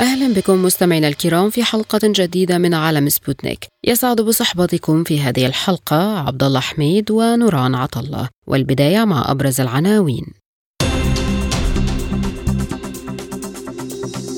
أهلا 0.00 0.34
بكم 0.34 0.62
مستمعينا 0.62 1.08
الكرام 1.08 1.50
في 1.50 1.64
حلقة 1.64 2.00
جديدة 2.04 2.58
من 2.58 2.74
عالم 2.74 3.08
سبوتنيك. 3.08 3.66
يسعد 3.86 4.20
بصحبتكم 4.20 5.04
في 5.04 5.20
هذه 5.20 5.46
الحلقة 5.46 6.18
عبد 6.18 6.42
الله 6.42 6.60
حميد 6.60 7.10
ونوران 7.10 7.74
عطلة 7.74 8.28
والبداية 8.46 9.04
مع 9.04 9.30
أبرز 9.30 9.60
العناوين. 9.60 10.24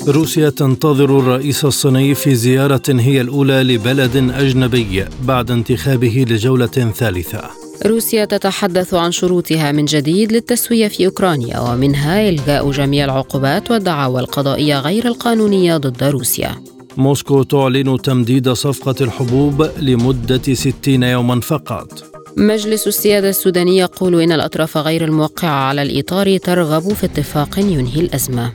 روسيا 0.08 0.50
تنتظر 0.50 1.18
الرئيس 1.18 1.64
الصيني 1.64 2.14
في 2.14 2.34
زيارة 2.34 2.82
هي 2.88 3.20
الأولى 3.20 3.62
لبلد 3.62 4.16
أجنبي 4.16 5.04
بعد 5.22 5.50
انتخابه 5.50 6.24
لجولة 6.28 6.66
ثالثة. 6.66 7.59
روسيا 7.86 8.24
تتحدث 8.24 8.94
عن 8.94 9.12
شروطها 9.12 9.72
من 9.72 9.84
جديد 9.84 10.32
للتسوية 10.32 10.88
في 10.88 11.06
أوكرانيا 11.06 11.60
ومنها 11.60 12.28
إلغاء 12.28 12.70
جميع 12.70 13.04
العقوبات 13.04 13.70
والدعاوى 13.70 14.20
القضائية 14.20 14.78
غير 14.80 15.06
القانونية 15.06 15.76
ضد 15.76 16.04
روسيا. 16.04 16.54
موسكو 16.96 17.42
تعلن 17.42 18.02
تمديد 18.02 18.48
صفقة 18.52 18.94
الحبوب 19.00 19.70
لمدة 19.78 20.54
60 20.54 21.02
يوما 21.02 21.40
فقط. 21.40 22.04
مجلس 22.36 22.86
السيادة 22.86 23.28
السوداني 23.28 23.76
يقول 23.76 24.20
إن 24.20 24.32
الأطراف 24.32 24.76
غير 24.76 25.04
الموقعة 25.04 25.50
على 25.50 25.82
الإطار 25.82 26.36
ترغب 26.36 26.92
في 26.92 27.06
اتفاق 27.06 27.58
ينهي 27.58 28.00
الأزمة. 28.00 28.52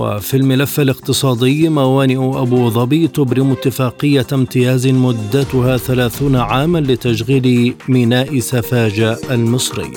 وفي 0.00 0.36
الملف 0.36 0.80
الاقتصادي 0.80 1.68
موانئ 1.68 2.16
أبو 2.16 2.70
ظبي 2.70 3.08
تبرم 3.08 3.52
اتفاقية 3.52 4.26
امتياز 4.32 4.86
مدتها 4.86 5.76
ثلاثون 5.76 6.36
عاما 6.36 6.78
لتشغيل 6.78 7.74
ميناء 7.88 8.38
سفاجة 8.38 9.18
المصري. 9.30 9.92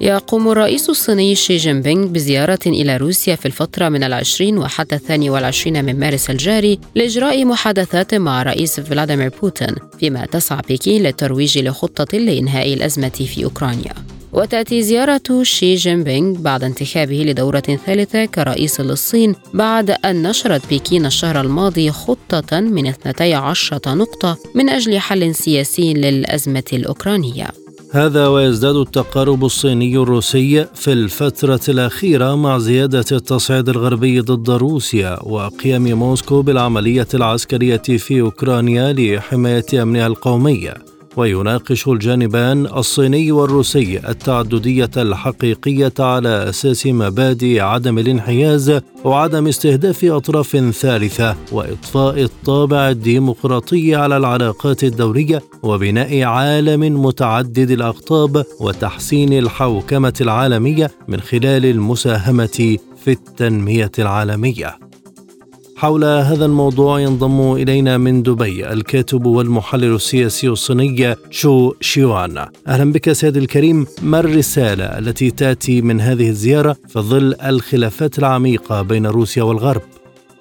يقوم 0.00 0.48
الرئيس 0.48 0.90
الصيني 0.90 1.34
شي 1.34 1.56
جين 1.56 1.80
بينغ 1.80 2.06
بزيارة 2.06 2.58
إلى 2.66 2.96
روسيا 2.96 3.36
في 3.36 3.46
الفترة 3.46 3.88
من 3.88 4.04
العشرين 4.04 4.58
وحتى 4.58 4.94
الثاني 4.94 5.30
والعشرين 5.30 5.84
من 5.84 6.00
مارس 6.00 6.30
الجاري 6.30 6.78
لإجراء 6.94 7.44
محادثات 7.44 8.14
مع 8.14 8.42
رئيس 8.42 8.80
فلاديمير 8.80 9.32
بوتين 9.42 9.74
فيما 10.00 10.26
تسعى 10.26 10.60
بكين 10.68 11.02
للترويج 11.02 11.58
لخطة 11.58 12.18
لإنهاء 12.18 12.74
الأزمة 12.74 13.08
في 13.08 13.44
أوكرانيا. 13.44 13.94
وتأتي 14.34 14.82
زيارة 14.82 15.42
شي 15.42 15.74
جين 15.74 16.04
بينغ 16.04 16.38
بعد 16.38 16.64
انتخابه 16.64 17.16
لدورة 17.16 17.60
ثالثة 17.86 18.24
كرئيس 18.24 18.80
للصين 18.80 19.34
بعد 19.54 19.90
أن 19.90 20.22
نشرت 20.22 20.62
بكين 20.70 21.06
الشهر 21.06 21.40
الماضي 21.40 21.90
خطة 21.90 22.60
من 22.60 22.86
12 22.86 23.80
نقطة 23.86 24.38
من 24.54 24.68
أجل 24.68 24.98
حل 24.98 25.34
سياسي 25.34 25.94
للأزمة 25.94 26.64
الأوكرانية. 26.72 27.50
هذا 27.92 28.28
ويزداد 28.28 28.76
التقارب 28.76 29.44
الصيني 29.44 29.96
الروسي 29.96 30.66
في 30.74 30.92
الفترة 30.92 31.60
الأخيرة 31.68 32.34
مع 32.34 32.58
زيادة 32.58 33.04
التصعيد 33.12 33.68
الغربي 33.68 34.20
ضد 34.20 34.50
روسيا 34.50 35.18
وقيام 35.22 35.82
موسكو 35.82 36.42
بالعملية 36.42 37.08
العسكرية 37.14 37.82
في 37.82 38.20
أوكرانيا 38.20 38.92
لحماية 38.92 39.82
أمنها 39.82 40.06
القومي 40.06 40.70
ويناقش 41.16 41.88
الجانبان 41.88 42.66
الصيني 42.66 43.32
والروسي 43.32 43.98
التعددية 44.08 44.90
الحقيقية 44.96 45.92
على 45.98 46.48
أساس 46.48 46.86
مبادئ 46.86 47.60
عدم 47.60 47.98
الانحياز 47.98 48.80
وعدم 49.04 49.46
استهداف 49.46 50.04
أطراف 50.04 50.56
ثالثة 50.56 51.36
وإضفاء 51.52 52.22
الطابع 52.22 52.90
الديمقراطي 52.90 53.94
على 53.94 54.16
العلاقات 54.16 54.84
الدولية 54.84 55.42
وبناء 55.62 56.22
عالم 56.22 57.04
متعدد 57.04 57.70
الأقطاب 57.70 58.44
وتحسين 58.60 59.32
الحوكمة 59.32 60.14
العالمية 60.20 60.90
من 61.08 61.20
خلال 61.20 61.66
المساهمة 61.66 62.78
في 63.04 63.10
التنمية 63.10 63.92
العالمية. 63.98 64.83
حول 65.76 66.04
هذا 66.04 66.44
الموضوع 66.44 67.00
ينضم 67.00 67.52
إلينا 67.52 67.98
من 67.98 68.22
دبي 68.22 68.72
الكاتب 68.72 69.26
والمحلل 69.26 69.94
السياسي 69.94 70.48
الصيني 70.48 71.14
شو 71.30 71.72
شيوان. 71.80 72.46
أهلا 72.68 72.92
بك 72.92 73.12
سيد 73.12 73.36
الكريم. 73.36 73.86
ما 74.02 74.20
الرسالة 74.20 74.98
التي 74.98 75.30
تأتي 75.30 75.82
من 75.82 76.00
هذه 76.00 76.28
الزيارة 76.28 76.76
في 76.88 77.00
ظل 77.00 77.34
الخلافات 77.46 78.18
العميقة 78.18 78.82
بين 78.82 79.06
روسيا 79.06 79.42
والغرب؟ 79.42 79.82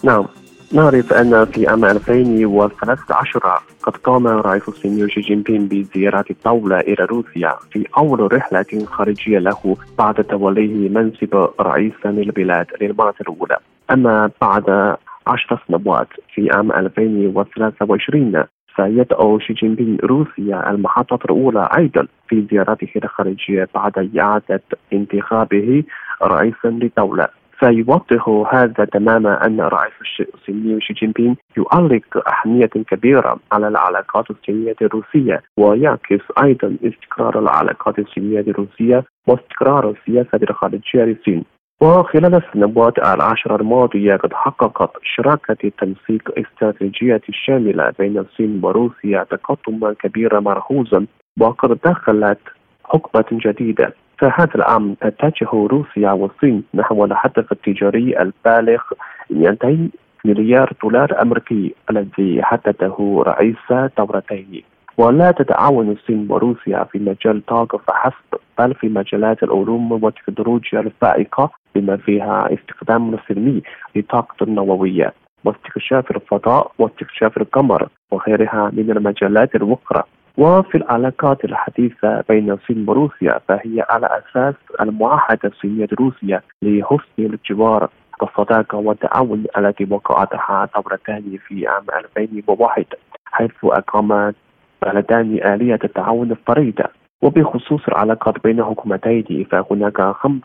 نعم. 0.04 0.26
نعرف 0.72 1.14
أن 1.14 1.46
في 1.46 1.68
عام 1.68 1.86
2013 1.86 3.40
قد 3.84 3.98
قام 3.98 4.28
رئيس 4.28 4.70
الصين 4.70 5.10
شي 5.10 5.22
جين 5.22 5.42
بين 5.42 5.68
بزيارة 5.68 6.26
الدولة 6.30 6.80
إلى 6.80 7.06
روسيا 7.06 7.56
في 7.72 7.86
أول 7.98 8.34
رحلة 8.34 8.86
خارجية 8.86 9.40
له 9.40 9.78
بعد 9.98 10.24
توليه 10.24 10.90
منصب 10.90 11.48
رئيسا 11.60 12.08
للبلاد 12.08 12.66
للمرة 12.82 13.16
الأولى. 13.22 13.58
أما 13.92 14.32
بعد 14.42 14.96
عشر 15.28 15.64
سنوات 15.68 16.08
في 16.34 16.50
عام 16.52 16.72
2023 16.72 18.44
سيدعو 18.78 19.40
شي 19.40 19.54
جين 19.54 19.76
بين 19.76 19.98
روسيا 20.04 20.70
المحطة 20.70 21.20
الأولى 21.26 21.70
أيضا 21.78 22.08
في 22.28 22.48
زيارته 22.52 22.92
الخارجية 22.96 23.68
بعد 23.76 24.10
إعادة 24.20 24.62
انتخابه 24.94 25.84
رئيسا 26.24 26.68
للدولة 26.68 27.28
سيوضح 27.60 28.54
هذا 28.54 28.86
تماما 28.86 29.46
أن 29.46 29.60
الرئيس 29.62 29.94
الصيني 30.34 30.82
شي 30.82 30.94
جين 30.94 31.12
بين 31.12 31.36
يؤلق 31.58 32.30
أهمية 32.30 32.66
كبيرة 32.66 33.40
على 33.52 33.68
العلاقات 33.68 34.32
الصينية 34.32 34.76
الروسية 34.82 35.42
ويعكس 35.58 36.24
أيضا 36.44 36.78
استقرار 36.84 37.40
العلاقات 37.40 38.00
الصينية 38.00 38.40
الروسية 38.40 39.04
واستقرار 39.28 39.90
السياسة 39.90 40.40
الخارجية 40.50 41.04
للصين 41.04 41.44
وخلال 41.84 42.36
السنوات 42.36 42.98
العشر 42.98 43.62
الماضية 43.62 44.16
قد 44.16 44.34
حققت 44.34 44.92
شراكة 45.04 45.58
التنسيق 45.64 46.30
الاستراتيجية 46.30 47.22
الشاملة 47.30 47.94
بين 48.00 48.18
الصين 48.18 48.60
وروسيا 48.64 49.24
تقدما 49.24 49.94
كبيرا 49.94 50.40
ملحوظا 50.40 51.06
وقد 51.40 51.80
دخلت 51.86 52.40
حقبة 52.84 53.26
جديدة. 53.32 53.94
فهذا 54.18 54.56
العام 54.56 54.94
تتجه 54.94 55.50
روسيا 55.54 56.12
والصين 56.12 56.64
نحو 56.74 57.06
الهدف 57.06 57.52
التجاري 57.52 58.22
البالغ 58.22 58.82
200 59.30 59.90
مليار 60.26 60.74
دولار 60.84 61.22
أمريكي 61.22 61.76
الذي 61.90 62.44
حدده 62.44 63.24
رئيس 63.28 63.92
دورتين. 63.98 64.64
ولا 64.98 65.32
تتعاون 65.32 65.92
الصين 65.92 66.28
وروسيا 66.30 66.84
في 66.84 67.00
مجال 67.00 67.38
الطاقة 67.38 67.78
فحسب 67.78 68.40
بل 68.60 68.74
في 68.74 68.90
مجالات 68.90 69.44
العلوم 69.44 69.92
والتكنولوجيا 69.92 70.80
الفائقة 70.80 71.63
بما 71.76 71.98
فيها 71.98 72.50
استخدام 72.54 73.14
السلمي 73.14 73.62
للطاقة 73.96 74.44
النووية 74.44 75.14
واستكشاف 75.46 76.12
الفضاء 76.12 76.72
واستكشاف 76.80 77.38
القمر 77.38 77.88
وغيرها 78.12 78.72
من 78.74 78.92
المجالات 78.92 79.56
الأخرى 79.56 80.04
وفي 80.38 80.76
العلاقات 80.76 81.46
الحديثة 81.46 82.24
بين 82.30 82.52
الصين 82.52 82.86
وروسيا 82.90 83.40
فهي 83.48 83.86
على 83.90 84.08
أساس 84.08 84.56
المعاهدة 84.82 85.40
الصينية 85.50 85.88
روسيا 86.00 86.42
لحسن 86.62 87.04
الجوار 87.20 87.90
والصداقة 88.22 88.78
والتعاون 88.78 89.44
التي 89.58 89.88
وقعتها 89.90 90.70
دولتان 90.76 91.38
في 91.48 91.68
عام 91.68 91.84
2001 92.16 92.86
حيث 93.26 93.52
أقام 93.64 94.34
بلدان 94.82 95.54
آلية 95.54 95.80
التعاون 95.84 96.32
الفريدة. 96.32 96.90
وبخصوص 97.22 97.88
العلاقات 97.88 98.44
بين 98.44 98.60
الحكومتين 98.60 99.48
فهناك 99.52 100.02
خمس 100.02 100.42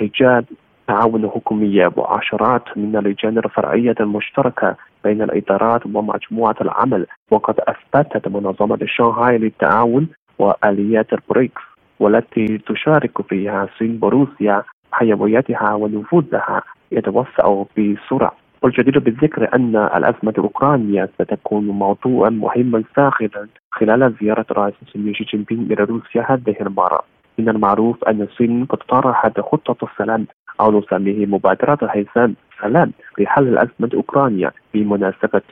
لجان 0.00 0.44
تعاون 0.88 1.30
حكومية 1.30 1.92
وعشرات 1.96 2.62
من 2.76 2.96
اللجان 2.96 3.38
الفرعية 3.38 3.94
المشتركة 4.00 4.76
بين 5.04 5.22
الإدارات 5.22 5.86
ومجموعة 5.86 6.56
العمل 6.60 7.06
وقد 7.30 7.54
أثبتت 7.60 8.28
منظمة 8.28 8.78
شنغهاي 8.86 9.38
للتعاون 9.38 10.08
وآليات 10.38 11.12
البريكس 11.12 11.62
والتي 12.00 12.58
تشارك 12.58 13.22
فيها 13.22 13.64
الصين 13.64 13.98
وروسيا 14.02 14.62
حيويتها 14.92 15.74
ونفوذها 15.74 16.62
يتوسع 16.92 17.62
بسرعة. 17.78 18.32
والجدير 18.62 18.98
بالذكر 18.98 19.54
أن 19.54 19.76
الأزمة 19.76 20.34
الأوكرانية 20.38 21.08
ستكون 21.14 21.66
موضوعا 21.66 22.30
مهما 22.30 22.84
ساخنا 22.96 23.48
خلال 23.70 24.14
زيارة 24.20 24.46
رئيس 24.52 24.74
الصين 24.82 25.14
شي 25.14 25.24
جين 25.24 25.42
بينغ 25.42 25.72
إلى 25.72 25.84
روسيا 25.84 26.24
هذه 26.28 26.56
المرة. 26.60 27.02
من 27.38 27.48
المعروف 27.48 28.04
أن 28.04 28.22
الصين 28.22 28.64
قد 28.64 28.78
طرحت 28.78 29.40
خطة 29.40 29.88
السلام 29.92 30.26
أو 30.60 30.78
نسميه 30.78 31.26
مبادرة 31.26 31.78
الهيثم 31.82 32.32
سلام 32.62 32.92
لحل 33.18 33.48
الأزمة 33.48 33.90
أوكرانيا 33.94 34.50
بمناسبة 34.74 35.42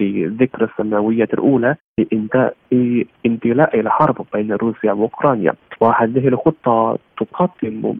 ذكرى 0.40 0.64
السنوية 0.64 1.28
الأولى 1.34 1.76
لانطلاء 1.98 3.80
الحرب 3.80 4.26
بين 4.34 4.52
روسيا 4.52 4.92
وأوكرانيا. 4.92 5.52
وهذه 5.80 6.28
الخطة 6.28 6.98
تقدم 7.18 7.98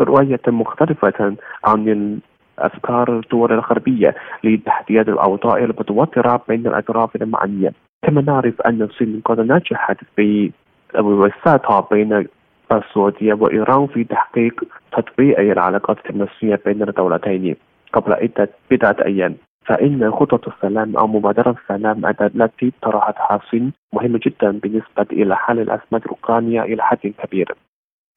رؤية 0.00 0.40
مختلفة 0.48 1.36
عن 1.64 2.18
أفكار 2.58 3.18
الدول 3.18 3.52
الغربية 3.52 4.14
لتحديد 4.44 5.08
الأوضاع 5.08 5.56
المتوترة 5.56 6.40
بين 6.48 6.66
الأطراف 6.66 7.16
المعنية. 7.16 7.72
كما 8.02 8.20
نعرف 8.20 8.60
أن 8.60 8.82
الصين 8.82 9.20
قد 9.24 9.40
نجحت 9.40 9.96
في 10.16 10.50
الوساطة 10.96 11.88
بين 11.90 12.26
السعودية 12.72 13.34
وإيران 13.34 13.86
في 13.86 14.04
تحقيق 14.04 14.64
تطبيق 14.92 15.38
العلاقات 15.38 15.96
الدبلوماسية 15.98 16.60
بين 16.66 16.82
الدولتين 16.82 17.56
قبل 17.92 18.12
عدة 18.12 18.50
بضعة 18.70 18.96
أيام. 19.06 19.36
فإن 19.66 20.10
خطط 20.10 20.48
السلام 20.48 20.96
أو 20.96 21.06
مبادرة 21.06 21.56
السلام 21.62 22.06
التي 22.06 22.72
طرحتها 22.82 23.40
الصين 23.44 23.72
مهمة 23.94 24.20
جدا 24.26 24.50
بالنسبة 24.58 25.06
إلى 25.12 25.36
حل 25.36 25.58
الأزمة 25.58 26.02
الأوكرانية 26.06 26.62
إلى 26.62 26.82
حد 26.82 26.98
كبير. 27.24 27.54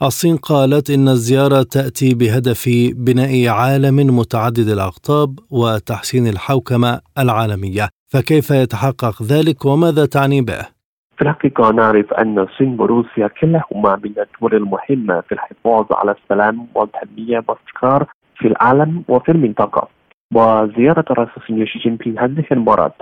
الصين 0.01 0.37
قالت 0.37 0.89
إن 0.89 1.07
الزيارة 1.07 1.63
تأتي 1.63 2.13
بهدف 2.13 2.69
بناء 2.95 3.47
عالم 3.47 4.17
متعدد 4.17 4.67
الأقطاب 4.67 5.39
وتحسين 5.51 6.27
الحوكمة 6.27 6.99
العالمية. 7.17 7.89
فكيف 8.11 8.51
يتحقق 8.51 9.23
ذلك 9.23 9.65
وماذا 9.65 10.05
تعني 10.05 10.41
به؟ 10.41 10.78
في 11.19 11.25
الحقيقة 11.25 11.71
نعرف 11.71 12.13
أن 12.13 12.39
الصين 12.39 12.79
وروسيا 12.79 13.27
كلاهما 13.27 13.99
من 14.03 14.13
الدول 14.17 14.55
المهمة 14.55 15.21
في 15.21 15.31
الحفاظ 15.31 15.85
على 15.91 16.11
السلام 16.11 16.67
والتنمية 16.75 17.43
والاستقرار 17.47 18.05
في 18.35 18.47
العالم 18.47 19.03
وفي 19.07 19.31
المنطقة. 19.31 19.87
وزيارة 20.35 21.05
الرئيس 21.11 21.29
الصيني 21.37 21.65
شي 21.67 21.79
جين 21.79 21.95
بينغ 21.95 22.23
هذه 22.23 22.45
المرة 22.51 22.93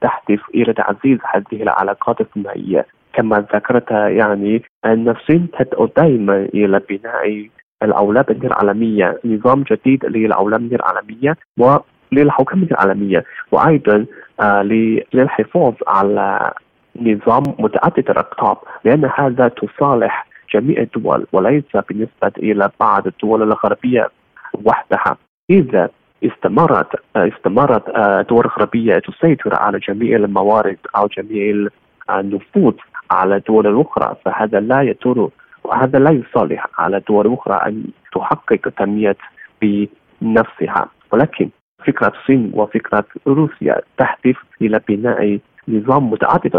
تهدف 0.00 0.42
إلى 0.54 0.72
تعزيز 0.72 1.18
هذه 1.34 1.62
العلاقات 1.62 2.20
الثنائية. 2.20 2.86
كما 3.12 3.46
ذكرت 3.54 3.90
يعني 3.90 4.62
أن 4.84 5.08
الصين 5.08 5.48
تدعو 5.58 5.86
دائما 5.96 6.36
إلى 6.54 6.80
بناء 6.90 7.48
الأولوية 7.82 8.26
العالمية 8.30 9.20
نظام 9.24 9.64
جديد 9.70 10.04
للأولوية 10.04 10.76
العالمية 10.76 11.36
وللحكومة 11.58 12.66
العالمية 12.70 13.24
وأيضا 13.52 14.06
آه 14.40 14.62
للحفاظ 15.12 15.74
على 15.88 16.52
نظام 17.00 17.42
متعدد 17.58 18.10
الأقطاب 18.10 18.56
لأن 18.84 19.10
هذا 19.16 19.48
تصالح 19.48 20.26
جميع 20.54 20.80
الدول 20.80 21.26
وليس 21.32 21.64
بالنسبة 21.88 22.32
إلى 22.38 22.70
بعض 22.80 23.06
الدول 23.06 23.42
الغربية 23.42 24.08
وحدها. 24.64 25.16
إذا 25.50 25.88
استمرت 26.24 26.88
استمرت 27.16 27.88
الدول 27.96 28.44
الغربية 28.44 28.98
تسيطر 28.98 29.54
على 29.54 29.78
جميع 29.78 30.16
الموارد 30.16 30.78
أو 30.96 31.08
جميع 31.18 31.68
النفوذ 32.10 32.74
على 33.10 33.36
الدول 33.36 33.66
الأخرى 33.66 34.16
فهذا 34.24 34.60
لا 34.60 34.82
يدور 34.82 35.30
وهذا 35.64 35.98
لا 35.98 36.10
يصالح 36.10 36.66
على 36.78 36.96
الدول 36.96 37.26
الأخرى 37.26 37.54
أن 37.54 37.84
تحقق 38.14 38.68
تنمية 38.78 39.16
بنفسها. 39.62 40.88
ولكن 41.12 41.48
فكرة 41.86 42.12
الصين 42.20 42.50
وفكرة 42.54 43.04
روسيا 43.26 43.80
تهدف 43.98 44.36
إلى 44.62 44.80
بناء 44.88 45.38
نظام 45.68 46.10
متعدد 46.10 46.56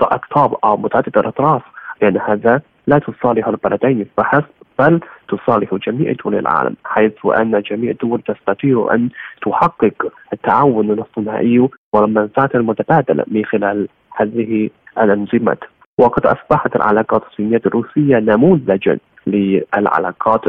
الأقطاب 0.00 0.54
أو 0.64 0.76
متعدد 0.76 1.18
الأطراف 1.18 1.62
لأن 2.02 2.18
هذا 2.18 2.60
لا 2.86 2.98
تصالح 2.98 3.48
البلدين 3.48 4.06
فحسب 4.16 4.44
بل 4.78 5.00
تصالح 5.28 5.74
جميع 5.86 6.12
دول 6.24 6.34
العالم 6.34 6.76
حيث 6.84 7.26
أن 7.26 7.62
جميع 7.70 7.90
الدول 7.90 8.22
تستطيع 8.22 8.88
أن 8.94 9.08
تحقق 9.42 10.12
التعاون 10.32 10.90
الثنائي 10.90 11.68
والمنفعة 11.94 12.50
المتبادلة 12.54 13.24
من 13.28 13.44
خلال 13.44 13.88
هذه 14.16 14.70
الأنظمة. 14.98 15.56
وقد 15.98 16.26
أصبحت 16.26 16.76
العلاقات 16.76 17.22
الصينية 17.30 17.60
الروسية 17.66 18.18
نموذجا 18.18 18.98
للعلاقات 19.26 20.40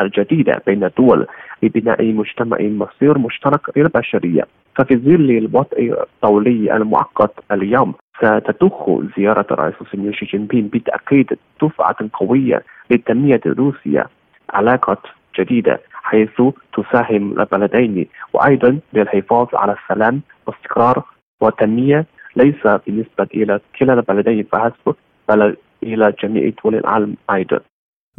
الجديدة 0.00 0.62
بين 0.66 0.84
الدول 0.84 1.26
لبناء 1.62 2.12
مجتمع 2.12 2.58
مصير 2.60 3.18
مشترك 3.18 3.78
للبشرية 3.78 4.42
ففي 4.76 4.96
ظل 4.96 5.30
الوضع 5.30 5.66
الدولي 5.78 6.76
المعقد 6.76 7.30
اليوم 7.52 7.94
ستضخ 8.18 8.90
زيارة 9.16 9.46
الرئيس 9.50 9.74
الصيني 9.80 10.12
شي 10.12 10.26
جين 10.26 10.46
بين 10.46 10.68
بالتأكيد 10.68 11.38
دفعة 11.62 11.96
قوية 12.12 12.62
لتنمية 12.90 13.40
روسيا 13.46 14.06
علاقات 14.50 14.98
جديدة 15.38 15.80
حيث 15.92 16.42
تساهم 16.76 17.40
البلدين 17.40 18.06
وأيضا 18.32 18.78
للحفاظ 18.92 19.48
على 19.54 19.76
السلام 19.82 20.20
والاستقرار 20.46 21.02
والتنمية. 21.40 22.06
ليس 22.36 22.66
بالنسبة 22.86 23.28
إلى 23.34 23.60
كلا 23.78 23.92
البلدين 23.92 24.44
فحسب 24.52 24.94
بل 25.28 25.56
إلى 25.82 26.14
جميع 26.22 26.50
دول 26.64 26.74
العالم 26.74 27.16
أيضا. 27.30 27.60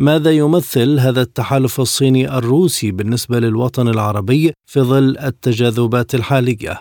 ماذا 0.01 0.31
يمثل 0.31 0.99
هذا 0.99 1.21
التحالف 1.21 1.79
الصيني 1.79 2.37
الروسي 2.37 2.91
بالنسبة 2.91 3.39
للوطن 3.39 3.87
العربي 3.87 4.53
في 4.65 4.79
ظل 4.79 5.15
التجاذبات 5.27 6.13
الحالية؟ 6.13 6.73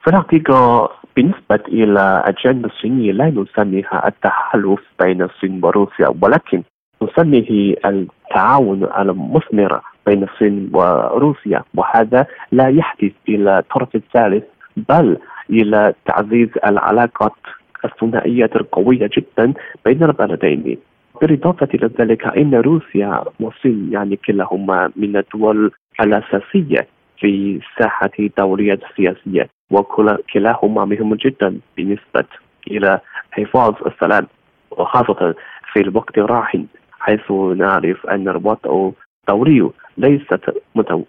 في 0.00 0.10
الحقيقة 0.10 0.90
بالنسبة 1.16 1.60
إلى 1.68 2.24
الجانب 2.28 2.64
الصيني 2.64 3.12
لا 3.12 3.30
نسميها 3.30 4.08
التحالف 4.08 4.80
بين 5.02 5.22
الصين 5.22 5.60
وروسيا 5.64 6.14
ولكن 6.22 6.62
نسميه 7.02 7.74
التعاون 7.84 8.88
المثمر 8.98 9.80
بين 10.06 10.22
الصين 10.22 10.70
وروسيا 10.72 11.62
وهذا 11.74 12.26
لا 12.52 12.68
يحدث 12.68 13.12
إلى 13.28 13.58
الطرف 13.58 13.94
الثالث 13.94 14.44
بل 14.88 15.18
إلى 15.50 15.94
تعزيز 16.06 16.48
العلاقات 16.66 17.38
الثنائية 17.84 18.50
القوية 18.56 19.10
جدا 19.16 19.52
بين 19.84 20.02
البلدين 20.02 20.78
بالإضافة 21.20 21.68
إلى 21.74 21.90
ذلك 22.00 22.26
إن 22.26 22.54
روسيا 22.54 23.24
والصين 23.40 23.88
يعني 23.92 24.16
كلاهما 24.16 24.90
من 24.96 25.16
الدول 25.16 25.72
الأساسية 26.00 26.86
في 27.18 27.60
الساحة 27.60 28.10
الدولية 28.18 28.80
السياسية 28.90 29.48
وكلاهما 29.70 30.84
مهم 30.84 31.14
جدا 31.14 31.58
بالنسبة 31.76 32.24
إلى 32.70 33.00
حفاظ 33.30 33.74
السلام 33.86 34.26
وخاصة 34.70 35.34
في 35.72 35.80
الوقت 35.80 36.18
الراهن 36.18 36.66
حيث 37.00 37.30
نعرف 37.56 38.06
أن 38.06 38.28
الوضع 38.28 38.90
الدولي 39.28 39.70
ليست 39.98 40.40
متو... 40.74 41.02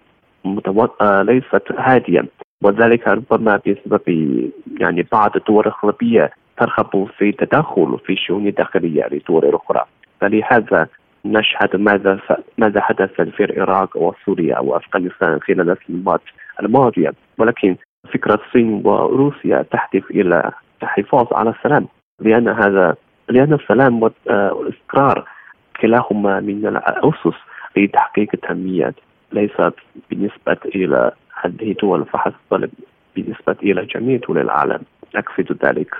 متو... 0.46 0.88
آه 1.02 1.22
ليست 1.22 1.64
هاديا 1.78 2.26
وذلك 2.64 3.08
ربما 3.08 3.60
بسبب 3.68 4.02
يعني 4.80 5.08
بعض 5.12 5.36
الدول 5.36 5.66
الغربية 5.68 6.32
ترغب 6.58 7.08
في 7.18 7.30
التدخل 7.30 8.00
في 8.06 8.14
الشؤون 8.14 8.48
الداخلية 8.48 9.08
للدول 9.12 9.46
الأخرى 9.46 9.86
فلهذا 10.22 10.88
نشهد 11.26 11.76
ماذا 11.76 12.20
ماذا 12.58 12.82
حدث 12.82 13.22
في 13.22 13.44
العراق 13.44 13.98
وسوريا 13.98 14.60
وأفغانستان 14.60 15.40
خلال 15.42 15.70
السنوات 15.70 16.22
الماضية. 16.60 17.14
ولكن 17.38 17.76
فكرة 18.14 18.40
الصين 18.48 18.82
وروسيا 18.86 19.66
تهدف 19.72 20.12
إلى 20.12 20.52
الحفاظ 20.84 21.34
على 21.34 21.50
السلام 21.50 21.88
لأن 22.20 22.48
هذا 22.48 22.96
لأن 23.30 23.54
السلام 23.54 24.04
والاستقرار 24.04 25.26
كلاهما 25.82 26.40
من 26.40 26.68
الأسس 26.68 27.38
لتحقيق 27.78 28.30
التنمية 28.34 28.94
ليس 29.32 29.58
بالنسبة 30.10 30.58
إلى 30.66 31.12
هذه 31.42 31.72
الدول 31.72 32.06
فحسب 32.06 32.70
بالنسبة 33.16 33.56
إلى 33.64 33.86
جميع 33.86 34.20
دول 34.28 34.38
العالم. 34.38 34.80
أقصد 35.16 35.66
ذلك. 35.66 35.96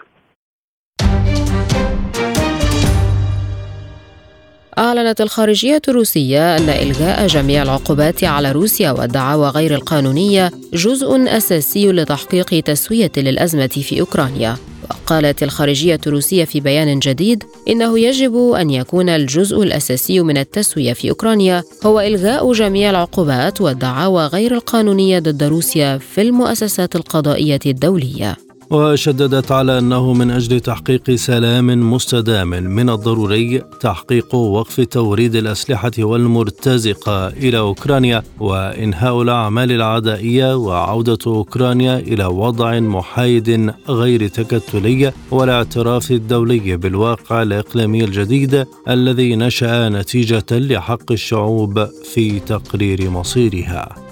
أعلنت 4.78 5.22
الخارجية 5.22 5.82
الروسية 5.88 6.58
أن 6.58 6.70
إلغاء 6.70 7.28
جميع 7.28 7.64
العقوبات 7.64 8.24
على 8.24 8.52
روسيا 8.52 8.92
والدعاوى 8.92 9.50
غير 9.50 9.76
القانونية 9.76 10.52
جزء 10.74 11.38
أساسي 11.38 11.92
لتحقيق 11.92 12.60
تسوية 12.60 13.12
للأزمة 13.18 13.68
في 13.68 14.00
أوكرانيا. 14.00 14.58
وقالت 14.90 15.44
الخارجية 15.44 16.00
الروسية 16.08 16.46
في 16.46 16.60
بيان 16.60 17.00
جديد 17.00 17.44
إنه 17.70 18.00
يجب 18.00 18.52
أن 18.52 18.70
يكون 18.70 19.10
الجزء 19.10 19.64
الأساسي 19.64 20.20
من 20.20 20.38
التسوية 20.38 20.94
في 20.94 21.10
أوكرانيا 21.10 21.64
هو 21.86 22.00
إلغاء 22.00 22.54
جميع 22.54 22.90
العقوبات 22.90 23.62
والدعاوى 23.62 24.26
غير 24.26 24.54
القانونية 24.54 25.20
ضد 25.20 25.44
روسيا 25.44 25.98
في 25.98 26.22
المؤسسات 26.22 26.96
القضائية 26.96 27.60
الدولية. 27.66 28.45
وشددت 28.72 29.52
على 29.52 29.80
أنه 29.80 30.14
من 30.14 30.32
أجل 30.32 30.60
تحقيق 30.60 31.12
سلام 31.12 31.94
مستدام 31.94 32.50
من 32.50 32.90
الضروري 32.90 33.62
تحقيق 33.82 34.36
وقف 34.36 34.82
توريد 34.82 35.36
الأسلحة 35.36 35.92
والمرتزقة 36.00 37.28
إلى 37.28 37.58
أوكرانيا 37.58 38.24
وإنهاء 38.40 39.22
الأعمال 39.22 39.72
العدائية 39.72 40.56
وعودة 40.56 41.18
أوكرانيا 41.28 42.00
إلى 42.00 42.26
وضع 42.26 42.80
محايد 42.80 43.74
غير 43.90 44.28
تكتلي 44.28 45.12
والاعتراف 45.32 46.12
الدولي 46.12 46.78
بالواقع 46.78 47.42
الإقليمي 47.42 48.04
الجديد 48.04 48.66
الذي 48.90 49.36
نشأ 49.36 49.90
نتيجة 49.90 50.46
لحق 50.52 51.12
الشعوب 51.12 51.86
في 51.86 52.40
تقرير 52.40 53.10
مصيرها. 53.10 54.05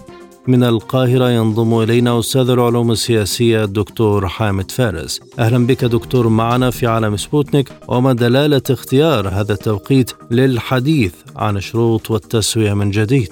من 0.48 0.64
القاهرة 0.64 1.30
ينضم 1.30 1.82
إلينا 1.82 2.20
أستاذ 2.20 2.50
العلوم 2.50 2.92
السياسية 2.92 3.64
الدكتور 3.64 4.28
حامد 4.28 4.72
فارس. 4.72 5.22
أهلا 5.40 5.68
بك 5.68 5.86
دكتور 5.86 6.28
معنا 6.28 6.70
في 6.70 6.88
عالم 6.88 7.18
سبوتنيك. 7.18 7.70
وما 7.88 8.14
دلالة 8.14 8.62
اختيار 8.70 9.28
هذا 9.28 9.54
التوقيت 9.54 10.12
للحديث 10.32 11.14
عن 11.36 11.58
الشروط 11.58 12.12
والتسوية 12.12 12.74
من 12.74 12.92
جديد؟ 12.92 13.32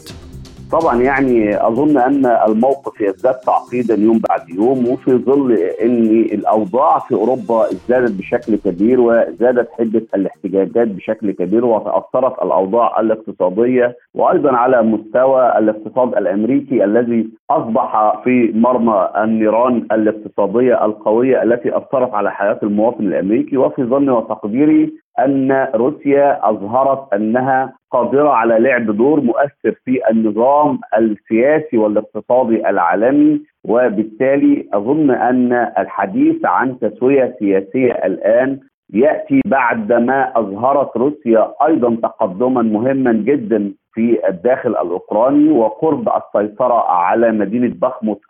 طبعا 0.71 1.01
يعني 1.01 1.67
أظن 1.67 1.97
أن 1.97 2.25
الموقف 2.25 3.01
يزداد 3.01 3.33
تعقيدا 3.33 3.95
يوم 3.95 4.21
بعد 4.29 4.49
يوم 4.49 4.87
وفي 4.87 5.11
ظل 5.17 5.51
إن 5.81 6.05
الأوضاع 6.33 6.99
في 6.99 7.15
أوروبا 7.15 7.65
ازدادت 7.71 8.11
بشكل 8.19 8.55
كبير 8.55 8.99
وزادت 9.01 9.69
حدة 9.79 10.03
الاحتجاجات 10.15 10.87
بشكل 10.87 11.31
كبير 11.31 11.65
وتأثرت 11.65 12.43
الأوضاع 12.43 12.99
الاقتصادية 12.99 13.97
وأيضا 14.15 14.51
على 14.51 14.81
مستوى 14.83 15.57
الاقتصاد 15.57 16.15
الأمريكي 16.17 16.83
الذي 16.83 17.27
أصبح 17.49 18.21
في 18.23 18.51
مرمى 18.55 19.09
النيران 19.17 19.87
الاقتصادية 19.91 20.85
القوية 20.85 21.43
التي 21.43 21.77
أثرت 21.77 22.13
على 22.13 22.31
حياة 22.31 22.59
المواطن 22.63 23.03
الأمريكي 23.07 23.57
وفي 23.57 23.83
ظني 23.83 24.09
وتقديري 24.11 24.93
أن 25.19 25.67
روسيا 25.75 26.49
أظهرت 26.49 27.13
أنها 27.13 27.73
قادرة 27.91 28.29
على 28.29 28.59
لعب 28.59 28.85
دور 28.97 29.21
مؤثر 29.21 29.71
في 29.85 30.09
النظام 30.11 30.79
السياسي 30.97 31.77
والاقتصادي 31.77 32.69
العالمي 32.69 33.41
وبالتالي 33.67 34.67
أظن 34.73 35.11
أن 35.11 35.53
الحديث 35.77 36.45
عن 36.45 36.79
تسوية 36.79 37.35
سياسية 37.39 37.91
الآن 37.91 38.59
يأتي 38.93 39.41
بعدما 39.45 40.39
أظهرت 40.39 40.97
روسيا 40.97 41.53
أيضا 41.67 41.95
تقدما 42.03 42.61
مهما 42.61 43.13
جدا 43.13 43.73
في 43.93 44.27
الداخل 44.29 44.69
الأوكراني 44.69 45.49
وقرب 45.51 46.09
السيطرة 46.09 46.89
على 46.89 47.31
مدينة 47.31 47.73
بخموت 47.81 48.21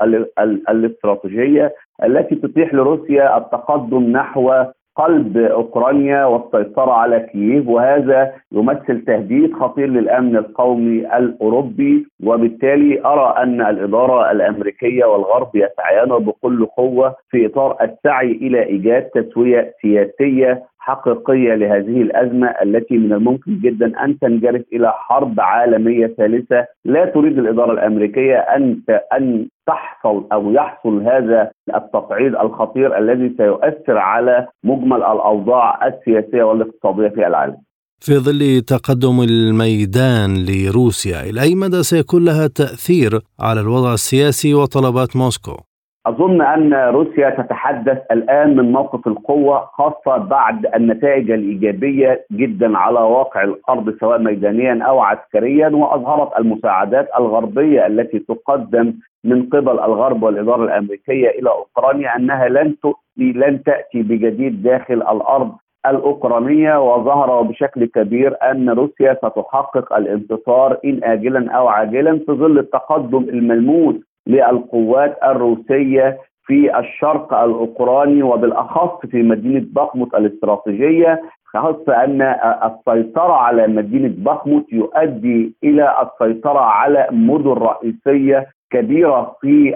الاستراتيجية 0.69 1.73
التي 2.03 2.35
تتيح 2.35 2.73
لروسيا 2.73 3.37
التقدم 3.37 4.03
نحو 4.03 4.53
قلب 4.95 5.37
أوكرانيا 5.37 6.25
والسيطرة 6.25 6.91
على 6.91 7.19
كييف 7.19 7.67
وهذا 7.67 8.31
يمثل 8.51 9.05
تهديد 9.05 9.53
خطير 9.53 9.87
للأمن 9.87 10.37
القومي 10.37 11.17
الأوروبي. 11.17 12.07
وبالتالي 12.23 13.05
أرى 13.05 13.35
أن 13.43 13.61
الإدارة 13.61 14.31
الأمريكية 14.31 15.05
والغرب 15.05 15.49
يسعيان 15.55 16.09
بكل 16.09 16.65
قوة 16.65 17.15
في 17.29 17.45
إطار 17.45 17.77
السعي 17.81 18.31
إلى 18.31 18.63
إيجاد 18.65 19.03
تسوية 19.03 19.73
سياسية 19.81 20.63
حقيقية 20.81 21.55
لهذه 21.55 22.01
الأزمة 22.01 22.47
التي 22.47 22.97
من 22.97 23.13
الممكن 23.13 23.59
جدا 23.59 24.05
أن 24.05 24.19
تنجرف 24.19 24.61
إلى 24.73 24.91
حرب 24.91 25.39
عالمية 25.39 26.07
ثالثة 26.07 26.65
لا 26.85 27.05
تريد 27.05 27.37
الإدارة 27.39 27.71
الأمريكية 27.71 28.35
أن 28.37 28.81
أن 29.13 29.47
تحصل 29.67 30.25
أو 30.33 30.51
يحصل 30.51 31.01
هذا 31.01 31.51
التصعيد 31.75 32.35
الخطير 32.35 32.97
الذي 32.97 33.33
سيؤثر 33.37 33.97
على 33.97 34.47
مجمل 34.63 34.97
الأوضاع 34.97 35.87
السياسية 35.87 36.43
والاقتصادية 36.43 37.07
في 37.07 37.27
العالم. 37.27 37.57
في 37.99 38.13
ظل 38.17 38.61
تقدم 38.61 39.21
الميدان 39.29 40.29
لروسيا 40.49 41.21
إلى 41.29 41.41
أي 41.41 41.55
مدى 41.55 41.83
سيكون 41.83 42.25
لها 42.25 42.47
تأثير 42.47 43.19
على 43.39 43.61
الوضع 43.61 43.93
السياسي 43.93 44.53
وطلبات 44.53 45.15
موسكو؟ 45.15 45.70
أظن 46.07 46.41
أن 46.41 46.73
روسيا 46.73 47.29
تتحدث 47.29 47.97
الآن 48.11 48.55
من 48.55 48.71
موقف 48.71 49.07
القوة 49.07 49.59
خاصة 49.73 50.17
بعد 50.17 50.65
النتائج 50.75 51.31
الإيجابية 51.31 52.25
جدا 52.31 52.77
على 52.77 52.99
واقع 52.99 53.43
الأرض 53.43 53.95
سواء 53.99 54.19
ميدانيا 54.19 54.83
أو 54.83 54.99
عسكريا 54.99 55.67
وأظهرت 55.69 56.39
المساعدات 56.39 57.09
الغربية 57.19 57.87
التي 57.87 58.19
تقدم 58.19 58.93
من 59.23 59.49
قبل 59.49 59.71
الغرب 59.79 60.23
والإدارة 60.23 60.63
الأمريكية 60.63 61.29
إلى 61.29 61.49
أوكرانيا 61.49 62.15
أنها 62.15 62.47
لن 62.49 62.75
تؤتي 62.79 63.31
لن 63.35 63.63
تأتي 63.63 64.01
بجديد 64.03 64.63
داخل 64.63 64.93
الأرض 64.93 65.51
الأوكرانية. 65.85 66.81
وظهر 66.93 67.41
بشكل 67.41 67.85
كبير 67.85 68.35
أن 68.51 68.69
روسيا 68.69 69.13
ستحقق 69.13 69.93
الانتصار 69.95 70.77
إن 70.85 70.99
اجلا 71.03 71.51
أو 71.51 71.67
عاجلا 71.67 72.17
في 72.25 72.31
ظل 72.31 72.59
التقدم 72.59 73.23
الملموس 73.23 74.10
للقوات 74.27 75.17
الروسية 75.23 76.17
في 76.45 76.79
الشرق 76.79 77.33
الأوكراني 77.33 78.23
وبالأخص 78.23 79.05
في 79.05 79.23
مدينة 79.23 79.65
بخموت 79.75 80.15
الاستراتيجية 80.15 81.21
خاصة 81.53 82.03
أن 82.03 82.21
السيطرة 82.63 83.33
على 83.33 83.67
مدينة 83.67 84.13
بخموت 84.17 84.65
يؤدي 84.73 85.55
إلى 85.63 85.95
السيطرة 86.01 86.59
على 86.59 87.07
مدن 87.11 87.51
رئيسية 87.51 88.47
كبيرة 88.71 89.35
في 89.41 89.75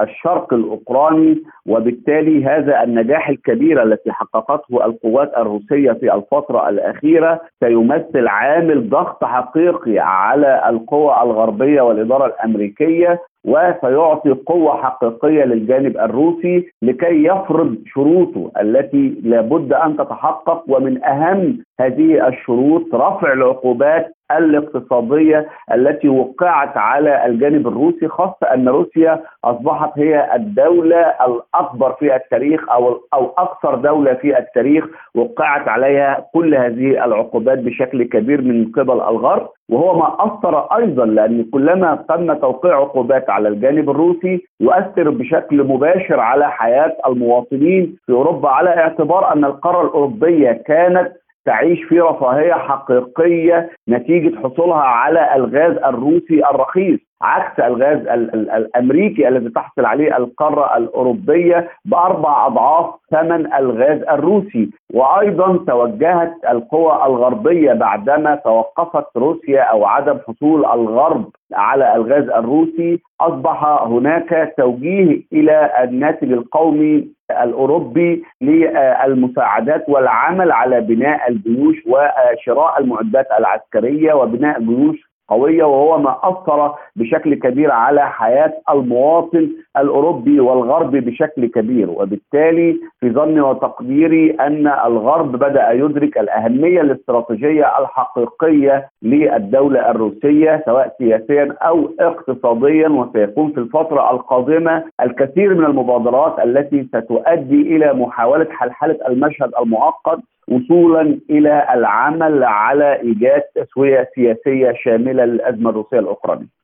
الشرق 0.00 0.54
الأوكراني 0.54 1.42
وبالتالي 1.66 2.44
هذا 2.44 2.82
النجاح 2.82 3.28
الكبير 3.28 3.82
التي 3.82 4.12
حققته 4.12 4.84
القوات 4.86 5.32
الروسية 5.36 5.92
في 5.92 6.14
الفترة 6.14 6.68
الأخيرة 6.68 7.40
سيمثل 7.64 8.28
عامل 8.28 8.90
ضغط 8.90 9.24
حقيقي 9.24 9.98
على 9.98 10.62
القوى 10.68 11.22
الغربية 11.22 11.80
والإدارة 11.82 12.26
الأمريكية 12.26 13.20
وسيعطي 13.46 14.30
قوة 14.30 14.76
حقيقية 14.82 15.44
للجانب 15.44 15.96
الروسي 15.96 16.66
لكي 16.82 17.24
يفرض 17.24 17.76
شروطه 17.86 18.50
التي 18.60 19.14
لابد 19.22 19.72
أن 19.72 19.96
تتحقق 19.96 20.64
ومن 20.68 21.04
أهم 21.04 21.58
هذه 21.80 22.28
الشروط 22.28 22.94
رفع 22.94 23.32
العقوبات 23.32 24.15
الاقتصادية 24.30 25.48
التي 25.74 26.08
وقعت 26.08 26.76
على 26.76 27.26
الجانب 27.26 27.68
الروسي 27.68 28.08
خاصة 28.08 28.46
أن 28.54 28.68
روسيا 28.68 29.20
أصبحت 29.44 29.98
هي 29.98 30.34
الدولة 30.34 31.00
الأكبر 31.00 31.92
في 31.92 32.16
التاريخ 32.16 32.70
أو 32.70 33.00
أو 33.14 33.32
أكثر 33.38 33.74
دولة 33.74 34.14
في 34.14 34.38
التاريخ 34.38 34.84
وقعت 35.14 35.68
عليها 35.68 36.26
كل 36.34 36.54
هذه 36.54 37.04
العقوبات 37.04 37.58
بشكل 37.58 38.02
كبير 38.02 38.42
من 38.42 38.72
قبل 38.72 38.92
الغرب. 38.92 39.48
وهو 39.68 39.98
ما 39.98 40.16
أثر 40.26 40.58
أيضا 40.76 41.04
لأن 41.06 41.44
كلما 41.52 42.04
تم 42.08 42.32
توقيع 42.34 42.76
عقوبات 42.76 43.30
على 43.30 43.48
الجانب 43.48 43.90
الروسي 43.90 44.46
يؤثر 44.60 45.10
بشكل 45.10 45.64
مباشر 45.64 46.20
على 46.20 46.50
حياة 46.50 46.96
المواطنين 47.06 47.96
في 48.06 48.12
أوروبا 48.12 48.48
على 48.48 48.70
اعتبار 48.70 49.32
أن 49.32 49.44
القارة 49.44 49.86
الأوروبية 49.86 50.52
كانت 50.66 51.12
تعيش 51.46 51.84
في 51.84 52.00
رفاهية 52.00 52.52
حقيقية 52.52 53.70
نتيجة 53.88 54.36
حصولها 54.36 54.76
على 54.82 55.34
الغاز 55.36 55.76
الروسي 55.76 56.46
الرخيص. 56.50 57.00
عكس 57.22 57.60
الغاز 57.60 57.98
ال 57.98 58.34
ال 58.34 58.50
الأمريكي 58.50 59.28
الذي 59.28 59.48
تحصل 59.48 59.84
عليه 59.84 60.16
القارة 60.16 60.76
الأوروبية 60.76 61.68
بأربع 61.84 62.46
أضعاف 62.46 62.86
ثمن 63.10 63.54
الغاز 63.54 64.00
الروسي. 64.02 64.70
وأيضا 64.94 65.58
توجهت 65.66 66.34
القوى 66.50 66.92
الغربية 67.06 67.72
بعدما 67.72 68.34
توقفت 68.34 69.16
روسيا 69.16 69.60
أو 69.62 69.84
عدم 69.84 70.18
حصول 70.28 70.64
الغرب 70.66 71.24
على 71.54 71.94
الغاز 71.94 72.28
الروسي. 72.28 73.00
أصبح 73.20 73.64
هناك 73.64 74.54
توجيه 74.58 75.22
إلى 75.32 75.70
الناتج 75.84 76.32
القومي 76.32 77.08
الأوروبي 77.30 78.22
للمساعدات 78.40 79.84
والعمل 79.88 80.52
على 80.52 80.80
بناء 80.80 81.28
الجيوش 81.30 81.76
وشراء 81.86 82.80
المعدات 82.80 83.26
العسكرية 83.38 84.14
وبناء 84.14 84.60
جيوش 84.60 85.05
قوية 85.28 85.64
وهو 85.64 85.98
ما 85.98 86.18
أثر 86.22 86.74
بشكل 86.96 87.34
كبير 87.34 87.70
على 87.72 88.10
حياة 88.10 88.52
المواطن 88.70 89.50
الأوروبي 89.78 90.40
والغربي 90.40 91.00
بشكل 91.00 91.46
كبير 91.46 91.90
وبالتالي 91.90 92.76
في 93.00 93.10
ظني 93.10 93.40
وتقديري 93.40 94.30
أن 94.30 94.66
الغرب 94.66 95.32
بدأ 95.32 95.70
يدرك 95.72 96.18
الأهمية 96.18 96.80
الاستراتيجية 96.80 97.72
الحقيقية 97.78 98.88
للدولة 99.02 99.90
الروسية 99.90 100.62
سواء 100.66 100.94
سياسيا 100.98 101.56
أو 101.62 101.90
اقتصاديا 102.00 102.88
وسيكون 102.88 103.52
في 103.52 103.58
الفترة 103.60 104.10
القادمة 104.10 104.84
الكثير 105.02 105.54
من 105.54 105.64
المبادرات 105.64 106.38
التي 106.44 106.84
ستؤدي 106.84 107.76
إلى 107.76 107.92
محاولة 107.92 108.46
حلحلة 108.50 108.98
المشهد 109.08 109.50
المعقد 109.60 110.20
وصولا 110.48 111.18
إلى 111.30 111.66
العمل 111.74 112.44
على 112.44 113.00
إيجاد 113.00 113.42
تسوية 113.54 114.08
سياسية 114.14 114.72
شاملة 114.84 115.24
للأزمة 115.24 115.70
الروسية 115.70 115.98
الأوكرانية. 115.98 116.55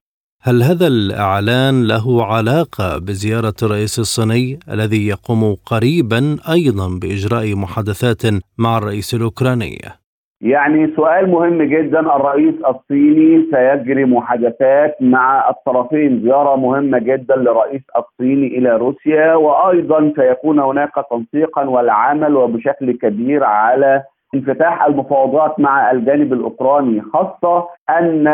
هل 0.44 0.62
هذا 0.62 0.86
الإعلان 0.86 1.74
له 1.88 2.24
علاقة 2.24 2.98
بزيارة 2.98 3.54
الرئيس 3.62 3.98
الصيني 3.98 4.58
الذي 4.72 5.08
يقوم 5.08 5.56
قريبا 5.66 6.36
أيضا 6.52 6.98
بإجراء 7.02 7.54
محادثات 7.56 8.22
مع 8.58 8.78
الرئيس 8.78 9.14
الأوكراني؟ 9.14 9.78
يعني 10.40 10.92
سؤال 10.96 11.30
مهم 11.30 11.62
جدا 11.62 12.00
الرئيس 12.00 12.54
الصيني 12.68 13.46
سيجري 13.50 14.04
محادثات 14.04 14.96
مع 15.00 15.50
الطرفين 15.50 16.22
زيارة 16.22 16.56
مهمة 16.56 16.98
جدا 16.98 17.36
للرئيس 17.36 17.82
الصيني 17.96 18.46
إلى 18.46 18.76
روسيا 18.76 19.34
وأيضا 19.34 20.12
سيكون 20.16 20.58
هناك 20.58 20.92
تنسيقا 21.10 21.64
والعمل 21.64 22.36
وبشكل 22.36 22.92
كبير 22.92 23.44
على 23.44 24.02
انفتاح 24.34 24.84
المفاوضات 24.84 25.60
مع 25.60 25.90
الجانب 25.90 26.32
الأوكراني 26.32 27.00
خاصة 27.00 27.68
أن 27.90 28.28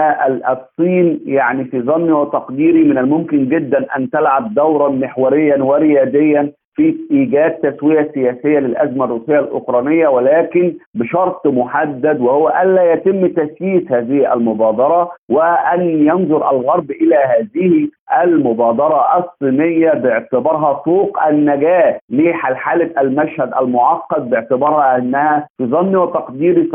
الصين 0.49 1.21
يعني 1.27 1.65
في 1.65 1.81
ظني 1.83 2.13
وتقديري 2.13 2.85
من 2.85 2.99
الممكن 2.99 3.49
جدا 3.49 3.87
أن 3.97 4.11
تلعب 4.11 4.55
دورا 4.55 4.89
محوريا 4.89 5.63
ورياديا 5.63 6.53
في 6.79 6.97
إيجاد 7.11 7.51
تسوية 7.51 8.11
سياسية 8.15 8.59
للأزمة 8.59 9.05
الروسية 9.05 9.39
الأوكرانية 9.39 10.09
ولكن 10.09 10.75
بشرط 10.95 11.47
محدد 11.47 12.21
وهو 12.21 12.49
الا 12.49 12.93
يتم 12.93 13.27
تسييس 13.27 13.93
هذه 13.93 14.33
المبادرة 14.35 15.11
وأن 15.29 15.81
ينظر 15.83 16.51
الغرب 16.51 16.91
إلى 16.91 17.17
هذه 17.17 17.89
المبادرة 18.23 19.19
الصينية 19.19 19.91
باعتبارها 19.91 20.83
سوق 20.85 21.23
النجاة 21.27 22.01
لحلحلة 22.11 22.91
المشهد 23.01 23.53
المعقد 23.61 24.31
باعتبارها 24.31 24.97
أنها 24.97 25.49
في 25.59 25.67
ظني 25.67 25.97
وتقديري 25.97 26.71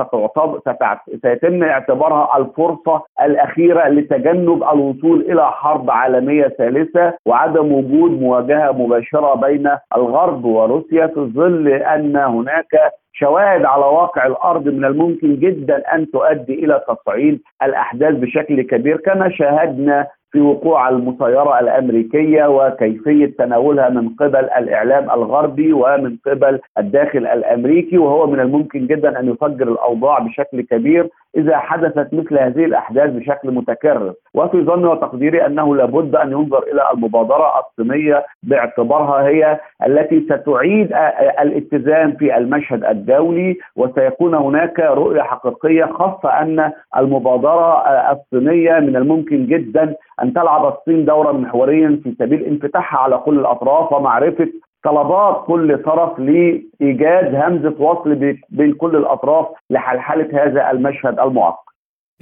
سيتم 1.21 1.63
اعتبارها 1.63 2.37
الفرصة 2.37 3.01
الأخيرة 3.21 3.87
لتجنب 3.87 4.63
الوصول 4.63 5.21
إلى 5.21 5.51
حرب 5.51 5.91
عالمية 5.91 6.47
ثالثة 6.47 7.13
وعدم 7.25 7.71
وجود 7.73 8.21
مواجهة 8.21 8.71
مباشرة 8.71 9.35
بين 9.35 9.69
الغرب 9.95 10.45
وروسيا 10.45 11.07
في 11.07 11.19
ظل 11.35 11.67
أن 11.67 12.15
هناك 12.15 12.93
شواهد 13.13 13.65
على 13.65 13.85
واقع 13.85 14.25
الأرض 14.27 14.67
من 14.67 14.85
الممكن 14.85 15.35
جدا 15.39 15.95
أن 15.95 16.11
تؤدي 16.11 16.53
إلى 16.65 16.81
تصعيد 16.87 17.41
الأحداث 17.63 18.15
بشكل 18.15 18.61
كبير 18.61 18.97
كما 18.97 19.29
شاهدنا 19.29 20.07
في 20.33 20.41
وقوع 20.41 20.89
المسيرة 20.89 21.59
الأمريكية 21.59 22.45
وكيفية 22.45 23.25
تناولها 23.37 23.89
من 23.89 24.09
قبل 24.09 24.35
الإعلام 24.57 25.09
الغربي 25.09 25.73
ومن 25.73 26.17
قبل 26.25 26.59
الداخل 26.77 27.27
الأمريكي 27.27 27.97
وهو 27.97 28.27
من 28.27 28.39
الممكن 28.39 28.87
جدا 28.87 29.19
أن 29.19 29.29
يفجر 29.29 29.67
الأوضاع 29.67 30.19
بشكل 30.19 30.61
كبير 30.61 31.09
إذا 31.37 31.57
حدثت 31.57 32.13
مثل 32.13 32.37
هذه 32.39 32.65
الأحداث 32.65 33.09
بشكل 33.09 33.51
متكرر. 33.51 34.13
وفي 34.33 34.61
ظني 34.63 34.85
وتقديري 34.85 35.45
أنه 35.45 35.75
لابد 35.75 36.15
أن 36.15 36.31
ينظر 36.31 36.63
إلى 36.63 36.81
المبادرة 36.93 37.53
الصينية 37.59 38.25
باعتبارها 38.43 39.27
هي 39.27 39.59
التي 39.87 40.19
ستعيد 40.29 40.93
الاتزان 41.41 42.11
في 42.15 42.37
المشهد 42.37 42.83
الدولي 42.85 43.57
وسيكون 43.75 44.35
هناك 44.35 44.79
رؤية 44.79 45.21
حقيقية 45.21 45.85
خاصة 45.85 46.29
أن 46.29 46.71
المبادرة 46.97 47.77
الصينية 48.11 48.79
من 48.79 48.95
الممكن 48.95 49.45
جدا 49.45 49.95
أن 50.23 50.33
تلعب 50.33 50.73
الصين 50.73 51.05
دورا 51.05 51.31
محوريا 51.31 51.99
في 52.03 52.15
سبيل 52.19 52.43
انفتاحها 52.43 52.99
على 52.99 53.17
كل 53.17 53.39
الأطراف 53.39 53.93
ومعرفة 53.93 54.47
طلبات 54.83 55.43
كل 55.47 55.83
طرف 55.85 56.19
لإيجاد 56.19 57.35
همزة 57.35 57.75
وصل 57.79 58.15
بين 58.49 58.73
كل 58.73 58.95
الأطراف 58.95 59.45
لحلحلة 59.69 60.29
هذا 60.43 60.71
المشهد 60.71 61.19
المعقد. 61.19 61.63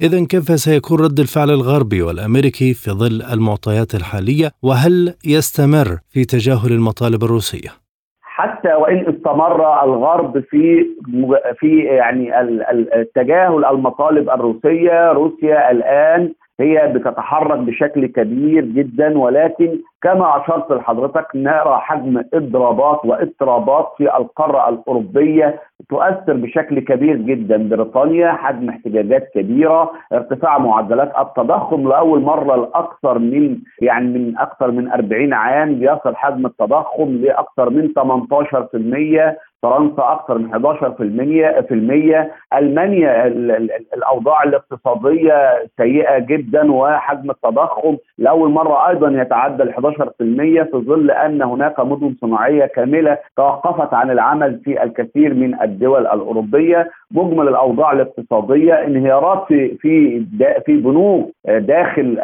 إذا 0.02 0.26
كيف 0.26 0.42
سيكون 0.42 0.98
رد 1.00 1.18
الفعل 1.18 1.50
الغربي 1.50 2.02
والأمريكي 2.02 2.74
في 2.74 2.90
ظل 2.90 3.22
المعطيات 3.32 3.94
الحالية 3.94 4.50
وهل 4.62 5.14
يستمر 5.26 5.98
في 6.10 6.24
تجاهل 6.24 6.72
المطالب 6.72 7.24
الروسية؟ 7.24 7.70
حتى 8.22 8.74
وإن 8.74 8.98
استمر 9.08 9.84
الغرب 9.84 10.40
في 10.40 10.86
في 11.58 11.78
يعني 11.78 12.40
التجاهل 13.00 13.64
المطالب 13.64 14.30
الروسية، 14.30 15.12
روسيا 15.12 15.70
الآن 15.70 16.32
هي 16.62 16.92
بتتحرك 16.94 17.58
بشكل 17.58 18.06
كبير 18.06 18.64
جدا 18.64 19.18
ولكن 19.18 19.78
كما 20.02 20.36
أشرت 20.42 20.72
لحضرتك 20.72 21.26
نرى 21.34 21.76
حجم 21.80 22.22
إضرابات 22.34 23.00
واضطرابات 23.04 23.88
في 23.98 24.16
القارة 24.16 24.68
الأوروبية 24.68 25.60
تؤثر 25.88 26.32
بشكل 26.32 26.80
كبير 26.80 27.16
جدا. 27.16 27.68
بريطانيا 27.68 28.32
حجم 28.32 28.68
احتجاجات 28.68 29.30
كبيرة 29.34 29.92
ارتفاع 30.12 30.58
معدلات 30.58 31.12
التضخم 31.18 31.88
لأول 31.88 32.20
مرة 32.22 32.56
لأكثر 32.56 33.18
من 33.18 33.58
يعني 33.82 34.18
من 34.18 34.38
أكثر 34.38 34.70
من 34.70 34.90
40 34.90 35.32
عام 35.32 35.74
بيصل 35.74 36.16
حجم 36.16 36.46
التضخم 36.46 37.08
لأكثر 37.16 37.70
من 37.70 37.88
18% 37.88 39.51
فرنسا 39.62 40.12
أكثر 40.12 40.38
من 40.38 40.50
11% 40.54 41.60
في 41.68 41.74
المية 41.74 42.32
ألمانيا 42.54 43.26
الأوضاع 43.96 44.42
الاقتصادية 44.42 45.66
سيئة 45.76 46.18
جدا 46.18 46.72
وحجم 46.72 47.30
التضخم. 47.30 47.96
لأول 48.18 48.50
مرة 48.50 48.88
أيضا 48.88 49.10
يتعدى 49.22 49.62
ال 49.62 49.74
11% 49.74 50.62
في 50.64 50.70
ظل 50.74 51.10
أن 51.10 51.42
هناك 51.42 51.80
مدن 51.80 52.14
صناعية 52.20 52.66
كاملة 52.66 53.18
توقفت 53.36 53.94
عن 53.94 54.10
العمل 54.10 54.60
في 54.64 54.82
الكثير 54.82 55.34
من 55.34 55.62
الدول 55.62 56.00
الأوروبية. 56.00 56.90
مجمل 57.14 57.48
الأوضاع 57.48 57.92
الاقتصادية 57.92 58.74
انهيارات 58.74 59.44
في 59.48 59.76
في 59.80 60.24
في 60.66 60.76
بنوك 60.76 61.30
داخل 61.48 62.18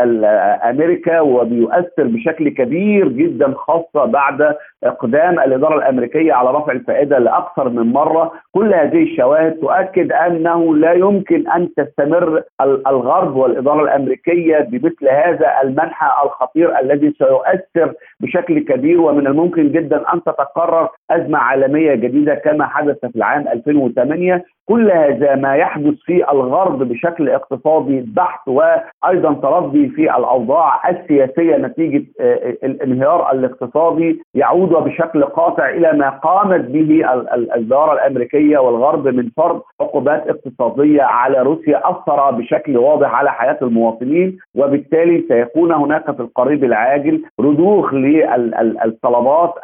أمريكا 0.71 1.21
وبيؤثر 1.21 2.03
بشكل 2.05 2.49
كبير 2.49 3.09
جدا 3.09 3.55
خاصة 3.57 4.05
بعد 4.05 4.55
إقدام 4.85 5.41
الإدارة 5.41 5.77
الأمريكية 5.77 6.33
على 6.33 6.51
رفع 6.51 6.73
الفائدة 6.73 7.19
لأكثر 7.19 7.69
من 7.69 7.93
مرة. 7.93 8.33
كل 8.53 8.75
هذه 8.75 9.03
الشواهد 9.03 9.53
تؤكد 9.53 10.13
أنه 10.13 10.77
لا 10.77 10.93
يمكن 10.93 11.49
أن 11.51 11.69
تستمر 11.77 12.43
الغرب 12.87 13.37
والإدارة 13.37 13.83
الأمريكية 13.83 14.59
بمثل 14.59 15.09
هذا 15.09 15.47
المنحى 15.63 16.25
الخطير 16.27 16.79
الذي 16.81 17.15
سيؤثر 17.19 17.93
بشكل 18.21 18.59
كبير 18.59 19.01
ومن 19.01 19.27
الممكن 19.27 19.73
جدا 19.73 20.15
أن 20.15 20.23
تتكرر 20.23 20.89
أزمة 21.11 21.39
عالمية 21.39 21.95
جديدة 21.95 22.35
كما 22.35 22.67
حدث 22.67 22.99
في 23.07 23.17
العام 23.17 23.49
2008 23.49 24.45
كل 24.69 24.78
هذا 24.79 25.35
ما 25.35 25.55
يحدث 25.57 25.95
في 26.05 26.31
الغرب 26.33 26.83
بشكل 26.83 27.29
اقتصادي 27.29 28.01
بحت 28.17 28.49
وأيضا 28.49 29.33
تردي 29.43 29.89
في 29.89 30.03
الأوضاع 30.17 30.91
السياسية 30.91 31.57
نتيجة 31.57 32.05
آه، 32.21 32.55
الانهيار 32.65 33.33
الاقتصادي 33.33 34.23
يعود 34.35 34.69
بشكل 34.69 35.25
قاطع 35.25 35.69
إلى 35.69 35.93
ما 35.93 36.11
قامت 36.11 36.61
به 36.61 37.15
الاداره 37.35 37.93
الأمريكية 37.93 38.59
والغرب 38.59 39.09
من 39.09 39.31
فرض 39.37 39.63
عقوبات 39.81 40.25
اقتصادية 40.29 41.03
على 41.03 41.43
روسيا 41.43 41.91
أثر 41.91 42.31
بشكل 42.31 42.77
واضح 42.77 43.15
على 43.15 43.33
حياة 43.33 43.59
المواطنين 43.63 44.39
وبالتالي 44.57 45.25
سيكون 45.29 45.73
هناك 45.73 46.05
في 46.17 46.21
القريب 46.21 46.65
العاجل 46.65 47.23
رضوخ 47.41 47.95
للطلبات 47.95 49.55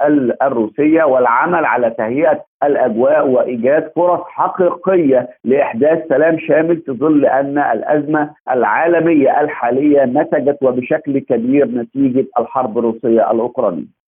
الروسية 0.43 1.05
والعمل 1.05 1.65
على 1.65 1.91
تهيئة 1.91 2.41
الأجواء 2.65 3.27
وإيجاد 3.29 3.93
فرص 3.97 4.21
حقيقية 4.27 5.04
لإحداث 5.45 5.99
سلام 6.09 6.39
شامل 6.39 6.83
في 6.87 6.93
ظل 6.93 7.27
أن 7.27 7.59
الأزمة 7.59 8.31
العالمية 8.51 9.41
الحالية 9.41 10.05
نتجت 10.05 10.59
وبشكل 10.63 11.19
كبير 11.19 11.67
نتيجة 11.67 12.27
الحرب 12.39 12.79
الروسية 12.79 13.31
الأوكرانية. 13.31 14.05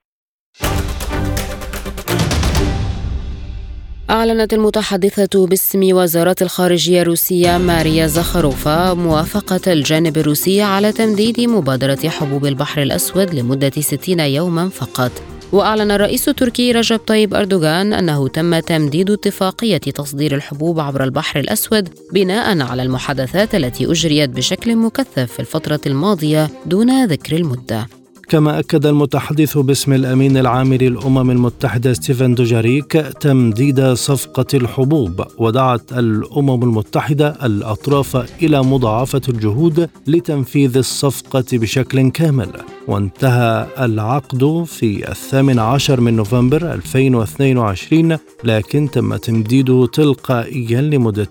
أعلنت 4.10 4.52
المتحدثة 4.52 5.46
باسم 5.46 5.80
وزارة 5.92 6.36
الخارجية 6.42 7.02
الروسية 7.02 7.58
ماريا 7.58 8.06
زخروفا 8.06 8.94
موافقة 8.94 9.72
الجانب 9.72 10.16
الروسي 10.16 10.62
على 10.62 10.92
تمديد 10.92 11.40
مبادرة 11.40 12.08
حبوب 12.08 12.46
البحر 12.46 12.82
الأسود 12.82 13.34
لمدة 13.34 13.70
60 13.70 14.20
يوما 14.20 14.68
فقط 14.68 15.35
وأعلن 15.52 15.90
الرئيس 15.90 16.28
التركي 16.28 16.72
رجب 16.72 16.96
طيب 16.96 17.34
أردوغان 17.34 17.92
أنه 17.92 18.28
تم 18.28 18.58
تمديد 18.58 19.10
اتفاقية 19.10 19.76
تصدير 19.76 20.34
الحبوب 20.34 20.80
عبر 20.80 21.04
البحر 21.04 21.40
الأسود 21.40 21.88
بناء 22.12 22.60
على 22.60 22.82
المحادثات 22.82 23.54
التي 23.54 23.86
أجريت 23.86 24.30
بشكل 24.30 24.76
مكثف 24.76 25.32
في 25.32 25.40
الفترة 25.40 25.80
الماضية 25.86 26.50
دون 26.66 27.04
ذكر 27.06 27.36
المدة. 27.36 27.88
كما 28.28 28.58
أكد 28.58 28.86
المتحدث 28.86 29.58
باسم 29.58 29.92
الأمين 29.92 30.36
العام 30.36 30.74
للأمم 30.74 31.30
المتحدة 31.30 31.92
ستيفن 31.92 32.34
دوجاريك 32.34 32.92
تمديد 33.20 33.92
صفقة 33.92 34.46
الحبوب 34.54 35.24
ودعت 35.38 35.92
الأمم 35.92 36.62
المتحدة 36.62 37.28
الأطراف 37.42 38.16
إلى 38.42 38.62
مضاعفة 38.62 39.20
الجهود 39.28 39.88
لتنفيذ 40.06 40.76
الصفقة 40.76 41.44
بشكل 41.52 42.10
كامل. 42.10 42.48
وانتهى 42.88 43.66
العقد 43.80 44.64
في 44.66 45.10
الثامن 45.10 45.58
عشر 45.58 46.00
من 46.00 46.16
نوفمبر 46.16 46.72
2022 46.72 48.18
لكن 48.44 48.90
تم 48.90 49.16
تمديده 49.16 49.86
تلقائيا 49.86 50.80
لمدة 50.80 51.28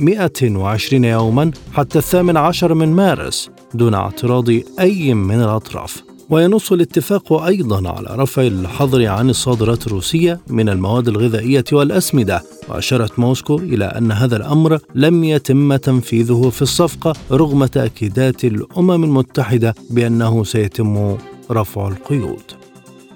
120 0.00 1.04
يوما 1.04 1.50
حتى 1.72 1.98
الثامن 1.98 2.36
عشر 2.36 2.74
من 2.74 2.88
مارس 2.88 3.50
دون 3.74 3.94
اعتراض 3.94 4.48
أي 4.80 5.14
من 5.14 5.42
الأطراف. 5.42 6.09
وينص 6.30 6.72
الاتفاق 6.72 7.32
أيضا 7.32 7.88
على 7.88 8.08
رفع 8.10 8.42
الحظر 8.42 9.06
عن 9.06 9.30
الصادرات 9.30 9.86
الروسية 9.86 10.40
من 10.48 10.68
المواد 10.68 11.08
الغذائية 11.08 11.64
والأسمدة 11.72 12.42
وأشارت 12.68 13.18
موسكو 13.18 13.58
إلى 13.58 13.84
أن 13.84 14.12
هذا 14.12 14.36
الأمر 14.36 14.78
لم 14.94 15.24
يتم 15.24 15.76
تنفيذه 15.76 16.50
في 16.50 16.62
الصفقة 16.62 17.14
رغم 17.30 17.64
تأكيدات 17.64 18.44
الأمم 18.44 19.04
المتحدة 19.04 19.74
بأنه 19.90 20.44
سيتم 20.44 21.16
رفع 21.50 21.88
القيود 21.88 22.42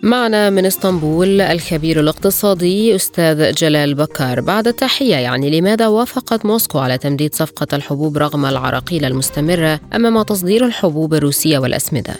معنا 0.03 0.51
من 0.51 0.67
إسطنبول 0.67 1.41
الخبير 1.41 2.01
الاقتصادي 2.01 2.95
أستاذ 2.95 3.53
جلال 3.53 3.95
بكار 3.95 4.41
بعد 4.41 4.69
التحية 4.69 5.17
يعني 5.17 5.61
لماذا 5.61 5.87
وافقت 5.87 6.47
موسكو 6.47 6.79
على 6.79 6.99
تمديد 6.99 7.35
صفقة 7.35 7.67
الحبوب 7.77 8.19
رغم 8.19 8.47
العراقيل 8.47 9.05
المستمرة 9.05 9.81
أمام 9.95 10.23
تصدير 10.23 10.67
الحبوب 10.67 11.15
الروسية 11.15 11.59
والأسمدة؟ 11.59 12.15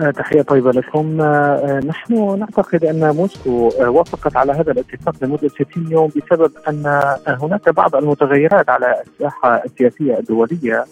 آه، 0.00 0.10
تحية 0.10 0.42
طيبة 0.42 0.70
لكم. 0.70 1.20
آه، 1.20 1.24
آه، 1.24 1.80
نحن 1.86 2.38
نعتقد 2.38 2.84
أن 2.84 3.10
موسكو 3.16 3.70
وافقت 3.80 4.36
على 4.36 4.52
هذا 4.52 4.72
الاتفاق 4.72 5.14
لمدة 5.22 5.48
60 5.48 5.90
يوم 5.90 6.10
بسبب 6.16 6.52
أن 6.68 7.02
هناك 7.26 7.68
بعض 7.68 7.96
المتغيرات 7.96 8.70
على 8.70 9.02
الساحة 9.06 9.64
السياسية 9.64 10.18
الدولية 10.18 10.84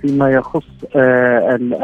فيما 0.00 0.30
يخص 0.30 0.64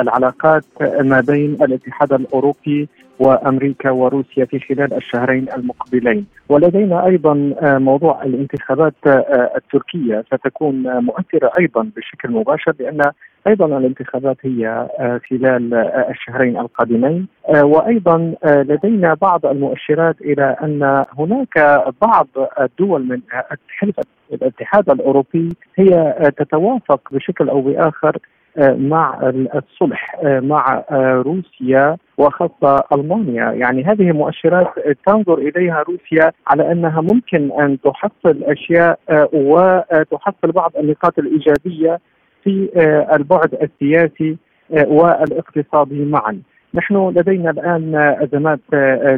العلاقات 0.01 0.65
ما 1.01 1.21
بين 1.21 1.53
الاتحاد 1.63 2.13
الأوروبي 2.13 2.89
وأمريكا 3.19 3.91
وروسيا 3.91 4.45
في 4.45 4.61
خلال 4.61 4.95
الشهرين 4.95 5.47
المقبلين. 5.57 6.27
ولدينا 6.49 7.07
أيضا 7.07 7.55
آه، 7.63 7.79
موضوع 7.79 8.23
الانتخابات 8.23 8.95
آه، 9.07 9.51
التركية. 9.57 10.25
ستكون 10.35 10.97
مؤثرة 10.97 11.53
أيضا 11.59 11.91
بشكل 11.97 12.31
مباشر 12.31 12.73
لأن 12.81 13.01
أيضا 13.47 13.79
الانتخابات 13.79 14.37
هي 14.43 14.89
آه، 14.99 15.21
خلال 15.31 15.75
الشهرين 16.11 16.59
القادمين. 16.59 17.27
وأيضا 17.49 18.35
لدينا 18.45 19.15
بعض 19.15 19.47
المؤشرات 19.47 20.21
إلى 20.21 20.57
أن 20.63 21.05
هناك 21.19 21.85
بعض 22.03 22.29
الدول 22.61 23.09
من 23.09 23.21
حلف 23.69 24.01
الاتحاد 24.33 24.91
الأوروبي 24.91 25.49
هي 25.77 26.15
تتوافق 26.37 27.01
بشكل 27.13 27.49
أو 27.49 27.61
بآخر 27.61 28.19
مع 28.59 29.33
الصلح 29.55 30.17
مع 30.25 30.85
روسيا 31.01 31.97
وخاصة 32.19 32.85
ألمانيا. 32.93 33.53
يعني 33.53 33.85
هذه 33.85 34.13
مؤشرات 34.13 34.67
تنظر 35.07 35.39
إليها 35.39 35.83
روسيا 35.89 36.33
على 36.47 36.73
أنها 36.73 37.01
ممكن 37.01 37.51
أن 37.61 37.81
تحصل 37.81 38.45
أشياء 38.45 38.99
وتحصل 39.33 40.53
بعض 40.53 40.73
النقاط 40.79 41.19
الإيجابية 41.19 42.01
في 42.45 42.69
البعد 43.17 43.55
السياسي 43.55 44.37
والاقتصادي 44.71 46.05
معا. 46.05 46.43
نحن 46.75 47.09
لدينا 47.09 47.51
الآن 47.51 47.95
أزمات 47.97 48.61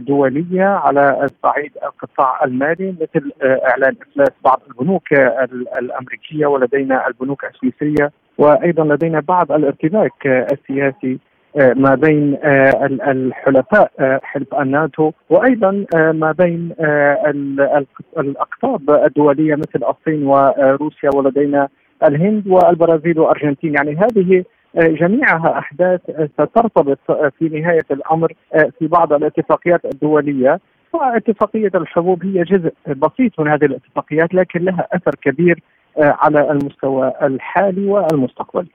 دولية 0.03 0.65
على 0.65 1.27
صعيد 1.43 1.73
القطاع 1.85 2.45
المالي 2.45 2.95
مثل 3.01 3.33
إعلان 3.43 3.97
إفلاس 4.03 4.31
بعض 4.45 4.63
البنوك 4.71 5.13
الأمريكية 5.79 6.47
ولدينا 6.47 7.09
البنوك 7.09 7.45
السويسريه 7.45 8.11
وأيضا 8.39 8.85
لدينا 8.85 9.21
بعض 9.21 9.53
الارتباك 9.53 10.27
السياسي 10.27 11.19
ما 11.57 11.95
بين 11.95 12.39
الحلفاء 13.09 13.91
حلف 14.23 14.55
الناتو 14.55 15.13
وأيضا 15.31 15.85
ما 15.95 16.33
بين 16.33 16.73
الأقطاب 18.19 18.91
الدولية 18.91 19.55
مثل 19.55 19.85
الصين 19.89 20.27
وروسيا 20.27 21.11
ولدينا 21.15 21.69
الهند 22.09 22.47
والبرازيل 22.47 23.19
والأرجنتين. 23.19 23.75
يعني 23.75 23.97
هذه 23.97 24.45
جميعها 24.77 25.59
أحداث 25.59 26.01
سترتبط 26.33 26.99
في 27.39 27.49
نهاية 27.49 27.87
الأمر 27.91 28.33
في 28.79 28.87
بعض 28.87 29.13
الاتفاقيات 29.13 29.85
الدولية. 29.85 30.61
واتفاقية 30.93 31.71
الحبوب 31.75 32.25
هي 32.25 32.43
جزء 32.43 32.73
بسيط 32.87 33.41
من 33.41 33.49
هذه 33.49 33.65
الاتفاقيات 33.65 34.35
لكن 34.35 34.61
لها 34.65 34.87
أثر 34.93 35.15
كبير 35.23 35.63
على 35.99 36.51
المستوى 36.51 37.13
الحالي 37.23 37.85
والمستقبلي. 37.89 38.69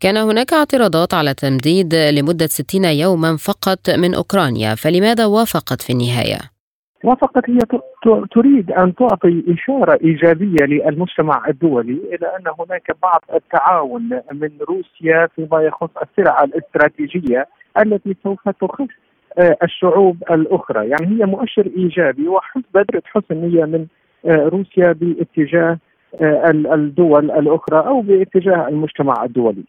كان 0.00 0.16
هناك 0.16 0.52
اعتراضات 0.52 1.14
على 1.14 1.34
تمديد 1.34 1.94
لمدة 1.94 2.46
60 2.46 2.84
يوما 2.84 3.36
فقط 3.36 3.90
من 3.90 4.14
أوكرانيا 4.14 4.74
فلماذا 4.74 5.26
وافقت 5.26 5.82
في 5.82 5.92
النهاية؟ 5.92 6.38
وافقت 7.04 7.50
هي 7.50 7.58
تريد 8.30 8.70
أن 8.70 8.94
تعطي 8.94 9.44
إشارة 9.48 9.98
إيجابية 10.04 10.64
للمجتمع 10.66 11.48
الدولي 11.48 12.00
إلى 12.12 12.26
أن 12.26 12.44
هناك 12.60 12.96
بعض 13.02 13.24
التعاون 13.34 14.20
من 14.32 14.50
روسيا 14.68 15.28
فيما 15.36 15.62
يخص 15.62 15.90
السلع 16.02 16.44
الاستراتيجية 16.44 17.46
التي 17.78 18.16
سوف 18.22 18.48
تخص 18.48 18.88
آه، 19.38 19.56
الشعوب 19.62 20.22
الأخرى 20.30 20.88
يعني 20.88 21.06
هي 21.06 21.26
مؤشر 21.26 21.66
إيجابي 21.76 22.28
وحسن 22.28 22.62
بذرة 22.74 23.02
حسن 23.04 23.34
نية 23.34 23.64
من 23.64 23.86
آه، 24.24 24.48
روسيا 24.48 24.92
باتجاه 24.92 25.70
آه، 25.70 25.78
الدول 26.74 27.30
الأخرى 27.30 27.78
أو 27.86 28.00
باتجاه 28.00 28.68
المجتمع 28.68 29.24
الدولي 29.24 29.64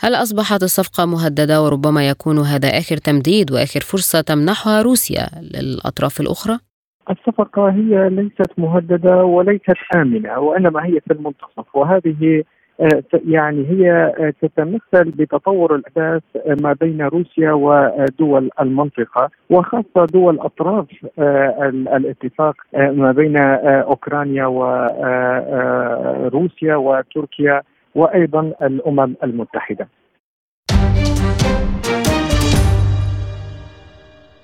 هل 0.00 0.14
أصبحت 0.14 0.62
الصفقة 0.62 1.06
مهددة 1.06 1.62
وربما 1.62 2.08
يكون 2.08 2.38
هذا 2.38 2.68
آخر 2.68 2.96
تمديد 2.96 3.52
وآخر 3.52 3.80
فرصة 3.80 4.20
تمنحها 4.20 4.82
روسيا 4.82 5.26
للأطراف 5.54 6.20
الأخرى؟ 6.20 6.58
الصفقة 7.10 7.68
هي 7.68 8.08
ليست 8.08 8.58
مهددة 8.58 9.24
وليست 9.24 9.76
آمنة 9.94 10.38
وإنما 10.38 10.86
هي 10.86 11.00
في 11.00 11.12
المنتصف 11.12 11.76
وهذه 11.76 12.16
آه، 12.38 12.44
يعني 13.24 13.66
هي 13.70 13.92
آه، 13.92 14.32
تتمثل 14.42 15.10
بتطور 15.10 15.74
الأحداث 15.74 16.22
ما 16.62 16.76
بين 16.80 17.02
روسيا 17.02 17.52
ودول 17.52 18.50
المنطقة 18.60 19.30
وخاصة 19.50 20.04
دول 20.12 20.40
أطراف 20.40 20.86
آه، 21.18 21.68
الاتفاق 21.96 22.54
ما 22.74 23.12
بين 23.12 23.36
أوكرانيا 23.66 24.46
وروسيا 26.26 26.76
وتركيا 26.76 27.62
وأيضا 27.94 28.52
الأمم 28.62 29.14
المتحدة. 29.24 29.88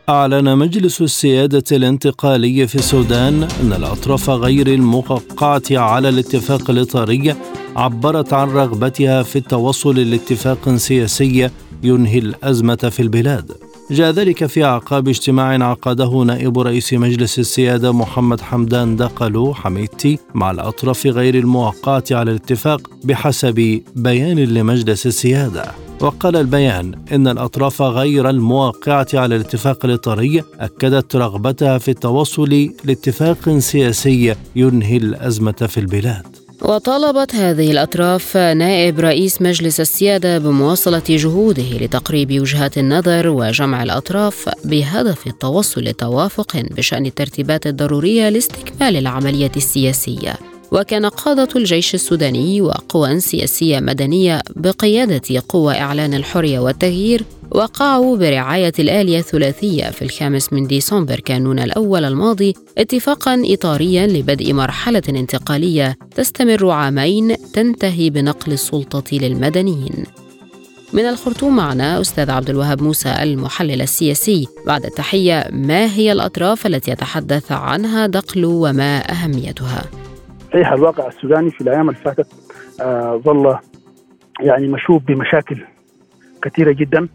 أعلن 0.09 0.59
مجلس 0.59 1.03
السيادة 1.03 1.65
الانتقالي 1.73 2.67
في 2.67 2.75
السودان 2.75 3.35
أن 3.35 3.73
الأطراف 3.73 4.31
غير 4.31 4.67
الموقعة 4.67 5.63
على 5.71 6.09
الاتفاق 6.09 6.71
الإطاري 6.71 7.35
عبرت 7.77 8.33
عن 8.33 8.49
رغبتها 8.49 9.23
في 9.23 9.37
التوصل 9.37 9.99
لاتفاق 10.11 10.75
سياسي 10.75 11.51
ينهي 11.83 12.19
الأزمة 12.19 12.75
في 12.77 13.01
البلاد. 13.03 13.53
جاء 13.91 14.11
ذلك 14.11 14.47
في 14.47 14.65
أعقاب 14.65 15.09
اجتماع 15.09 15.71
عقده 15.71 16.23
نائب 16.23 16.59
رئيس 16.59 16.93
مجلس 16.93 17.39
السيادة 17.39 17.93
محمد 17.93 18.41
حمدان 18.41 18.97
دقلو 18.97 19.55
حميدتي 19.55 20.19
مع 20.35 20.51
الأطراف 20.51 21.07
غير 21.07 21.35
الموقعة 21.35 22.05
على 22.11 22.31
الاتفاق 22.31 22.91
بحسب 23.05 23.81
بيان 23.97 24.39
لمجلس 24.39 25.07
السيادة 25.07 25.65
وقال 26.01 26.37
البيان 26.37 26.95
إن 27.13 27.29
الأطراف 27.29 27.83
غير 27.83 28.31
الموقعة 28.31 29.07
على 29.15 29.37
الاتفاق 29.37 29.85
الإطاري 29.85 30.43
أكدت 30.61 31.17
رغبتها 31.17 31.79
في 31.79 31.91
التوصل 31.91 32.71
لاتفاق 32.85 33.59
سياسي 33.59 34.35
ينهي 34.57 34.97
الأزمة 34.97 35.53
في 35.53 35.81
البلاد 35.81 36.44
وطالبت 36.63 37.35
هذه 37.35 37.71
الأطراف 37.71 38.37
نائب 38.37 39.01
رئيس 39.01 39.43
مجلس 39.43 39.81
السيادة 39.81 40.39
بمواصلة 40.39 41.03
جهوده 41.09 41.79
لتقريب 41.81 42.41
وجهات 42.41 42.79
النظر 42.79 43.29
وجمع 43.29 43.83
الأطراف 43.83 44.51
بهدف 44.65 45.27
التوصل 45.27 45.81
لتوافق 45.81 46.57
بشأن 46.57 47.07
الترتيبات 47.07 47.67
الضرورية 47.67 48.29
لاستكمال 48.29 48.97
العملية 48.97 49.53
السياسية. 49.57 50.54
وكان 50.75 51.07
قادة 51.07 51.49
الجيش 51.57 51.95
السوداني 51.95 52.61
وقوى 52.61 53.21
سياسية 53.21 53.81
مدنية 53.81 54.43
بقيادة 54.57 55.43
قوى 55.49 55.79
إعلان 55.79 56.15
الحرية 56.15 56.59
والتغيير 56.59 57.25
وقعوا 57.51 58.17
برعاية 58.17 58.73
الآلية 58.79 59.19
الثلاثية 59.19 59.91
في 59.91 60.03
الخامس 60.03 60.53
من 60.53 60.67
ديسمبر 60.67 61.21
كانون 61.21 61.59
الأول 61.59 62.05
الماضي 62.05 62.55
اتفاقا 62.79 63.43
إطاريا 63.45 64.07
لبدء 64.07 64.53
مرحلة 64.53 65.03
انتقالية 65.09 65.97
تستمر 66.15 66.71
عامين 66.71 67.37
تنتهي 67.53 68.11
بنقل 68.11 68.53
السلطة 68.53 69.17
للمدنيين 69.17 70.05
من 70.93 71.07
الخرطوم 71.07 71.57
معنا 71.57 72.01
أستاذ 72.01 72.31
عبد 72.31 72.51
الوهاب 72.51 72.83
موسى 72.83 73.15
المحلل 73.23 73.83
السياسي 73.83 74.47
بعد 74.67 74.85
التحية 74.85 75.49
ما 75.53 75.95
هي 75.95 76.13
الأطراف 76.13 76.67
التي 76.67 76.91
يتحدث 76.91 77.53
عنها 77.53 78.07
دقل 78.07 78.45
وما 78.45 79.13
أهميتها؟ 79.13 80.04
صحيح 80.55 80.73
الواقع 80.73 81.07
السوداني 81.07 81.51
في 81.51 81.61
الأيام 81.61 81.89
اللي 81.89 82.01
فاتت 82.01 82.27
آه 82.83 83.17
ظل 83.17 83.59
يعني 84.41 84.69
مشوب 84.69 85.05
بمشاكل 85.07 85.65
كثيرة 86.43 86.73
جدا 86.73 87.09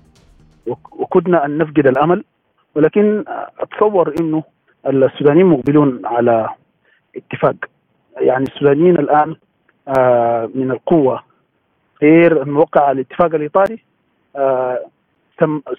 وكدنا 0.91 1.45
أن 1.45 1.57
نفقد 1.57 1.87
الأمل. 1.87 2.23
ولكن 2.75 3.23
أتصور 3.59 4.13
إنه 4.19 4.43
السودانيين 4.87 5.45
مقبلون 5.45 6.05
على 6.05 6.49
اتفاق. 7.15 7.55
يعني 8.17 8.43
السودانيين 8.43 8.97
الآن 8.97 9.35
آه، 9.87 10.49
من 10.55 10.71
القوة 10.71 11.23
غير 12.01 12.45
على 12.81 12.91
الاتفاق 12.91 13.35
الايطالي 13.35 13.79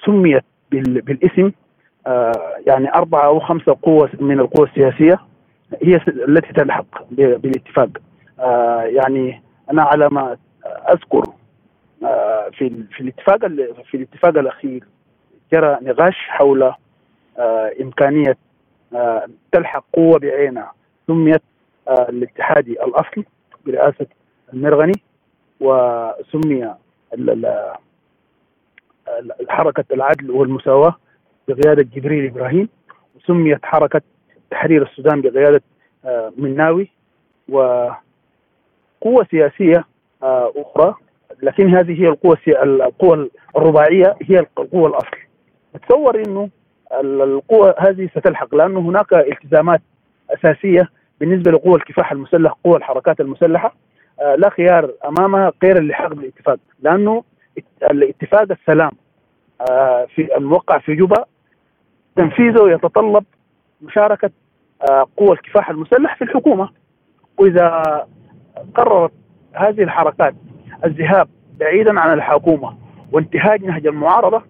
سميت 0.06 0.44
بالاسم 0.70 1.52
يعني 2.66 2.94
أربعة 2.94 3.26
أو 3.26 3.40
خمسة 3.40 3.76
قوة 3.82 4.10
من 4.20 4.40
القوى 4.40 4.66
السياسية. 4.68 5.20
هي 5.82 6.00
التي 6.08 6.52
تلحق 6.52 7.04
بالاتفاق. 7.10 7.88
يعني 8.84 9.42
أنا 9.70 9.82
على 9.82 10.08
ما 10.08 10.36
أذكر 10.66 11.24
في 12.52 12.84
في 12.92 13.00
الاتفاق 13.00 13.46
في 13.84 13.96
الاتفاق 13.96 14.38
الأخير 14.38 14.84
جرى 15.52 15.78
نقاش 15.82 16.16
حول 16.16 16.72
إمكانية 17.80 18.36
تلحق 19.52 19.84
قوة 19.92 20.18
بعينها. 20.18 20.72
سميت 21.06 21.42
الاتحادي 21.88 22.72
الأصل 22.72 23.24
برئاسة 23.66 24.06
المرغني 24.52 25.02
وسمي 25.60 26.74
حركة 29.48 29.84
العدل 29.92 30.30
والمساواة 30.30 30.96
بقيادة 31.48 31.82
جبريل 31.82 32.26
إبراهيم. 32.26 32.68
وسميت 33.16 33.64
حركة 33.64 34.00
تحرير 34.50 34.82
السودان 34.82 35.20
بقيادة 35.20 35.62
آه، 36.04 36.32
مناوي 36.36 36.90
وقوة 37.48 37.96
سياسية 39.30 39.84
آه، 40.22 40.52
أخرى 40.56 40.94
لكن 41.42 41.76
هذه 41.76 42.02
هي 42.02 42.08
القوة 42.08 42.38
القوة 42.48 43.30
الرباعية 43.56 44.16
هي 44.22 44.38
القوة 44.38 44.88
الأصل. 44.88 45.16
أتصور 45.74 46.22
أنه 46.26 46.48
القوة 47.02 47.74
هذه 47.78 48.08
ستلحق 48.18 48.54
لأنه 48.54 48.80
هناك 48.80 49.12
التزامات 49.14 49.80
أساسية 50.30 50.88
بالنسبة 51.20 51.50
لقوى 51.50 51.74
الكفاح 51.74 52.12
المسلح 52.12 52.52
قوى 52.64 52.76
الحركات 52.76 53.20
المسلحة 53.20 53.74
آه، 54.20 54.34
لا 54.34 54.50
خيار 54.50 54.90
أمامها 55.04 55.52
غير 55.62 55.78
اللحاق 55.78 56.14
بالاتفاق 56.14 56.58
لأنه 56.80 57.24
الاتفاق 57.90 58.46
السلام 58.50 58.90
في 60.14 60.36
الموقع 60.36 60.78
في 60.78 60.94
جوبا 60.94 61.24
تنفيذه 62.16 62.70
يتطلب 62.70 63.24
مشاركة 63.82 64.30
آه، 64.90 65.06
قوى 65.16 65.32
الكفاح 65.32 65.70
المسلح 65.70 66.16
في 66.16 66.24
الحكومة. 66.24 66.68
وإذا 67.38 67.82
قررت 68.74 69.12
هذه 69.52 69.82
الحركات 69.82 70.34
الذهاب 70.84 71.28
بعيدا 71.60 72.00
عن 72.00 72.12
الحكومة 72.12 72.76
وانتهاج 73.12 73.64
نهج 73.64 73.86
المعارضة 73.86 74.42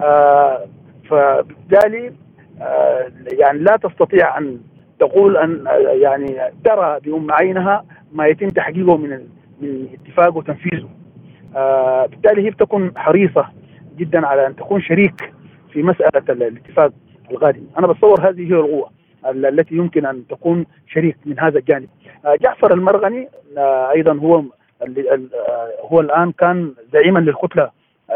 آه، 0.00 0.66
فبالتالي 1.10 2.12
آه، 2.60 3.12
يعني 3.32 3.58
لا 3.58 3.76
تستطيع 3.76 4.38
أن 4.38 4.60
تقول 5.00 5.36
أن 5.36 5.64
يعني 6.02 6.38
ترى 6.64 7.00
بأم 7.00 7.32
عينها 7.32 7.84
ما 8.12 8.26
يتم 8.26 8.48
تحقيقه 8.48 8.96
من 8.96 9.10
من 9.60 9.68
الاتفاق 9.68 10.36
وتنفيذه. 10.36 10.88
بالتالي 12.10 12.46
هي 12.46 12.50
بتكون 12.50 12.92
حريصة 12.96 13.46
جدا 13.96 14.26
على 14.26 14.46
أن 14.46 14.56
تكون 14.56 14.80
شريك 14.80 15.32
في 15.72 15.82
مسألة 15.82 16.22
الاتفاق 16.28 16.92
القادم 17.30 17.62
أنا 17.78 17.86
بتصور 17.86 18.28
هذه 18.28 18.52
هي 18.52 18.54
القوة 18.54 18.90
التي 19.30 19.74
يمكن 19.74 20.06
أن 20.06 20.26
تكون 20.26 20.66
شريك 20.86 21.16
من 21.26 21.40
هذا 21.40 21.58
الجانب. 21.58 21.88
آه، 22.24 22.36
جعفر 22.36 22.74
المرغني 22.74 23.28
آه، 23.58 23.90
أيضا 23.90 24.12
هو 24.12 24.42
آه، 24.82 25.68
هو 25.80 26.00
الآن 26.00 26.32
كان 26.32 26.72
زعيما 26.92 27.18
للكتلة 27.18 27.70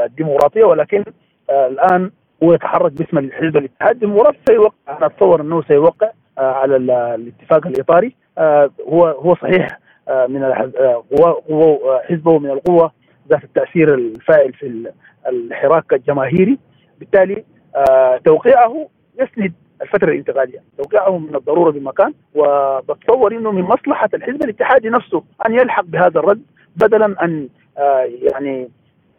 الديمقراطية 0.04 0.64
ولكن 0.64 1.04
الآن 1.50 2.10
هو 2.42 2.54
يتحرك 2.54 2.92
باسم 2.92 3.18
الحزب 3.18 3.56
الاتحاد 3.56 3.94
الديمقراطي. 3.94 4.38
سيوقع 4.48 4.74
أنا 4.88 5.06
أتصور 5.06 5.40
أنه 5.40 5.62
سيوقع 5.62 6.10
على 6.38 6.76
الاتفاق 7.14 7.66
الإطاري. 7.66 8.14
هو 8.88 9.06
هو 9.06 9.34
صحيح 9.34 9.80
من 10.08 10.42
هو 11.50 12.00
حزبه 12.08 12.38
من 12.38 12.50
القوة 12.50 12.92
ذات 13.30 13.44
التأثير 13.44 13.94
الفاعل 13.94 14.52
في 14.52 14.92
الحراك 15.28 15.92
الجماهيري. 15.92 16.58
بالتالي 17.00 17.44
توقيعه 18.24 18.88
يسند 19.18 19.52
الفترة 19.82 20.10
الانتقالية. 20.10 20.62
توقيعه 20.78 21.18
من 21.18 21.34
الضرورة 21.36 21.70
بمكان 21.70 22.14
وبتصور 22.34 23.32
إنه 23.32 23.52
من 23.52 23.62
مصلحة 23.62 24.08
الحزب 24.14 24.42
الاتحادي 24.42 24.88
نفسه 24.88 25.22
أن 25.46 25.54
يلحق 25.54 25.84
بهذا 25.84 26.20
الرد 26.20 26.42
بدلا 26.76 27.24
أن 27.24 27.48
آه، 27.78 28.08
يعني 28.32 28.70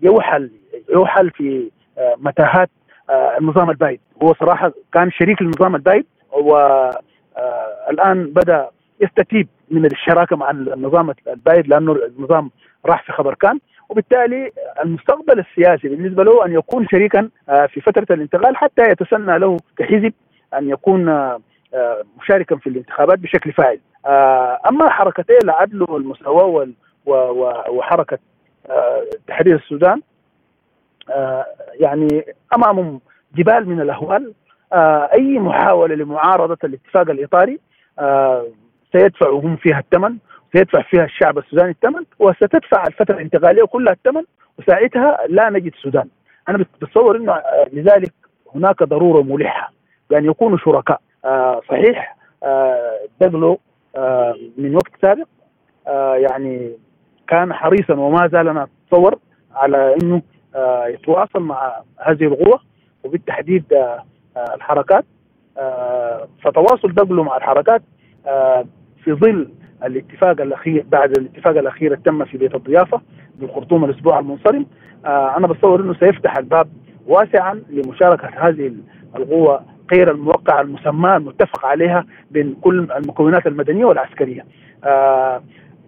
يوحل 0.02 0.52
يوحل 0.90 1.30
في 1.30 1.72
آه، 1.98 2.16
متاهات 2.18 2.70
آه، 3.10 3.38
النظام 3.40 3.70
البايد. 3.70 4.00
هو 4.24 4.34
صراحة 4.34 4.72
كان 4.94 5.12
شريك 5.12 5.42
للنظام 5.42 5.76
البايد 5.76 6.06
والان 6.32 8.26
بدأ 8.26 8.70
يستتيب 9.02 9.48
من 9.72 9.86
الشراكة 9.86 10.36
مع 10.36 10.52
النظام 10.52 11.14
البايد 11.28 11.68
لأنه 11.68 11.92
النظام 11.92 12.52
راح 12.86 13.04
في 13.04 13.12
خبر 13.12 13.34
كان. 13.34 13.60
وبالتالي 13.92 14.52
المستقبل 14.84 15.40
السياسي 15.40 15.88
بالنسبة 15.88 16.24
له 16.24 16.46
أن 16.46 16.54
يكون 16.54 16.88
شريكا 16.88 17.30
في 17.46 17.82
فترة 17.82 18.06
الانتقال 18.12 18.58
حتى 18.58 18.82
يتسنى 18.82 19.40
له 19.40 19.58
كحزب 19.78 20.14
أن 20.54 20.70
يكون 20.70 21.10
آه، 21.74 22.04
مشاركا 22.20 22.56
في 22.56 22.68
الانتخابات 22.68 23.20
بشكل 23.20 23.52
فاعل. 23.52 23.80
آه، 24.06 24.60
أما 24.70 24.90
حركتي 24.90 25.38
العدل 25.44 25.86
والمساواه 25.90 26.68
وحركة 27.70 28.18
آه، 28.70 29.04
تحرير 29.28 29.56
السودان 29.56 30.02
يعني 31.80 32.26
امامهم 32.56 33.02
جبال 33.36 33.70
من 33.70 33.82
الأهوال 33.82 34.34
أي 35.14 35.40
محاولة 35.40 35.96
لمعارضة 35.96 36.58
الاتفاق 36.64 37.10
الإطاري 37.10 37.60
سيدفعوا 38.92 39.42
هم 39.42 39.56
فيها 39.56 39.80
الثمن. 39.80 40.18
سيدفع 40.54 40.82
فيها 40.82 41.04
الشعب 41.04 41.38
السوداني 41.38 41.72
الثمن 41.72 42.04
وستدفع 42.20 42.84
الفترة 42.88 43.16
الانتقالية 43.16 43.64
كلها 43.64 43.94
الثمن 43.94 44.24
وساعتها 44.60 45.18
لا 45.30 45.50
نجد 45.50 45.74
السودان. 45.74 46.08
أنا 46.50 46.66
بتصور 46.82 47.18
إنه 47.18 47.42
لذلك 47.74 48.14
هناك 48.56 48.84
ضرورة 48.84 49.22
ملحة 49.22 49.74
بأن 50.10 50.26
يكونوا 50.26 50.58
شركاء. 50.58 51.02
آه 51.26 51.62
صحيح 51.70 52.18
آه 52.44 53.00
آه 53.96 54.36
من 54.58 54.76
وقت 54.76 54.92
سابق 55.02 55.28
آه 55.88 56.16
يعني 56.16 56.72
كان 57.28 57.54
حريصا 57.54 57.94
وما 57.94 58.28
زال 58.28 58.48
أنا 58.48 58.68
أتصور 58.88 59.20
على 59.56 59.96
إنه 60.04 60.22
آه 60.56 60.88
يتواصل 60.88 61.40
مع 61.40 61.82
هذه 62.00 62.24
القوى 62.24 62.60
وبالتحديد 63.04 63.74
آه 63.74 64.04
آه 64.38 64.56
الحركات. 64.56 65.06
آه 65.58 66.28
فتواصل 66.44 66.94
دغلو 66.94 67.24
مع 67.24 67.38
الحركات 67.38 67.82
آه 68.28 68.66
في 69.04 69.14
ظل 69.14 69.50
الاتفاق 69.84 70.42
الاخير 70.42 70.86
بعد 70.92 71.18
الاتفاق 71.18 71.58
الأخير 71.58 71.96
تم 71.96 72.26
في 72.26 72.38
بيت 72.38 72.56
الضيافة 72.56 73.02
بالخرطوم 73.40 73.86
الأسبوع 73.86 74.20
المنصرم 74.20 74.66
آه 75.06 75.38
أنا 75.38 75.48
بتصور 75.48 75.82
إنه 75.82 75.94
سيفتح 75.94 76.38
الباب 76.38 76.68
واسعا 77.08 77.62
لمشاركة 77.70 78.28
هذه 78.28 78.74
القوى 79.16 79.60
غير 79.94 80.12
الموقعة 80.12 80.62
المسماة 80.62 81.18
المتفق 81.18 81.66
عليها 81.66 82.06
بين 82.32 82.56
كل 82.62 82.92
المكونات 82.96 83.48
المدنية 83.48 83.86
والعسكرية. 83.86 84.46
آه 84.84 85.44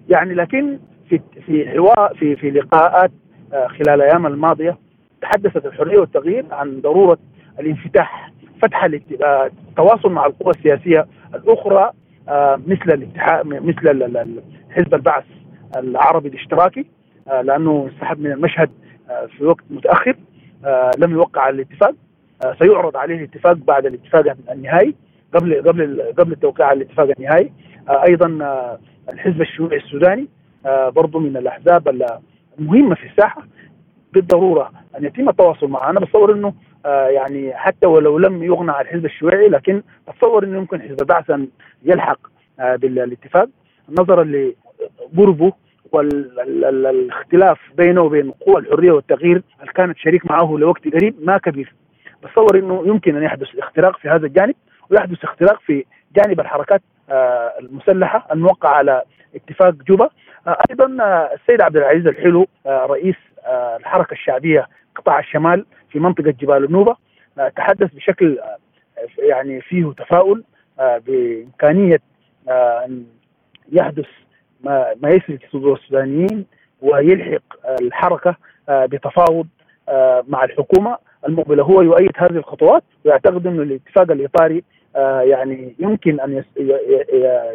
يعني 0.10 0.34
لكن 0.34 0.80
في 1.10 1.22
في 1.46 1.70
حوار 1.70 2.14
في 2.20 2.36
في 2.36 2.52
لقاءات 2.52 3.12
آه 3.54 3.68
خلال 3.68 3.90
الأيام 4.02 4.28
الماضية 4.28 4.78
تحدثت 5.22 5.66
الحرية 5.66 6.00
والتغيير 6.00 6.46
عن 6.52 6.82
ضرورة 6.82 7.18
الانفتاح 7.60 8.32
فتح 8.62 8.84
التواصل 8.84 10.12
مع 10.12 10.26
القوى 10.26 10.52
السياسية 10.52 11.08
الأخرى 11.36 11.92
مثل 12.68 12.94
الاتحاد 12.94 13.46
مثل 13.46 14.32
حزب 14.70 14.94
البعث 14.94 15.26
العربي 15.78 16.30
الاشتراكي 16.30 16.86
آه 17.28 17.42
لأنه 17.42 17.90
انسحب 17.94 18.20
من 18.20 18.32
المشهد 18.32 18.70
آه 19.10 19.26
في 19.26 19.46
وقت 19.46 19.64
متأخر 19.70 20.16
آه 20.66 20.92
لم 20.98 21.12
يوقع 21.12 21.50
الاتفاق 21.50 21.96
آه، 22.46 22.56
سيعرض 22.60 22.98
عليه 22.98 23.16
الاتفاق 23.16 23.54
بعد 23.54 23.86
الاتفاق 23.86 24.36
النهائي 24.52 24.96
قبل 25.34 25.64
قبل 25.68 26.14
قبل 26.18 26.32
التوقيع 26.32 26.68
على 26.68 26.78
الاتفاق 26.78 27.10
النهائي. 27.18 27.52
آه، 27.90 28.04
أيضا 28.08 28.46
آه، 28.46 28.80
الحزب 29.14 29.42
الشيوعي 29.42 29.78
السوداني 29.78 30.28
برضه 30.96 31.20
من 31.20 31.38
الأحزاب 31.38 32.02
المهمة 32.60 32.96
في 32.96 33.06
الساحة 33.08 33.48
بالضرورة 34.14 34.72
أن 34.98 35.06
يتم 35.06 35.30
التواصل 35.30 35.68
معه. 35.68 35.90
أنا 35.90 36.00
بتصور 36.00 36.34
إنه 36.34 36.54
يعني 36.86 37.54
حتى 37.54 37.88
ولو 37.88 38.18
لم 38.18 38.44
يغنى 38.44 38.72
عن 38.72 38.82
الحزب 38.82 39.06
الشيوعي 39.06 39.48
لكن 39.48 39.84
اتصور 40.08 40.44
إنه 40.44 40.58
يمكن 40.58 40.82
حزب 40.82 41.08
بعث 41.08 41.30
ان 41.30 41.48
يلحق 41.84 42.20
بالاتفاق. 42.58 43.50
نظرا 43.90 44.24
لقربه 44.24 45.54
والاختلاف 45.92 47.60
بينه 47.78 48.02
وبين 48.02 48.32
قوى 48.32 48.62
الحرية 48.62 48.92
والتغيير 48.92 49.44
اللي 49.62 49.74
كانت 49.74 49.98
شريك 49.98 50.32
معه 50.32 50.58
لوقت 50.58 50.88
قريب 50.88 51.16
ما 51.22 51.38
كبير. 51.38 51.74
بتصور 52.24 52.60
إنه 52.60 52.84
يمكن 52.88 53.16
أن 53.16 53.24
يحدث 53.24 53.48
اختراق 53.58 53.98
في 53.98 54.10
هذا 54.10 54.26
الجانب 54.26 54.56
ويحدث 54.90 55.24
اختراق 55.24 55.62
في 55.62 55.86
جانب 56.16 56.40
الحركات 56.40 56.82
آه، 57.10 57.54
المسلحة 57.60 58.28
الموقعة 58.32 58.74
على 58.74 59.04
اتفاق 59.36 59.74
جوبا. 59.74 60.10
آه، 60.48 60.58
أيضا 60.70 61.04
آه، 61.04 61.30
السيد 61.34 61.62
عبد 61.62 61.78
العزيز 61.78 62.08
الحلو 62.08 62.48
رئيس 62.68 63.16
الحركة 63.80 64.14
الشعبية 64.14 64.68
قطاع 64.96 65.20
الشمال 65.20 65.66
في 65.90 66.00
منطقة 66.00 66.32
جبال 66.32 66.64
النوبه 66.64 66.96
تحدث 67.56 67.94
بشكل 67.94 68.40
يعني 69.20 69.62
فيه 69.62 69.94
تفاؤل 69.98 70.44
بإمكانية 70.80 72.00
أن 72.50 73.06
يحدث 73.72 74.06
ما, 74.64 75.10
يسلك 75.10 75.50
صدور 75.52 75.74
السودانيين 75.78 76.46
ويلحق 76.82 77.42
الحركة 77.82 78.36
بتفاوض 78.70 79.48
مع 80.28 80.44
الحكومة 80.44 80.98
المقبلة. 81.28 81.64
هو 81.64 81.82
يؤيد 81.82 82.12
هذه 82.18 82.38
الخطوات 82.38 82.84
ويعتقد 83.06 83.48
انه 83.48 83.64
الاتفاق 83.64 84.12
الإطاري 84.12 84.64
يعني 85.30 85.76
يمكن 85.80 86.20
أن 86.20 86.44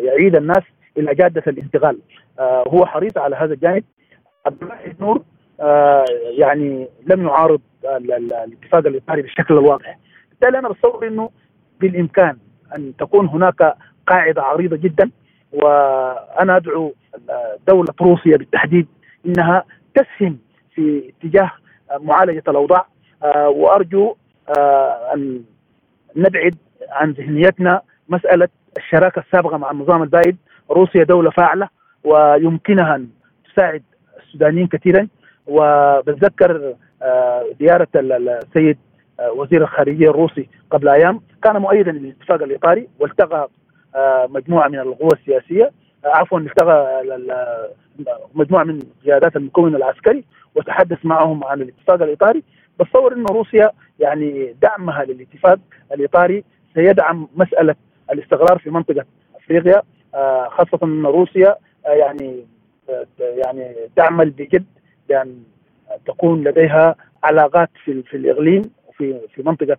يعيد 0.01 0.37
الناس 0.37 0.63
إلى 0.99 1.15
جادة 1.15 1.43
الانتقال. 1.47 1.99
هو 2.41 2.87
حريص 2.87 3.17
على 3.17 3.37
هذا 3.37 3.55
الجانب. 3.55 3.85
عبد 4.47 4.63
الله 4.63 4.95
نور 5.01 5.23
يعني 6.39 6.89
لم 7.07 7.27
يعارض 7.27 7.61
الاتفاق 7.85 8.87
الاطاري 8.87 9.23
بالشكل 9.23 9.55
الواضح. 9.55 9.99
بالتالي 10.31 10.59
أنا 10.59 10.69
بتصور 10.69 11.07
إنه 11.07 11.31
بالإمكان 11.81 12.37
أن 12.77 12.97
تكون 12.97 13.27
هناك 13.27 13.75
قاعدة 14.07 14.43
عريضة 14.43 14.77
جدا 14.77 15.11
وأنا 15.53 16.57
أدعو 16.57 16.95
دوله 17.69 17.95
روسيا 18.01 18.37
بالتحديد 18.37 18.87
إنها 19.27 19.65
تسهم 19.95 20.39
في 20.75 21.13
اتجاه 21.23 21.51
معالجة 22.01 22.43
الأوضاع. 22.49 22.87
آه، 23.23 23.49
وأرجو 23.49 24.17
آه، 24.59 25.15
أن 25.15 25.43
نبعد 26.17 26.57
عن 26.91 27.11
ذهنيتنا 27.11 27.81
مسألة 28.09 28.49
الشراكة 28.79 29.21
السابقة 29.21 29.57
مع 29.57 29.71
النظام 29.71 30.03
البائد. 30.03 30.37
روسيا 30.71 31.05
دولة 31.05 31.31
فاعلة 31.31 31.69
ويمكنها 32.05 32.97
أن 32.97 33.09
تساعد 33.53 33.83
السودانيين 34.19 34.67
كثيرا. 34.67 35.09
وبتذكر 35.49 36.75
آه، 37.03 37.45
زيارة 37.61 37.89
السيد 37.95 38.79
وزير 39.37 39.63
الخارجية 39.63 40.11
الروسي 40.11 40.49
قبل 40.71 40.89
أيام 40.89 41.21
كان 41.43 41.57
مؤيدا 41.57 41.93
للاتفاق 41.93 42.43
الإطاري 42.43 42.89
والتقى 43.01 43.49
مجموعة 44.29 44.69
من 44.69 44.79
القوى 44.79 45.11
السياسية 45.13 45.71
عفوا 46.05 46.39
التقى 46.39 47.03
مجموعة 48.35 48.65
من 48.65 48.79
قيادات 49.05 49.37
المكون 49.37 49.77
العسكري 49.77 50.25
وتحدث 50.55 50.99
معهم 51.05 51.45
عن 51.45 51.63
الاتفاق 51.63 52.03
الإطاري 52.03 52.43
بتصور 52.81 53.13
انه 53.13 53.27
روسيا 53.31 53.71
يعني 54.01 54.55
دعمها 54.63 55.05
للاتفاق 55.05 55.59
الإطاري 55.93 56.45
سيدعم 56.75 57.29
مسألة 57.37 57.75
الاستقرار 58.13 58.59
في 58.59 58.71
منطقة 58.71 59.05
أفريقيا 59.37 59.83
آه، 60.15 60.49
خاصة 60.49 60.79
إن 60.83 61.07
روسيا 61.07 61.57
آه، 61.87 61.91
يعني 61.91 62.47
آه، 62.91 63.07
يعني 63.21 63.75
تعمل 63.97 64.31
بجد 64.31 64.65
بأن 65.09 65.43
تكون 66.07 66.45
لديها 66.45 66.95
علاقات 67.25 67.71
في 67.85 68.03
في 68.03 68.17
الإقليم 68.17 68.63
وفي 68.89 69.21
في 69.35 69.43
منطقة 69.43 69.77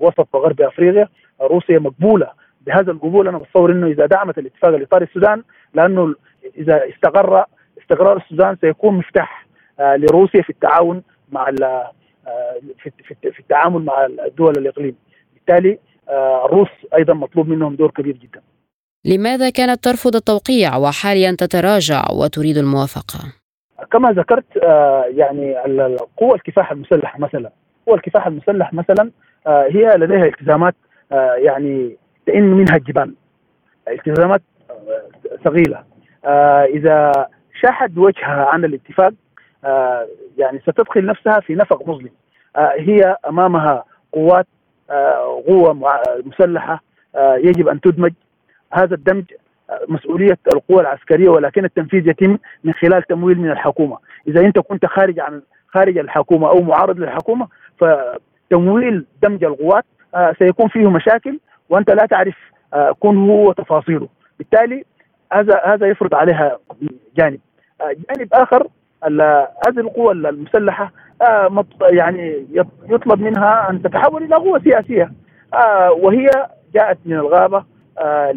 وسط 0.00 0.28
وغرب 0.34 0.60
أفريقيا. 0.60 1.08
روسيا 1.40 1.78
مقبولة 1.78 2.30
بهذا 2.66 2.92
القبول. 2.92 3.28
أنا 3.28 3.38
بتصور 3.38 3.72
إنه 3.72 3.86
إذا 3.86 4.06
دعمت 4.06 4.38
الاتفاق 4.38 4.74
الاطاري 4.74 5.04
السودان 5.04 5.42
لأنه 5.74 6.14
إذا 6.58 6.88
استقر 6.88 7.44
استقرار 7.82 8.16
السودان 8.16 8.56
سيكون 8.60 8.94
مفتاح 8.94 9.46
لروسيا 9.80 10.42
في 10.42 10.50
التعاون 10.50 11.02
مع 11.32 11.50
في 12.82 12.90
في 13.32 13.40
التعامل 13.40 13.84
مع 13.84 14.06
الدول 14.26 14.54
الإقليم. 14.58 14.96
بالتالي 15.34 15.78
آه، 16.08 16.46
الروس 16.46 16.68
أيضا 16.94 17.14
مطلوب 17.14 17.48
منهم 17.48 17.74
دور 17.76 17.90
كبير 17.90 18.16
جدا. 18.16 18.40
لماذا 19.04 19.50
كانت 19.50 19.84
ترفض 19.84 20.16
التوقيع 20.16 20.76
وحاليا 20.76 21.36
تتراجع 21.38 22.04
وتريد 22.10 22.56
الموافقة؟ 22.56 23.43
كما 23.90 24.12
ذكرت 24.12 24.44
آه، 24.64 25.04
يعني 25.04 25.56
قوى 26.16 26.34
الكفاح 26.34 26.72
المسلح 26.72 27.18
مثلا. 27.18 27.50
قوى 27.86 27.96
الكفاح 27.96 28.26
المسلح 28.26 28.72
مثلا 28.72 29.10
آه، 29.46 29.66
هي 29.70 29.96
لديها 29.96 30.24
التزامات 30.24 30.74
يعني 31.36 31.96
تئن 32.26 32.44
منها 32.44 32.76
الجبال. 32.76 33.14
التزامات 33.88 34.42
ثقيلة. 35.44 35.84
إذا 36.64 37.12
شاحت 37.62 37.90
وجهها 37.96 38.44
عن 38.44 38.64
الاتفاق 38.64 39.12
آه، 39.64 40.06
يعني 40.38 40.58
ستدخل 40.58 41.06
نفسها 41.06 41.40
في 41.40 41.54
نفق 41.54 41.88
مظلم. 41.88 42.10
آه، 42.56 42.72
هي 42.78 43.16
أمامها 43.28 43.84
قوات 44.12 44.46
آه، 44.90 45.42
قوة 45.46 45.92
مسلحة 46.24 46.82
يجب 47.16 47.68
أن 47.68 47.80
تدمج. 47.80 48.12
هذا 48.72 48.94
الدمج 48.94 49.24
مسؤولية 49.88 50.38
القوى 50.54 50.80
العسكرية 50.80 51.28
ولكن 51.28 51.64
التنفيذ 51.64 52.08
يتم 52.08 52.38
من 52.64 52.72
خلال 52.72 53.02
تمويل 53.02 53.40
من 53.40 53.50
الحكومة، 53.50 53.98
إذا 54.28 54.40
أنت 54.40 54.58
كنت 54.58 54.86
خارج 54.86 55.20
عن 55.20 55.42
خارج 55.68 55.98
الحكومة 55.98 56.48
أو 56.48 56.62
معارض 56.62 56.98
للحكومة 56.98 57.48
فتمويل 57.78 59.06
دمج 59.22 59.44
القوات 59.44 59.84
سيكون 60.38 60.68
فيه 60.68 60.90
مشاكل 60.90 61.38
وأنت 61.68 61.90
لا 61.90 62.06
تعرف 62.06 62.36
كنه 63.00 63.32
وتفاصيله، 63.32 64.08
بالتالي 64.38 64.84
هذا 65.32 65.60
هذا 65.64 65.86
يفرض 65.86 66.14
عليها 66.14 66.58
جانب. 67.16 67.40
جانب 67.80 68.28
آخر 68.32 68.66
هذه 69.66 69.78
القوى 69.78 70.12
المسلحة 70.12 70.92
آه، 71.22 71.64
يعني 71.82 72.46
يطلب 72.88 73.20
منها 73.20 73.70
أن 73.70 73.82
تتحول 73.82 74.22
إلى 74.22 74.34
قوه 74.34 74.58
سياسية. 74.58 75.12
آه، 75.54 75.92
وهي 75.92 76.28
جاءت 76.74 76.98
من 77.04 77.16
الغابة 77.16 77.64
آه، 77.98 78.34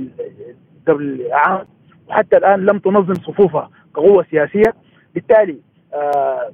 قبل 0.88 1.28
عام 1.32 1.66
وحتى 2.08 2.38
الآن 2.38 2.66
لم 2.66 2.80
تنظم 2.80 3.14
صفوفها 3.14 3.70
كقوة 3.96 4.26
سياسية. 4.32 4.74
بالتالي 5.16 5.58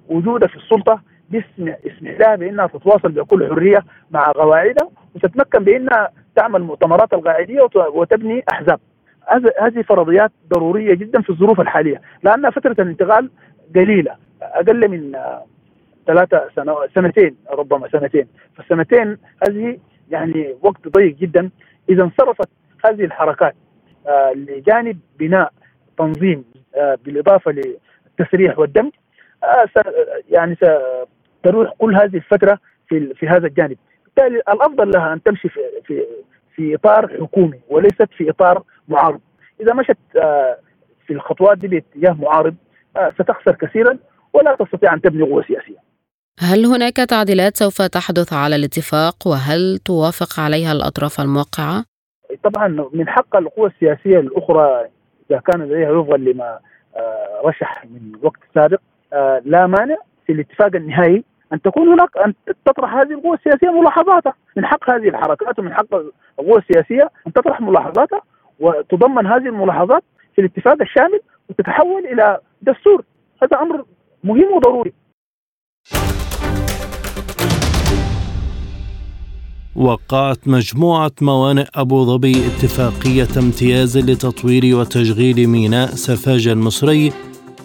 وجودها 0.10 0.48
في 0.48 0.56
السلطة 0.56 1.02
باسم 1.30 1.74
اسمح 1.88 2.20
لها 2.20 2.36
بانها 2.36 2.68
تتواصل 2.68 3.12
بكل 3.12 3.50
حرية 3.50 3.84
مع 4.12 4.32
قواعدها 4.32 4.90
وتتمكن 5.16 5.64
بإنها 5.64 6.10
تعمل 6.36 6.62
مؤتمرات 6.64 7.14
القاعدية 7.14 7.62
وتبني 7.76 8.44
أحزاب. 8.54 8.80
هذه 9.62 9.82
فرضيات 9.82 10.32
ضرورية 10.54 10.94
جدا 10.94 11.22
في 11.22 11.30
الظروف 11.30 11.62
الحالية. 11.62 12.02
لأن 12.24 12.50
فترة 12.50 12.76
الانتقال 12.80 13.30
قليلة 13.76 14.16
أقل 14.42 14.90
من 14.90 15.16
ثلاثة 16.08 16.50
سنوات 16.56 16.90
سنتين 16.96 17.36
ربما 17.52 17.90
سنتين. 17.90 18.28
فالسنتين 18.56 19.18
هذه 19.48 19.78
يعني 20.10 20.56
وقت 20.62 20.88
ضيق 20.88 21.16
جدا. 21.16 21.50
إذا 21.90 22.04
انصرفت 22.04 22.50
هذه 22.86 23.06
الحركات 23.06 23.56
آه، 23.56 23.73
لجانب 24.36 25.00
بناء 25.20 25.52
تنظيم 25.98 26.46
آه، 26.76 26.98
بالإضافة 27.06 27.52
للتسريح 27.52 28.60
والدمج 28.60 28.92
آه، 29.44 29.66
يعني 30.30 30.56
ستروح 31.42 31.74
كل 31.78 31.96
هذه 31.96 32.16
الفترة 32.16 32.60
في 32.90 33.14
في 33.14 33.28
هذا 33.28 33.48
الجانب 33.48 33.78
بالتالي 34.06 34.38
الأفضل 34.38 34.92
لها 34.92 35.14
أن 35.14 35.24
تمشي 35.24 35.50
في 35.50 35.60
في 35.86 36.04
في 36.56 36.76
إطار 36.76 37.08
حكومي 37.08 37.60
وليست 37.70 38.10
في 38.18 38.30
إطار 38.30 38.64
معارض 38.88 39.20
إذا 39.62 39.74
مشت 39.74 39.98
في 41.08 41.14
الخطوات 41.14 41.58
دي 41.58 41.68
باتجاه 41.68 42.14
معارض 42.14 42.56
آه، 42.98 43.12
ستخسر 43.20 43.56
كثيرا 43.56 43.98
ولا 44.34 44.56
تستطيع 44.56 44.94
أن 44.94 45.02
تبني 45.02 45.24
قوة 45.24 45.44
سياسية. 45.44 45.78
هل 46.40 46.66
هناك 46.66 46.96
تعديلات 46.96 47.58
سوف 47.58 47.82
تحدث 47.82 48.34
على 48.34 48.56
الاتفاق 48.56 49.28
وهل 49.28 49.78
توافق 49.86 50.40
عليها 50.40 50.72
الأطراف 50.72 51.22
الموقعة؟ 51.22 51.86
طبعا 52.44 52.90
من 52.94 53.10
حق 53.10 53.36
القوى 53.36 53.68
السياسية 53.68 54.20
الأخرى 54.20 54.88
إذا 55.32 55.40
كان 55.40 55.62
لديها 55.62 55.92
وفقا 55.92 56.18
لما 56.18 56.60
آه، 56.96 57.42
رشح 57.46 57.86
من 57.86 58.12
وقت 58.22 58.40
سابق 58.56 58.80
آه، 59.14 59.42
لا 59.46 59.68
مانع 59.68 59.96
في 60.26 60.34
الاتفاق 60.34 60.76
النهائي 60.76 61.24
أن 61.54 61.62
تكون 61.62 61.88
هناك 61.88 62.18
أن 62.26 62.34
تطرح 62.66 62.96
هذه 62.96 63.12
القوى 63.12 63.38
السياسية 63.38 63.72
ملاحظاتها 63.72 64.34
من 64.58 64.66
حق 64.66 64.90
هذه 64.90 65.10
الحركات 65.10 65.60
ومن 65.60 65.74
حق 65.74 65.96
القوى 66.40 66.58
السياسية 66.58 67.12
أن 67.28 67.34
تطرح 67.34 67.62
ملاحظاتها 67.62 68.22
وتضمن 68.60 69.28
هذه 69.28 69.48
الملاحظات 69.48 70.04
في 70.36 70.42
الاتفاق 70.42 70.82
الشامل 70.82 71.20
وتتحول 71.50 72.06
إلى 72.06 72.38
دستور. 72.62 73.04
هذا 73.44 73.62
أمر 73.62 73.86
مهم 74.24 74.54
وضروري. 74.54 74.94
وقعت 79.76 80.48
مجموعة 80.48 81.12
موانئ 81.22 81.66
أبو 81.76 82.06
ظبي 82.06 82.46
اتفاقية 82.48 83.28
امتياز 83.38 83.98
لتطوير 83.98 84.76
وتشغيل 84.76 85.48
ميناء 85.48 85.96
سفاجة 85.96 86.52
المصري 86.52 87.12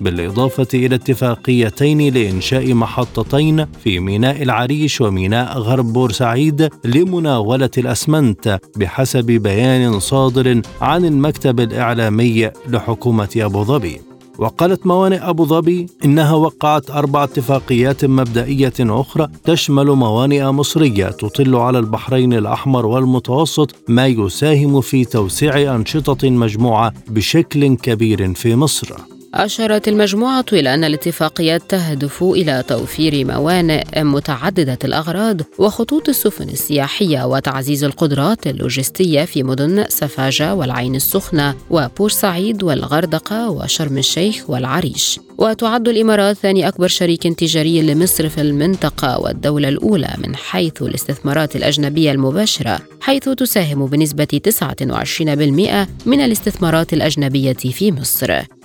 بالإضافة 0.01 0.67
إلى 0.75 0.95
اتفاقيتين 0.95 2.15
لإنشاء 2.15 2.75
محطتين 2.75 3.67
في 3.85 4.01
ميناء 4.01 4.43
العريش 4.43 5.01
وميناء 5.01 5.59
غرب 5.59 5.93
بورسعيد 5.93 6.69
لمناولة 6.85 7.71
الأسمنت 7.79 8.59
بحسب 8.77 9.27
بيان 9.27 10.01
صادر 10.01 10.63
عن 10.81 11.05
المكتب 11.05 11.61
الإعلامي 11.61 12.51
لحكومة 12.69 13.29
أبو 13.37 13.65
ظبي. 13.65 14.08
وقالت 14.39 14.87
موانئ 14.87 15.19
أبو 15.31 15.45
ظبي 15.45 15.87
إنها 16.05 16.33
وقعت 16.33 16.91
أربع 16.91 17.25
اتفاقيات 17.25 18.05
مبدئية 18.05 18.73
أخرى 18.81 19.29
تشمل 19.45 19.87
موانئ 19.87 20.45
مصرية 20.45 21.07
تطل 21.07 21.55
على 21.55 21.79
البحرين 21.79 22.33
الأحمر 22.33 22.87
والمتوسط 22.87 23.75
ما 23.89 24.07
يساهم 24.07 24.81
في 24.81 25.05
توسيع 25.05 25.75
أنشطة 25.75 26.31
مجموعة 26.31 26.93
بشكل 27.09 27.77
كبير 27.77 28.35
في 28.35 28.57
مصر. 28.57 29.18
أشارت 29.35 29.89
المجموعة 29.89 30.45
إلى 30.53 30.75
أن 30.75 30.85
الاتفاقيات 30.85 31.63
تهدف 31.69 32.23
إلى 32.23 32.65
توفير 32.69 33.27
موانئ 33.27 34.03
متعددة 34.03 34.79
الأغراض 34.85 35.41
وخطوط 35.59 36.09
السفن 36.09 36.49
السياحية 36.49 37.27
وتعزيز 37.27 37.85
القدرات 37.85 38.47
اللوجستية 38.47 39.25
في 39.25 39.43
مدن 39.43 39.85
سفاجة 39.89 40.55
والعين 40.55 40.95
السخنة 40.95 41.55
وبورسعيد 41.71 42.63
والغردقة 42.63 43.51
وشرم 43.51 43.99
الشيخ 43.99 44.51
والعريش. 44.51 45.21
وتعد 45.39 45.89
الإمارات 45.89 46.37
ثاني 46.37 46.69
أكبر 46.69 46.89
شريك 46.89 47.23
تجاري 47.23 47.83
لمصر 47.83 48.29
في 48.29 48.41
المنطقة 48.41 49.21
والدولة 49.21 49.69
الأولى 49.69 50.15
من 50.19 50.37
حيث 50.37 50.83
الاستثمارات 50.83 51.57
الأجنبية 51.57 52.13
المباشرة 52.13 52.81
حيث 53.01 53.29
تساهم 53.29 53.87
بنسبة 53.87 54.41
29% 54.49 56.07
من 56.07 56.21
الاستثمارات 56.21 56.93
الأجنبية 56.93 57.53
في 57.53 57.93
مصر. 57.93 58.58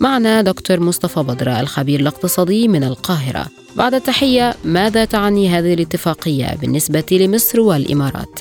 معنا 0.00 0.42
دكتور 0.42 0.80
مصطفى 0.80 1.20
بدر 1.22 1.60
الخبير 1.60 2.00
الاقتصادي 2.00 2.68
من 2.68 2.84
القاهرة. 2.84 3.46
بعد 3.76 3.94
التحية 3.94 4.54
ماذا 4.64 5.04
تعني 5.04 5.48
هذه 5.48 5.74
الاتفاقية 5.74 6.46
بالنسبة 6.60 7.04
لمصر 7.12 7.60
والإمارات؟ 7.60 8.40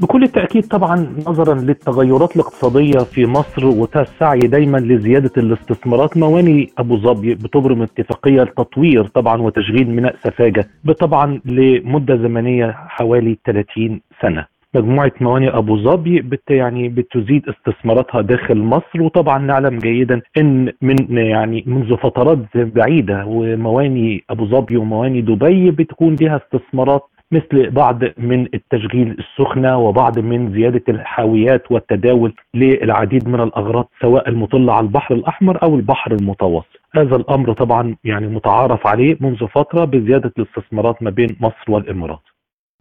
بكل 0.00 0.28
تأكيد 0.28 0.68
طبعا 0.68 1.16
نظرا 1.26 1.54
للتغيرات 1.54 2.36
الاقتصادية 2.36 2.98
في 2.98 3.26
مصر 3.26 3.66
والسعي 3.66 4.38
دايما 4.38 4.78
لزيادة 4.78 5.30
الاستثمارات. 5.36 6.16
مواني 6.16 6.72
أبو 6.78 6.96
ظبي 6.96 7.34
بتبرم 7.34 7.82
اتفاقية 7.82 8.42
لتطوير 8.42 9.06
طبعا 9.06 9.42
وتشغيل 9.42 9.90
ميناء 9.90 10.16
سفاجة 10.24 10.68
طبعا 11.00 11.40
لمدة 11.44 12.16
زمنية 12.16 12.74
حوالي 12.76 13.38
30 13.46 14.00
سنة. 14.22 14.53
مجموعة 14.74 15.12
موانئ 15.20 15.58
أبو 15.58 15.76
ظبي 15.76 16.20
بت 16.20 16.50
يعني 16.50 16.88
بتزيد 16.88 17.42
استثماراتها 17.48 18.20
داخل 18.20 18.58
مصر 18.58 19.02
وطبعا 19.02 19.38
نعلم 19.38 19.78
جيدا 19.78 20.20
إن 20.38 20.72
من 20.82 21.18
يعني 21.18 21.64
منذ 21.66 21.96
فترات 21.96 22.38
بعيدة 22.54 23.24
ومواني 23.26 24.24
أبو 24.30 24.46
ظبي 24.46 24.76
ومواني 24.76 25.20
دبي 25.20 25.70
بتكون 25.70 26.16
لها 26.20 26.36
استثمارات 26.36 27.02
مثل 27.32 27.70
بعض 27.70 27.98
من 28.18 28.48
التشغيل 28.54 29.16
السخنة 29.18 29.78
وبعض 29.78 30.18
من 30.18 30.52
زيادة 30.52 30.82
الحاويات 30.88 31.72
والتداول 31.72 32.34
للعديد 32.54 33.28
من 33.28 33.40
الأغراض 33.40 33.88
سواء 34.00 34.28
المطلة 34.28 34.72
على 34.72 34.86
البحر 34.86 35.14
الأحمر 35.14 35.62
أو 35.62 35.76
البحر 35.76 36.12
المتوسط. 36.12 36.80
هذا 36.94 37.16
الأمر 37.16 37.52
طبعا 37.52 37.96
يعني 38.04 38.26
متعارف 38.26 38.86
عليه 38.86 39.16
منذ 39.20 39.46
فترة 39.48 39.84
بزيادة 39.84 40.32
الاستثمارات 40.38 41.02
ما 41.02 41.10
بين 41.10 41.36
مصر 41.40 41.64
والإمارات. 41.68 42.33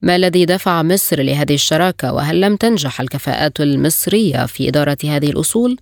ما 0.03 0.15
الذي 0.15 0.45
دفع 0.45 0.83
مصر 0.83 1.17
لهذه 1.21 1.53
الشراكة 1.53 2.13
وهل 2.13 2.41
لم 2.41 2.55
تنجح 2.55 3.01
الكفاءات 3.01 3.59
المصرية 3.59 4.45
في 4.45 4.69
إدارة 4.69 4.97
هذه 5.05 5.29
الأصول؟ 5.29 5.77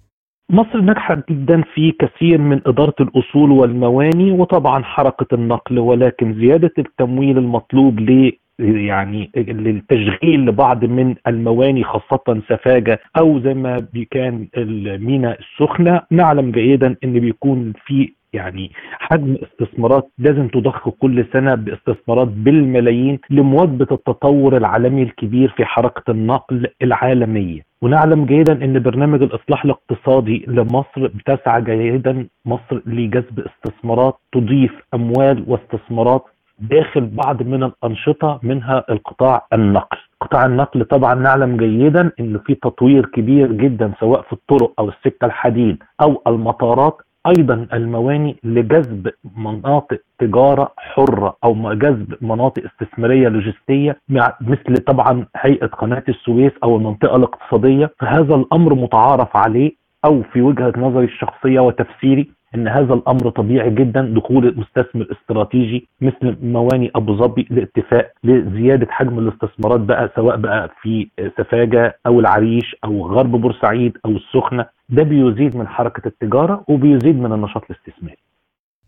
مصر 0.51 0.81
نجحت 0.81 1.17
جدا 1.29 1.63
في 1.73 1.91
كثير 1.91 2.37
من 2.41 2.61
إدارة 2.65 2.95
الأصول 2.99 3.51
والمواني 3.51 4.31
وطبعا 4.31 4.83
حركة 4.83 5.35
النقل 5.35 5.79
ولكن 5.79 6.33
زيادة 6.33 6.71
التمويل 6.77 7.37
المطلوب 7.37 7.99
ل 7.99 8.31
يعني 8.59 9.31
للتشغيل 9.37 10.45
لبعض 10.45 10.85
من 10.85 11.15
المواني 11.27 11.83
خاصة 11.83 12.41
سفاجة 12.49 12.99
أو 13.17 13.39
زي 13.39 13.53
ما 13.53 13.87
كان 14.11 14.47
المينا 14.57 15.37
السخنة 15.39 16.01
نعلم 16.11 16.51
جيدا 16.51 16.95
أن 17.03 17.19
بيكون 17.19 17.73
في 17.85 18.13
يعني 18.33 18.71
حجم 18.99 19.35
استثمارات 19.43 20.09
لازم 20.17 20.47
تضخ 20.47 20.89
كل 20.89 21.25
سنة 21.33 21.55
باستثمارات 21.55 22.27
بالملايين 22.27 23.19
لمواكبه 23.29 23.87
التطور 23.91 24.57
العالمي 24.57 25.03
الكبير 25.03 25.49
في 25.49 25.65
حركة 25.65 26.11
النقل 26.11 26.67
العالمية. 26.81 27.61
ونعلم 27.81 28.25
جيدا 28.25 28.65
إن 28.65 28.79
برنامج 28.79 29.21
الإصلاح 29.23 29.65
الاقتصادي 29.65 30.45
لمصر 30.47 31.07
بتسعى 31.07 31.61
جيدا 31.61 32.27
مصر 32.45 32.81
لجذب 32.85 33.39
استثمارات 33.39 34.15
تضيف 34.31 34.71
أموال 34.93 35.43
واستثمارات 35.47 36.23
داخل 36.59 37.05
بعض 37.05 37.43
من 37.43 37.63
الأنشطة 37.63 38.39
منها 38.43 38.83
القطاع 38.89 39.47
النقل. 39.53 39.97
قطاع 40.21 40.45
النقل 40.45 40.85
طبعا 40.85 41.15
نعلم 41.15 41.57
جيدا 41.57 42.11
إن 42.19 42.37
في 42.45 42.55
تطوير 42.55 43.05
كبير 43.05 43.51
جدا 43.51 43.91
سواء 43.99 44.21
في 44.21 44.33
الطرق 44.33 44.73
أو 44.79 44.89
السكة 44.89 45.25
الحديد 45.25 45.83
أو 46.01 46.21
المطارات 46.27 46.97
أيضا 47.27 47.67
المواني 47.73 48.35
لجذب 48.43 49.11
مناطق 49.37 49.99
تجارة 50.19 50.71
حرة 50.77 51.37
أو 51.43 51.73
جذب 51.73 52.15
مناطق 52.21 52.63
استثمارية 52.63 53.29
لوجستية 53.29 53.97
مثل 54.41 54.77
طبعا 54.87 55.25
هيئة 55.35 55.67
قناة 55.67 56.03
السويس 56.09 56.51
أو 56.63 56.75
المنطقة 56.75 57.15
الاقتصادية. 57.15 57.93
فهذا 57.99 58.35
الأمر 58.35 58.73
متعارف 58.75 59.37
عليه 59.37 59.71
أو 60.05 60.23
في 60.23 60.41
وجهة 60.41 60.73
نظري 60.77 61.05
الشخصية 61.05 61.59
وتفسيري. 61.59 62.31
إن 62.55 62.67
هذا 62.67 62.93
الأمر 62.93 63.29
طبيعي 63.29 63.69
جدا 63.75 64.01
دخول 64.17 64.55
مستثمر 64.57 65.07
استراتيجي 65.11 65.87
مثل 66.01 66.35
مواني 66.43 66.91
أبو 66.95 67.15
ظبي 67.17 67.47
لاتفاق 67.49 68.11
لزيادة 68.23 68.87
حجم 68.89 69.19
الاستثمارات 69.19 69.79
بقى 69.79 70.11
سواء 70.15 70.37
بقى 70.37 70.69
في 70.81 71.07
سفاجة 71.37 71.99
أو 72.07 72.19
العريش 72.19 72.75
أو 72.83 73.07
غرب 73.07 73.31
بورسعيد 73.31 73.97
أو 74.05 74.11
السخنة 74.11 74.65
ده 74.89 75.03
بيزيد 75.03 75.55
من 75.57 75.67
حركة 75.67 76.07
التجارة 76.07 76.63
وبيزيد 76.67 77.15
من 77.19 77.33
النشاط 77.33 77.63
الاستثماري. 77.69 78.17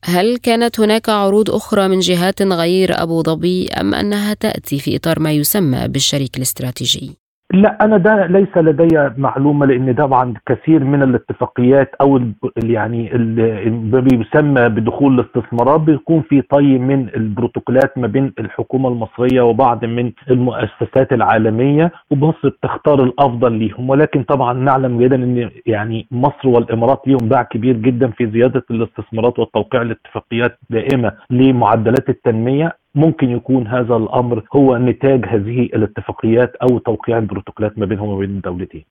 هل 0.06 0.38
كانت 0.38 0.80
هناك 0.80 1.10
عروض 1.10 1.50
أخرى 1.52 1.88
من 1.88 2.00
جهات 2.00 2.42
غير 2.42 2.90
أبو 3.04 3.24
ظبي 3.24 3.68
أم 3.82 3.94
أنها 3.94 4.34
تأتي 4.34 4.80
في 4.80 4.96
إطار 4.96 5.20
ما 5.20 5.32
يسمى 5.32 5.88
بالشريك 5.88 6.38
الاستراتيجي؟ 6.38 7.18
لا 7.52 7.86
أنا 7.86 7.98
ده 7.98 8.26
ليس 8.26 8.58
لدي 8.58 9.10
معلومة 9.18 9.66
لأن 9.66 9.94
طبعا 9.94 10.34
كثير 10.46 10.84
من 10.84 11.04
الاتفاقيات 11.04 11.96
أو 12.02 12.20
يعني 12.64 13.16
اللي 13.16 14.02
بيسمى 14.02 14.70
بدخول 14.70 15.20
الاستثمارات 15.20 15.82
بيكون 15.82 16.22
في 16.22 16.42
طي 16.42 16.78
من 16.78 17.10
البروتوكولات 17.16 17.98
ما 17.98 18.08
بين 18.08 18.34
الحكومة 18.40 18.90
المصرية 18.90 19.42
وبعض 19.42 19.86
من 19.86 20.12
المؤسسات 20.32 21.14
العالمية 21.14 21.92
ومصر 22.12 22.50
بتختار 22.50 23.04
الأفضل 23.04 23.52
ليهم. 23.54 23.90
ولكن 23.90 24.24
طبعا 24.24 24.54
نعلم 24.54 24.98
جيدا 25.00 25.16
إن 25.16 25.50
يعني 25.66 26.08
مصر 26.12 26.48
والإمارات 26.48 27.02
ليهم 27.08 27.30
باع 27.30 27.44
كبير 27.44 27.76
جدا 27.78 28.08
في 28.08 28.32
زيادة 28.32 28.64
الاستثمارات 28.72 29.40
وتوقيع 29.40 29.82
الاتفاقيات 29.82 30.60
دائمة 30.70 31.12
لمعدلات 31.30 32.10
التنمية. 32.10 32.83
ممكن 32.96 33.30
يكون 33.30 33.68
هذا 33.68 33.96
الأمر 33.96 34.44
هو 34.56 34.78
نتاج 34.78 35.26
هذه 35.26 35.60
الاتفاقيات 35.62 36.56
أو 36.56 36.78
توقيع 36.78 37.18
البروتوكولات 37.18 37.80
ما 37.80 37.86
بينهم 37.86 38.10
وبين 38.10 38.30
الدولتين. 38.30 38.86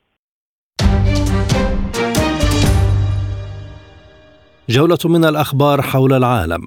جولة 4.68 4.98
من 5.04 5.24
الأخبار 5.24 5.82
حول 5.82 6.12
العالم 6.12 6.60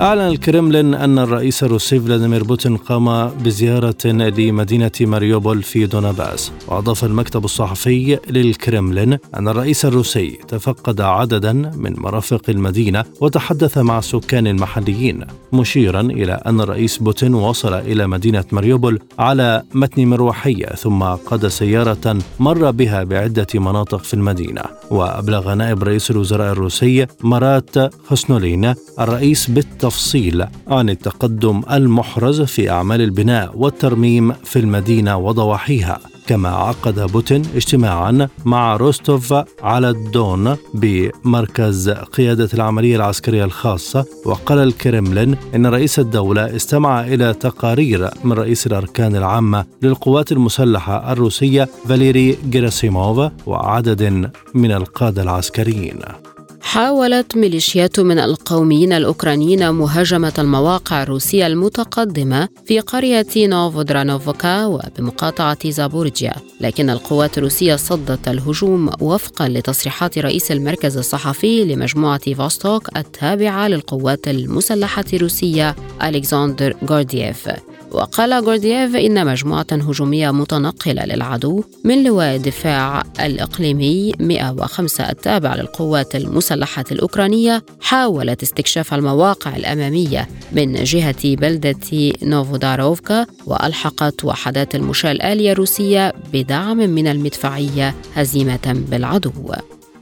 أعلن 0.00 0.20
الكرملين 0.20 0.94
أن 0.94 1.18
الرئيس 1.18 1.64
الروسي 1.64 2.00
فلاديمير 2.00 2.44
بوتين 2.44 2.76
قام 2.76 3.28
بزيارة 3.28 4.06
لمدينة 4.06 4.90
ماريوبول 5.00 5.62
في 5.62 5.86
دونباس 5.86 6.52
وأضاف 6.68 7.04
المكتب 7.04 7.44
الصحفي 7.44 8.18
للكرملين 8.30 9.18
أن 9.36 9.48
الرئيس 9.48 9.84
الروسي 9.84 10.38
تفقد 10.48 11.00
عددا 11.00 11.52
من 11.52 11.94
مرافق 11.96 12.42
المدينة 12.48 13.04
وتحدث 13.20 13.78
مع 13.78 13.98
السكان 13.98 14.46
المحليين 14.46 15.24
مشيرا 15.52 16.00
إلى 16.00 16.32
أن 16.32 16.60
الرئيس 16.60 16.98
بوتين 16.98 17.34
وصل 17.34 17.74
إلى 17.74 18.06
مدينة 18.06 18.44
ماريوبول 18.52 18.98
على 19.18 19.62
متن 19.74 20.06
مروحية 20.06 20.66
ثم 20.66 21.02
قاد 21.02 21.48
سيارة 21.48 22.18
مر 22.40 22.70
بها 22.70 23.04
بعدة 23.04 23.46
مناطق 23.54 24.02
في 24.02 24.14
المدينة. 24.14 24.62
وأبلغ 24.90 25.54
نائب 25.54 25.82
رئيس 25.82 26.10
الوزراء 26.10 26.52
الروسي 26.52 27.06
مرات 27.20 27.94
خسنولين 28.08 28.74
الرئيس 29.00 29.50
بالتفصيل 29.86 30.16
التفصيل 30.16 30.46
عن 30.68 30.90
التقدم 30.90 31.62
المحرز 31.72 32.42
في 32.42 32.70
أعمال 32.70 33.00
البناء 33.00 33.52
والترميم 33.58 34.32
في 34.32 34.58
المدينة 34.58 35.16
وضواحيها. 35.16 35.98
كما 36.26 36.48
عقد 36.48 37.12
بوتين 37.12 37.42
اجتماعا 37.56 38.28
مع 38.44 38.76
روستوف 38.76 39.34
على 39.62 39.90
الدون 39.90 40.56
بمركز 40.74 41.90
قيادة 41.90 42.48
العملية 42.54 42.96
العسكرية 42.96 43.44
الخاصة 43.44 44.04
وقال 44.24 44.58
الكرملين 44.58 45.36
إن 45.54 45.66
رئيس 45.66 45.98
الدولة 45.98 46.56
استمع 46.56 47.00
إلى 47.00 47.34
تقارير 47.34 48.10
من 48.24 48.32
رئيس 48.32 48.66
الأركان 48.66 49.16
العامة 49.16 49.64
للقوات 49.82 50.32
المسلحة 50.32 51.12
الروسية 51.12 51.68
فاليري 51.88 52.38
جيراسيموف 52.50 53.32
وعدد 53.46 54.30
من 54.54 54.72
القادة 54.72 55.22
العسكريين. 55.22 56.25
حاولت 56.66 57.36
ميليشيات 57.36 58.00
من 58.00 58.18
القوميين 58.18 58.92
الأوكرانيين 58.92 59.70
مهاجمة 59.70 60.32
المواقع 60.38 61.02
الروسية 61.02 61.46
المتقدمة 61.46 62.48
في 62.64 62.80
قرية 62.80 63.26
نوفوداروفكا 63.36 64.66
وبمقاطعة 64.66 65.70
زابورجيا 65.70 66.32
لكن 66.60 66.90
القوات 66.90 67.38
الروسية 67.38 67.76
صدت 67.76 68.28
الهجوم 68.28 68.90
وفقا 69.00 69.48
لتصريحات 69.48 70.18
رئيس 70.18 70.52
المركز 70.52 70.96
الصحفي 70.96 71.64
لمجموعة 71.64 72.34
فاستوك 72.34 72.96
التابعة 72.96 73.68
للقوات 73.68 74.28
المسلحة 74.28 75.04
الروسية 75.12 75.76
ألكسندر 76.02 76.74
غوردييف. 76.90 77.48
وقال 77.90 78.34
غوردييف 78.34 78.96
إن 78.96 79.26
مجموعة 79.26 79.66
هجومية 79.72 80.30
متنقلة 80.30 81.04
للعدو 81.04 81.64
من 81.84 82.04
لواء 82.04 82.36
الدفاع 82.36 83.02
الإقليمي 83.20 84.12
105 84.20 85.10
التابع 85.10 85.54
للقوات 85.54 86.16
المسلحة 86.16 86.84
الأوكرانية 86.92 87.62
حاولت 87.80 88.42
استكشاف 88.42 88.94
المواقع 88.94 89.56
الأمامية 89.56 90.28
من 90.52 90.84
جهة 90.84 91.36
بلدة 91.36 92.12
نوفوداروفكا 92.22 93.26
وألحقت 93.46 94.24
وحدات 94.24 94.74
المشاة 94.74 95.12
الآلية 95.12 95.52
الروسية 95.52 96.12
بدعم 96.32 96.76
من 96.76 97.06
المدفعية 97.06 97.94
هزيمة 98.14 98.84
بالعدو. 98.90 99.32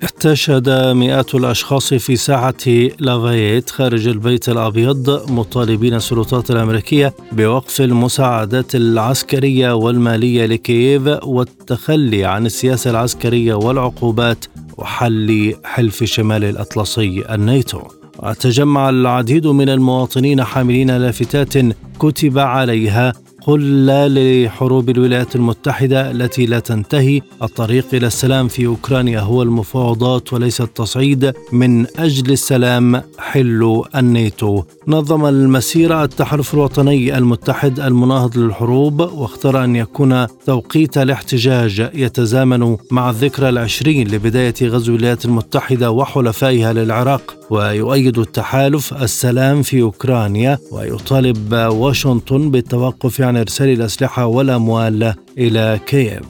استشهد 0.04 0.70
مئات 0.70 1.34
الأشخاص 1.34 1.94
في 1.94 2.16
ساحة 2.16 2.54
لافايت 2.98 3.70
خارج 3.70 4.08
البيت 4.08 4.48
الأبيض 4.48 5.30
مطالبين 5.30 5.94
السلطات 5.94 6.50
الأمريكية 6.50 7.14
بوقف 7.32 7.80
المساعدات 7.80 8.74
العسكرية 8.74 9.74
والمالية 9.74 10.46
لكييف 10.46 11.02
والتخلي 11.24 12.24
عن 12.24 12.46
السياسة 12.46 12.90
العسكرية 12.90 13.54
والعقوبات 13.54 14.44
وحل 14.78 15.54
حلف 15.64 16.04
شمال 16.04 16.44
الأطلسي 16.44 17.24
الناتو. 17.34 17.80
وتجمع 18.18 18.88
العديد 18.88 19.46
من 19.46 19.68
المواطنين 19.68 20.44
حاملين 20.44 20.90
لافتات 20.96 21.54
كتب 21.98 22.38
عليها 22.38 23.12
قل 23.46 23.86
لا 23.86 24.08
لحروب 24.08 24.90
الولايات 24.90 25.36
المتحدة 25.36 26.10
التي 26.10 26.46
لا 26.46 26.58
تنتهي. 26.58 27.20
الطريق 27.42 27.86
إلى 27.92 28.06
السلام 28.06 28.48
في 28.48 28.66
أوكرانيا 28.66 29.20
هو 29.20 29.42
المفاوضات 29.42 30.32
وليس 30.32 30.60
التصعيد. 30.60 31.32
من 31.52 31.86
أجل 31.96 32.32
السلام 32.32 33.02
حل 33.18 33.82
الناتو. 33.96 34.62
نظم 34.88 35.26
المسيرة 35.26 36.04
التحالف 36.04 36.54
الوطني 36.54 37.18
المتحد 37.18 37.80
المناهض 37.80 38.38
للحروب 38.38 39.00
واختار 39.00 39.64
أن 39.64 39.76
يكون 39.76 40.26
توقيت 40.46 40.98
الاحتجاج 40.98 41.90
يتزامن 41.94 42.76
مع 42.90 43.10
الذكرى 43.10 43.48
العشرين 43.48 44.08
لبداية 44.08 44.54
غزو 44.62 44.94
الولايات 44.94 45.24
المتحدة 45.24 45.90
وحلفائها 45.90 46.72
للعراق. 46.72 47.36
ويؤيد 47.50 48.18
التحالف 48.18 48.94
السلام 49.02 49.62
في 49.62 49.82
أوكرانيا 49.82 50.58
ويطالب 50.72 51.52
واشنطن 51.52 52.50
بالتوقف 52.50 53.20
عن 53.20 53.33
إرسال 53.36 53.68
الأسلحة 53.68 54.26
والأموال 54.26 55.14
إلى 55.38 55.80
كييف. 55.86 56.22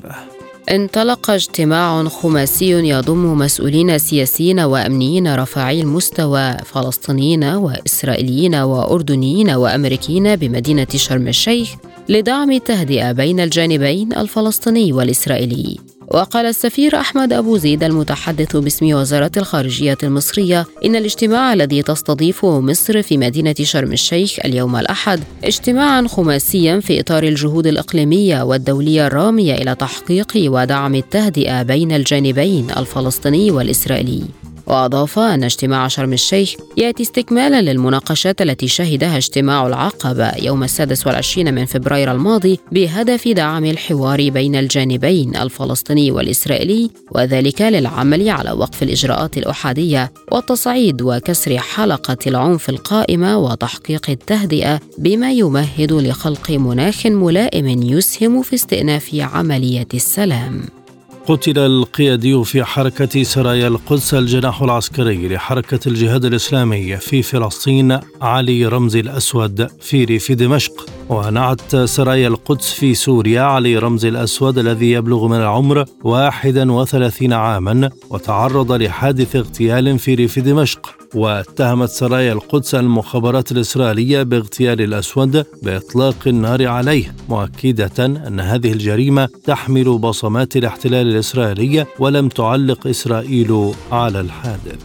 انطلق 0.71 1.31
اجتماع 1.31 2.05
خماسي 2.05 2.71
يضم 2.71 3.39
مسؤولين 3.39 3.99
سياسيين 3.99 4.61
وأمنيين 4.61 5.35
رفيعي 5.35 5.81
المستوى 5.81 6.57
فلسطينيين 6.65 7.45
وإسرائيليين 7.45 8.55
وأردنيين 8.55 9.51
وأمريكيين 9.51 10.37
بمدينة 10.37 10.87
شرم 10.97 11.29
الشيخ 11.29 11.69
لدعم 12.09 12.53
التهدئه 12.53 13.13
بين 13.13 13.41
الجانبين 13.41 14.13
الفلسطيني 14.13 14.93
والإسرائيلي. 14.93 15.94
وقال 16.11 16.47
السفير 16.47 16.97
أحمد 16.97 17.33
أبو 17.33 17.57
زيد 17.57 17.85
المتحدث 17.85 18.57
باسم 18.57 18.95
وزارة 18.95 19.31
الخارجية 19.37 19.99
المصرية 20.03 20.67
إن 20.85 20.97
الاجتماع 20.97 21.53
الذي 21.53 21.83
تستضيفه 21.83 22.61
مصر 22.61 23.03
في 23.03 23.19
مدينة 23.19 23.55
شرم 23.63 23.93
الشيخ 23.93 24.37
اليوم 24.45 24.77
الأحد 24.77 25.21
اجتماعا 25.45 26.07
خماسيا 26.09 26.81
في 26.81 27.01
إطار 27.01 27.23
الجهود 27.23 27.67
الإقليمية 27.67 28.43
والدولية 28.43 29.07
الرامية 29.07 29.55
إلى 29.55 29.75
تحقيق 29.75 30.33
ودعم 30.37 30.95
التهدئة 30.95 31.63
بين 31.63 31.93
الجانبين 31.93 32.71
الفلسطيني 32.77 33.51
والإسرائيلي. 33.51 34.44
وأضاف 34.67 35.19
أن 35.19 35.45
اجتماع 35.45 35.89
شرم 35.89 36.13
الشيخ 36.13 36.55
يأتي 36.77 37.03
استكمالا 37.03 37.63
للمناقشات 37.63 38.43
التي 38.43 38.69
شهدها 38.69 39.17
اجتماع 39.17 39.67
العقبة 39.67 40.33
يوم 40.43 40.65
السادس 40.65 41.07
والعشرين 41.07 41.55
من 41.55 41.65
فبراير 41.65 42.13
الماضي 42.13 42.61
بهدف 42.73 43.29
دعم 43.29 43.65
الحوار 43.65 44.31
بين 44.31 44.57
الجانبين 44.57 45.37
الفلسطيني 45.37 46.11
والإسرائيلي 46.11 46.91
وذلك 47.11 47.63
للعمل 47.63 48.29
على 48.29 48.53
وقف 48.53 48.83
الإجراءات 48.83 49.39
الأحادية 49.39 50.13
والتصعيد 50.33 51.03
وكسر 51.03 51.59
حلقة 51.59 52.17
العنف 52.27 52.69
القائمة 52.69 53.39
وتحقيق 53.39 54.11
التهدئة 54.11 54.81
بما 54.99 55.33
يمهد 55.33 55.93
لخلق 55.93 56.51
مناخ 56.51 57.07
ملائم 57.07 57.83
يسهم 57.83 58.43
في 58.43 58.55
استئناف 58.55 59.11
عملية 59.15 59.89
السلام. 59.95 60.84
قتل 61.29 61.59
القيادي 61.59 62.45
في 62.45 62.65
حركة 62.65 63.23
سرايا 63.23 63.69
القدس 63.69 64.15
الجناح 64.15 64.63
العسكري 64.63 65.29
لحركة 65.29 65.89
الجهاد 65.89 66.25
الإسلامي 66.25 66.97
في 66.97 67.23
فلسطين 67.23 68.01
علي 68.23 68.67
رمزي 68.67 69.01
الأسود 69.01 69.69
في 69.81 70.05
ريف 70.05 70.33
دمشق. 70.33 70.87
ونعت 71.09 71.77
سرايا 71.77 72.29
القدس 72.29 72.71
في 72.73 72.95
سوريا 72.95 73.43
علي 73.43 73.79
رمزي 73.79 74.09
الأسود 74.09 74.59
الذي 74.59 74.93
يبلغ 74.93 75.27
من 75.29 75.37
العمر 75.37 75.85
31 76.03 77.33
عاما 77.33 77.91
وتعرض 78.11 78.73
لحادث 78.73 79.37
اغتيال 79.37 79.99
في 79.99 80.15
ريف 80.15 80.39
دمشق. 80.39 80.94
واتهمت 81.15 81.89
سرايا 81.89 82.33
القدس 82.33 82.75
المخابرات 82.75 83.53
الإسرائيلية 83.53 84.23
باغتيال 84.23 84.81
الأسود 84.81 85.47
بإطلاق 85.63 86.17
النار 86.27 86.67
عليه 86.67 87.15
مؤكدة 87.29 88.05
أن 88.05 88.41
هذه 88.41 88.73
الجريمة 88.73 89.29
تحمل 89.45 89.99
بصمات 89.99 90.57
الاحتلال 90.57 91.07
الإسرائيلي 91.07 91.87
ولم 91.99 92.29
تعلق 92.29 92.87
إسرائيل 92.87 93.73
على 93.93 94.21
الحادث. 94.21 94.77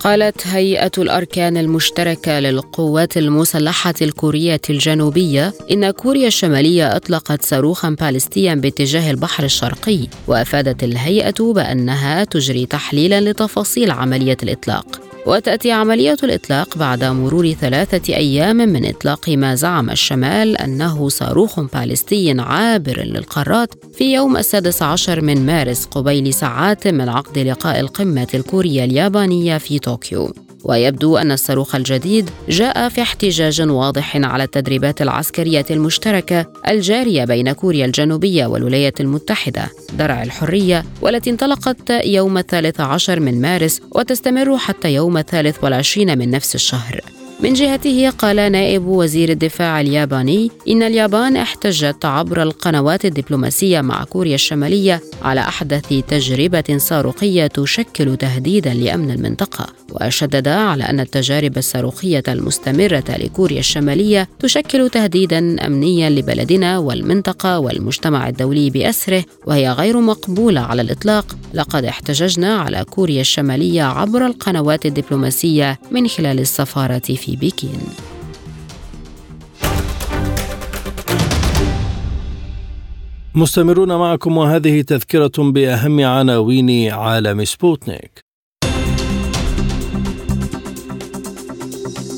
قالت 0.00 0.46
هيئة 0.46 0.90
الأركان 0.98 1.56
المشتركة 1.56 2.40
للقوات 2.40 3.16
المسلحة 3.16 3.94
الكورية 4.02 4.60
الجنوبية 4.70 5.52
إن 5.70 5.90
كوريا 5.90 6.26
الشمالية 6.26 6.96
أطلقت 6.96 7.42
صاروخا 7.42 7.96
باليستيا 8.00 8.54
باتجاه 8.54 9.10
البحر 9.10 9.44
الشرقي 9.44 9.98
وأفادت 10.28 10.84
الهيئة 10.84 11.52
بأنها 11.52 12.24
تجري 12.24 12.66
تحليلا 12.66 13.20
لتفاصيل 13.20 13.90
عملية 13.90 14.36
الإطلاق. 14.42 15.05
وتأتي 15.26 15.72
عملية 15.72 16.16
الإطلاق 16.22 16.78
بعد 16.78 17.04
مرور 17.04 17.52
ثلاثة 17.52 18.14
أيام 18.14 18.56
من 18.56 18.86
إطلاق 18.86 19.28
ما 19.28 19.54
زعم 19.54 19.90
الشمال 19.90 20.56
أنه 20.56 21.08
صاروخ 21.08 21.60
باليستي 21.60 22.34
عابر 22.38 23.02
للقارات 23.02 23.74
في 23.94 24.14
يوم 24.14 24.36
السادس 24.36 24.82
عشر 24.82 25.20
من 25.20 25.46
مارس 25.46 25.84
قبيل 25.84 26.34
ساعات 26.34 26.88
من 26.88 27.08
عقد 27.08 27.38
لقاء 27.38 27.80
القمة 27.80 28.28
الكورية 28.34 28.84
اليابانية 28.84 29.58
في 29.58 29.78
طوكيو. 29.78 30.45
ويبدو 30.64 31.16
أن 31.16 31.32
الصاروخ 31.32 31.74
الجديد 31.74 32.30
جاء 32.48 32.88
في 32.88 33.02
احتجاج 33.02 33.62
واضح 33.62 34.16
على 34.16 34.44
التدريبات 34.44 35.02
العسكرية 35.02 35.66
المشتركة 35.70 36.46
الجارية 36.68 37.24
بين 37.24 37.52
كوريا 37.52 37.86
الجنوبية 37.86 38.46
والولايات 38.46 39.00
المتحدة 39.00 39.68
درع 39.98 40.22
الحرية 40.22 40.84
والتي 41.02 41.30
انطلقت 41.30 41.90
يوم 41.90 42.38
الثالث 42.38 42.80
عشر 42.80 43.20
من 43.20 43.40
مارس 43.40 43.80
وتستمر 43.90 44.58
حتى 44.58 44.94
يوم 44.94 45.18
الثالث 45.18 45.64
والعشرين 45.64 46.18
من 46.18 46.30
نفس 46.30 46.54
الشهر. 46.54 47.00
من 47.40 47.52
جهته 47.52 48.10
قال 48.10 48.52
نائب 48.52 48.86
وزير 48.86 49.28
الدفاع 49.28 49.80
الياباني 49.80 50.50
إن 50.68 50.82
اليابان 50.82 51.36
احتجت 51.36 52.04
عبر 52.04 52.42
القنوات 52.42 53.04
الدبلوماسية 53.04 53.80
مع 53.80 54.04
كوريا 54.04 54.34
الشمالية 54.34 55.00
على 55.22 55.40
أحدث 55.40 55.88
تجربة 56.08 56.64
صاروخية 56.76 57.46
تشكل 57.46 58.16
تهديدا 58.16 58.74
لأمن 58.74 59.10
المنطقة 59.10 59.66
وشدد 59.90 60.48
على 60.48 60.84
أن 60.84 61.00
التجارب 61.00 61.58
الصاروخية 61.58 62.22
المستمرة 62.28 63.04
لكوريا 63.08 63.58
الشمالية 63.58 64.28
تشكل 64.38 64.90
تهديدا 64.90 65.66
أمنيا 65.66 66.10
لبلدنا 66.10 66.78
والمنطقة 66.78 67.58
والمجتمع 67.58 68.28
الدولي 68.28 68.70
بأسره 68.70 69.24
وهي 69.46 69.70
غير 69.70 70.00
مقبولة 70.00 70.60
على 70.60 70.82
الإطلاق. 70.82 71.36
لقد 71.54 71.84
احتججنا 71.84 72.56
على 72.56 72.84
كوريا 72.84 73.20
الشمالية 73.20 73.82
عبر 73.82 74.26
القنوات 74.26 74.86
الدبلوماسية 74.86 75.78
من 75.90 76.08
خلال 76.08 76.40
السفارة 76.40 76.98
في 76.98 77.25
بكين. 77.28 77.80
مستمرون 83.34 83.88
معكم 83.88 84.36
وهذه 84.36 84.82
تذكرة 84.82 85.32
بأهم 85.38 86.04
عناوين 86.04 86.90
عالم 86.92 87.44
سبوتنيك. 87.44 88.20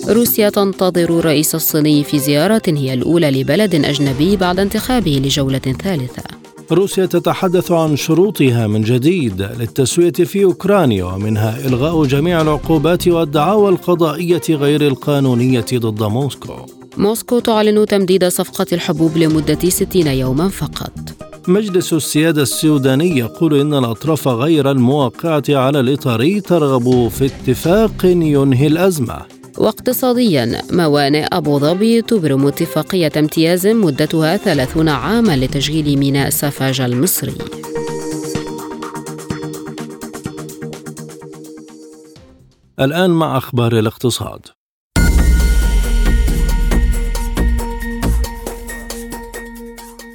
روسيا 0.09 0.51
تنتظر 0.51 1.19
الرئيس 1.19 1.55
الصيني 1.55 2.05
في 2.05 2.19
زيارة 2.19 2.63
هي 2.67 2.95
الأولى 2.95 3.31
لبلد 3.31 3.75
أجنبي 3.75 4.37
بعد 4.37 4.61
انتخابه 4.61 5.23
لجولة 5.25 5.59
ثالثة. 5.59 6.38
روسيا 6.73 7.07
تتحدث 7.07 7.73
عن 7.73 7.97
شروطها 7.97 8.67
من 8.67 8.83
جديد 8.83 9.43
للتسوية 9.43 10.13
في 10.13 10.45
أوكرانيا 10.45 11.05
ومنها 11.05 11.67
إلغاء 11.67 12.05
جميع 12.05 12.41
العقوبات 12.41 13.09
والدعاوى 13.09 13.69
القضائية 13.69 14.43
غير 14.51 14.87
القانونية 14.87 15.67
ضد 15.75 16.03
موسكو. 16.03 16.55
موسكو 16.97 17.39
تعلن 17.39 17.87
تمديد 17.87 18.29
صفقة 18.29 18.67
الحبوب 18.73 19.17
لمدة 19.17 19.69
60 19.69 20.07
يوما 20.07 20.49
فقط. 20.49 20.93
مجلس 21.49 21.93
السيادة 21.93 22.43
السوداني 22.43 23.19
يقول 23.19 23.61
إن 23.61 23.75
الأطراف 23.75 24.29
غير 24.29 24.71
الموقعة 24.71 25.43
على 25.49 25.81
الإطار 25.81 26.39
ترغب 26.39 27.09
في 27.09 27.27
اتفاق 27.27 28.05
ينهي 28.05 28.67
الأزمة. 28.67 29.38
واقتصاديا 29.61 30.63
موانئ 30.73 31.27
أبو 31.33 31.59
ظبي 31.59 32.03
تبرم 32.03 32.47
اتفاقية 32.47 33.13
امتياز 33.17 33.67
مدتها 33.67 34.37
30 34.37 34.89
عاما 34.89 35.37
لتشغيل 35.37 35.99
ميناء 35.99 36.31
سفاجة 36.31 36.87
المصري. 36.87 37.35
الآن 42.81 43.11
مع 43.11 43.39
أخبار 43.39 43.79
الاقتصاد. 43.79 44.58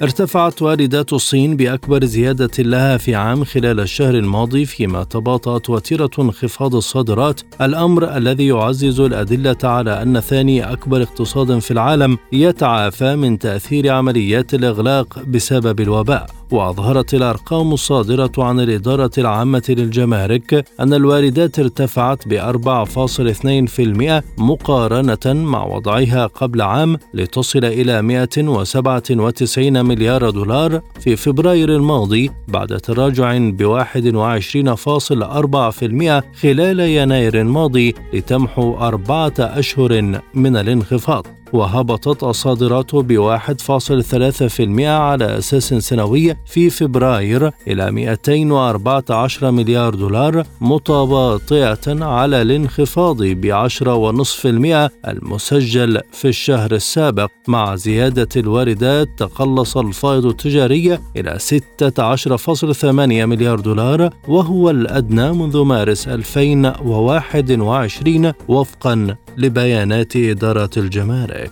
ارتفعت 0.04 0.62
واردات 0.62 1.12
الصين 1.12 1.56
بأكبر 1.56 2.04
زيادة 2.04 2.50
لها 2.58 2.96
في 2.96 3.14
عام 3.14 3.44
خلال 3.44 3.80
الشهر 3.80 4.14
الماضي 4.14 4.64
فيما 4.64 5.04
تباطأت 5.04 5.70
وتيرة 5.70 6.10
انخفاض 6.18 6.74
الصادرات. 6.74 7.40
الأمر 7.60 8.16
الذي 8.16 8.46
يعزز 8.46 9.00
الأدلة 9.00 9.56
على 9.64 10.02
أن 10.02 10.20
ثاني 10.20 10.72
أكبر 10.72 11.02
اقتصاد 11.02 11.58
في 11.58 11.70
العالم 11.70 12.18
يتعافى 12.32 13.16
من 13.16 13.38
تأثير 13.38 13.92
عمليات 13.92 14.54
الإغلاق 14.54 15.22
بسبب 15.22 15.80
الوباء. 15.80 16.43
وأظهرت 16.50 17.14
الأرقام 17.14 17.72
الصادرة 17.72 18.32
عن 18.38 18.60
الإدارة 18.60 19.10
العامة 19.18 19.62
للجمارك 19.68 20.64
أن 20.80 20.94
الواردات 20.94 21.58
ارتفعت 21.58 22.28
ب 22.28 22.34
4.2% 22.34 24.22
مقارنة 24.38 25.18
مع 25.26 25.64
وضعها 25.64 26.26
قبل 26.26 26.62
عام 26.62 26.98
لتصل 27.14 27.64
إلى 27.64 28.02
197 28.02 29.84
مليار 29.84 30.30
دولار 30.30 30.80
في 31.00 31.16
فبراير 31.16 31.76
الماضي 31.76 32.30
بعد 32.48 32.80
تراجع 32.80 33.38
ب 33.38 33.62
21.4% 33.62 36.22
خلال 36.40 36.80
يناير 36.80 37.40
الماضي 37.40 37.94
لتمحو 38.12 38.74
أربعة 38.74 39.34
أشهر 39.38 40.20
من 40.34 40.56
الانخفاض. 40.56 41.43
وهبطت 41.54 42.24
الصادرات 42.24 42.94
بواحد 42.94 43.60
فاصل 43.60 44.04
ثلاثة 44.04 44.48
في 44.48 44.62
المئة 44.62 44.98
على 44.98 45.38
أساس 45.38 45.74
سنوي 45.74 46.36
في 46.46 46.70
فبراير 46.70 47.50
إلى 47.66 47.90
214 47.90 49.50
مليار 49.50 49.94
دولار 49.94 50.46
متباطئة 50.60 52.04
على 52.04 52.42
الانخفاض 52.42 53.22
بعشرة 53.22 53.94
ونصف 53.94 54.46
المئة 54.46 54.90
المسجل 55.08 56.00
في 56.12 56.28
الشهر 56.28 56.72
السابق. 56.72 57.30
مع 57.48 57.76
زيادة 57.76 58.28
الواردات 58.36 59.08
تقلص 59.16 59.76
الفائض 59.76 60.26
التجاري 60.26 60.98
إلى 61.16 61.38
16.8 61.38 63.24
مليار 63.24 63.60
دولار 63.60 64.10
وهو 64.28 64.70
الأدنى 64.70 65.32
منذ 65.32 65.62
مارس 65.62 66.08
2021 66.08 68.32
وفقا 68.48 69.16
لبيانات 69.36 70.16
إدارة 70.16 70.70
الجمارك. 70.76 71.43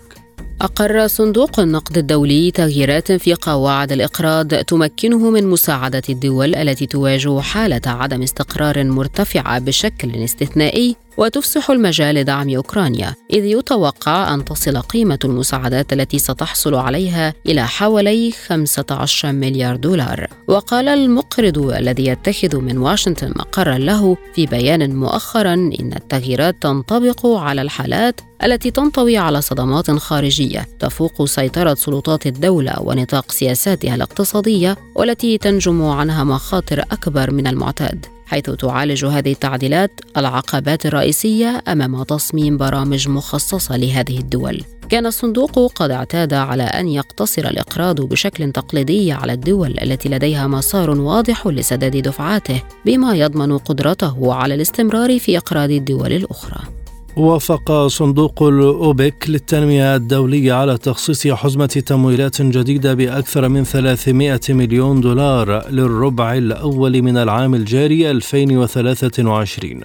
أقر 0.62 1.06
صندوق 1.06 1.60
النقد 1.60 1.98
الدولي 1.98 2.50
تغييرات 2.50 3.12
في 3.12 3.34
قواعد 3.34 3.92
الإقراض 3.92 4.48
تمكنه 4.48 5.30
من 5.30 5.46
مساعدة 5.46 6.02
الدول 6.08 6.54
التي 6.54 6.86
تواجه 6.86 7.40
حالة 7.40 7.80
عدم 7.86 8.22
استقرار 8.22 8.84
مرتفعة 8.84 9.58
بشكل 9.58 10.24
استثنائي. 10.24 10.96
وتفسح 11.16 11.70
المجال 11.70 12.14
لدعم 12.14 12.54
أوكرانيا 12.54 13.14
إذ 13.32 13.44
يتوقع 13.44 14.34
أن 14.34 14.44
تصل 14.44 14.78
قيمة 14.78 15.18
المساعدات 15.24 15.92
التي 15.92 16.18
ستحصل 16.18 16.74
عليها 16.74 17.34
إلى 17.46 17.66
حوالي 17.66 18.32
15 18.46 19.32
مليار 19.32 19.76
دولار. 19.76 20.26
وقال 20.48 20.88
المقرض 20.88 21.58
الذي 21.58 22.06
يتخذ 22.06 22.56
من 22.56 22.78
واشنطن 22.78 23.32
مقرا 23.36 23.78
له 23.78 24.16
في 24.34 24.46
بيان 24.46 24.96
مؤخرا 24.96 25.54
إن 25.54 25.92
التغييرات 25.96 26.56
تنطبق 26.60 27.26
على 27.26 27.62
الحالات 27.62 28.20
التي 28.44 28.70
تنطوي 28.70 29.18
على 29.18 29.40
صدمات 29.40 29.90
خارجية 29.90 30.68
تفوق 30.78 31.24
سيطرة 31.24 31.74
سلطات 31.74 32.26
الدولة 32.26 32.74
ونطاق 32.80 33.32
سياساتها 33.32 33.94
الاقتصادية 33.94 34.76
والتي 34.94 35.38
تنجم 35.38 35.82
عنها 35.82 36.24
مخاطر 36.24 36.80
أكبر 36.80 37.30
من 37.30 37.46
المعتاد. 37.46 38.06
حيث 38.32 38.50
تعالج 38.50 39.04
هذه 39.04 39.32
التعديلات 39.32 40.00
العقبات 40.16 40.86
الرئيسية 40.86 41.62
أمام 41.68 42.02
تصميم 42.02 42.56
برامج 42.56 43.08
مخصصة 43.08 43.76
لهذه 43.76 44.18
الدول. 44.18 44.64
كان 44.88 45.06
الصندوق 45.06 45.72
قد 45.72 45.90
اعتاد 45.90 46.34
على 46.34 46.62
أن 46.62 46.88
يقتصر 46.88 47.42
الإقراض 47.42 48.00
بشكل 48.00 48.52
تقليدي 48.52 49.12
على 49.12 49.32
الدول 49.32 49.78
التي 49.82 50.08
لديها 50.08 50.46
مسار 50.46 50.90
واضح 50.90 51.46
لسداد 51.46 51.96
دفعاته 51.96 52.62
بما 52.86 53.14
يضمن 53.14 53.58
قدرته 53.58 54.34
على 54.34 54.54
الاستمرار 54.54 55.18
في 55.18 55.38
إقراض 55.38 55.70
الدول 55.70 56.12
الأخرى. 56.12 56.81
وافق 57.16 57.86
صندوق 57.86 58.42
الأوبك 58.42 59.24
للتنمية 59.28 59.96
الدولية 59.96 60.52
على 60.52 60.78
تخصيص 60.78 61.26
حزمة 61.26 61.66
تمويلات 61.66 62.42
جديدة 62.42 62.94
بأكثر 62.94 63.48
من 63.48 63.64
300 63.64 64.40
مليون 64.48 65.00
دولار 65.00 65.70
للربع 65.70 66.34
الأول 66.34 67.02
من 67.02 67.16
العام 67.16 67.54
الجاري 67.54 68.10
2023 68.10 69.80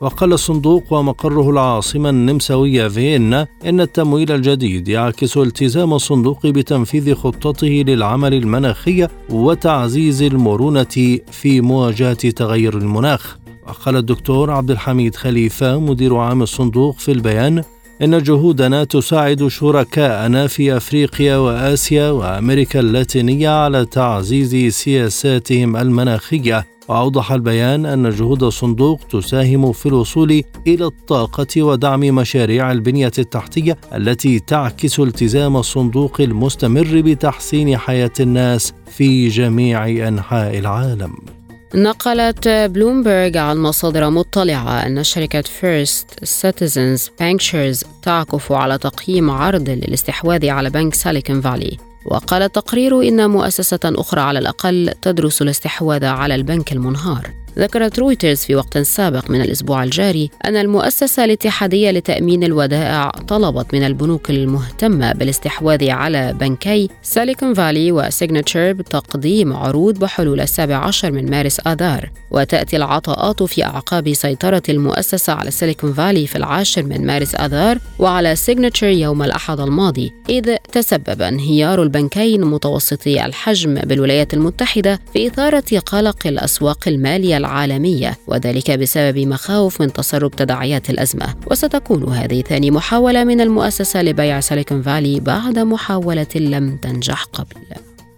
وقال 0.00 0.32
الصندوق 0.32 0.92
ومقره 0.92 1.50
العاصمة 1.50 2.10
النمساوية 2.10 2.88
فيينا 2.88 3.46
إن 3.66 3.80
التمويل 3.80 4.32
الجديد 4.32 4.88
يعكس 4.88 5.36
التزام 5.36 5.94
الصندوق 5.94 6.46
بتنفيذ 6.46 7.14
خطته 7.14 7.84
للعمل 7.86 8.34
المناخي 8.34 9.06
وتعزيز 9.30 10.22
المرونة 10.22 11.18
في 11.32 11.60
مواجهة 11.60 12.30
تغير 12.30 12.78
المناخ. 12.78 13.38
قال 13.72 13.96
الدكتور 13.96 14.50
عبد 14.50 14.70
الحميد 14.70 15.16
خليفة 15.16 15.80
مدير 15.80 16.16
عام 16.16 16.42
الصندوق 16.42 16.98
في 16.98 17.12
البيان 17.12 17.62
إن 18.02 18.22
جهودنا 18.22 18.84
تساعد 18.84 19.46
شركاءنا 19.46 20.46
في 20.46 20.76
أفريقيا 20.76 21.36
وآسيا 21.36 22.10
وأمريكا 22.10 22.80
اللاتينية 22.80 23.48
على 23.48 23.86
تعزيز 23.86 24.74
سياساتهم 24.74 25.76
المناخية 25.76 26.66
وأوضح 26.88 27.32
البيان 27.32 27.86
أن 27.86 28.10
جهود 28.10 28.42
الصندوق 28.42 29.00
تساهم 29.10 29.72
في 29.72 29.86
الوصول 29.86 30.42
إلى 30.66 30.84
الطاقة 30.84 31.62
ودعم 31.62 32.00
مشاريع 32.00 32.72
البنية 32.72 33.12
التحتية 33.18 33.76
التي 33.94 34.38
تعكس 34.38 35.00
التزام 35.00 35.56
الصندوق 35.56 36.20
المستمر 36.20 37.00
بتحسين 37.00 37.76
حياة 37.76 38.12
الناس 38.20 38.72
في 38.86 39.28
جميع 39.28 40.08
أنحاء 40.08 40.58
العالم. 40.58 41.37
نقلت 41.74 42.48
بلومبرج 42.48 43.36
عن 43.36 43.58
مصادر 43.58 44.10
مطلعة 44.10 44.86
أن 44.86 45.04
شركة 45.04 45.40
فيرست 45.40 46.24
سيتيزنز 46.24 47.10
بانكشرز 47.20 47.84
تعكف 48.02 48.52
على 48.52 48.78
تقييم 48.78 49.30
عرض 49.30 49.68
للاستحواذ 49.68 50.48
على 50.48 50.70
بنك 50.70 50.94
سيليكون 50.94 51.40
فالي. 51.40 51.76
وقال 52.04 52.42
التقرير 52.42 53.02
إن 53.02 53.30
مؤسسة 53.30 53.80
أخرى 53.84 54.20
على 54.20 54.38
الأقل 54.38 54.94
تدرس 55.02 55.42
الاستحواذ 55.42 56.04
على 56.04 56.34
البنك 56.34 56.72
المنهار. 56.72 57.30
ذكرت 57.58 57.98
رويترز 57.98 58.38
في 58.38 58.54
وقت 58.54 58.78
سابق 58.78 59.30
من 59.30 59.40
الأسبوع 59.40 59.84
الجاري 59.84 60.30
أن 60.44 60.56
المؤسسة 60.56 61.24
الاتحادية 61.24 61.90
لتأمين 61.90 62.44
الودائع 62.44 63.10
طلبت 63.10 63.74
من 63.74 63.86
البنوك 63.86 64.30
المهتمة 64.30 65.12
بالاستحواذ 65.12 65.90
على 65.90 66.34
بنكي 66.40 66.88
سيليكون 67.02 67.54
فالي 67.54 67.92
وسيجنتشر 67.92 68.72
بتقديم 68.72 69.52
عروض 69.52 69.98
بحلول 69.98 70.40
السابع 70.40 70.76
عشر 70.76 71.10
من 71.10 71.30
مارس 71.30 71.60
آذار 71.66 72.10
وتأتي 72.30 72.76
العطاءات 72.76 73.42
في 73.42 73.64
أعقاب 73.64 74.12
سيطرة 74.12 74.62
المؤسسة 74.68 75.32
على 75.32 75.50
سيليكون 75.50 75.92
فالي 75.92 76.26
في 76.26 76.36
العاشر 76.36 76.82
من 76.82 77.06
مارس 77.06 77.34
آذار 77.34 77.78
وعلى 77.98 78.36
سيجنتشر 78.36 78.86
يوم 78.86 79.22
الأحد 79.22 79.60
الماضي 79.60 80.12
إذ 80.28 80.56
تسبب 80.72 81.22
انهيار 81.22 81.82
البنكين 81.82 82.44
متوسطي 82.44 83.26
الحجم 83.26 83.74
بالولايات 83.74 84.34
المتحدة 84.34 85.00
في 85.12 85.26
إثارة 85.26 85.78
قلق 85.86 86.26
الأسواق 86.26 86.88
المالية 86.88 87.36
العالمية 87.48 88.18
وذلك 88.26 88.70
بسبب 88.70 89.18
مخاوف 89.18 89.80
من 89.80 89.92
تسرب 89.92 90.30
تداعيات 90.30 90.90
الأزمة. 90.90 91.34
وستكون 91.50 92.12
هذه 92.12 92.40
ثاني 92.42 92.70
محاولة 92.70 93.24
من 93.24 93.40
المؤسسة 93.40 94.02
لبيع 94.02 94.40
سيليكون 94.40 94.82
فالي 94.82 95.20
بعد 95.20 95.58
محاولة 95.58 96.34
لم 96.36 96.76
تنجح 96.76 97.24
قبل. 97.24 97.56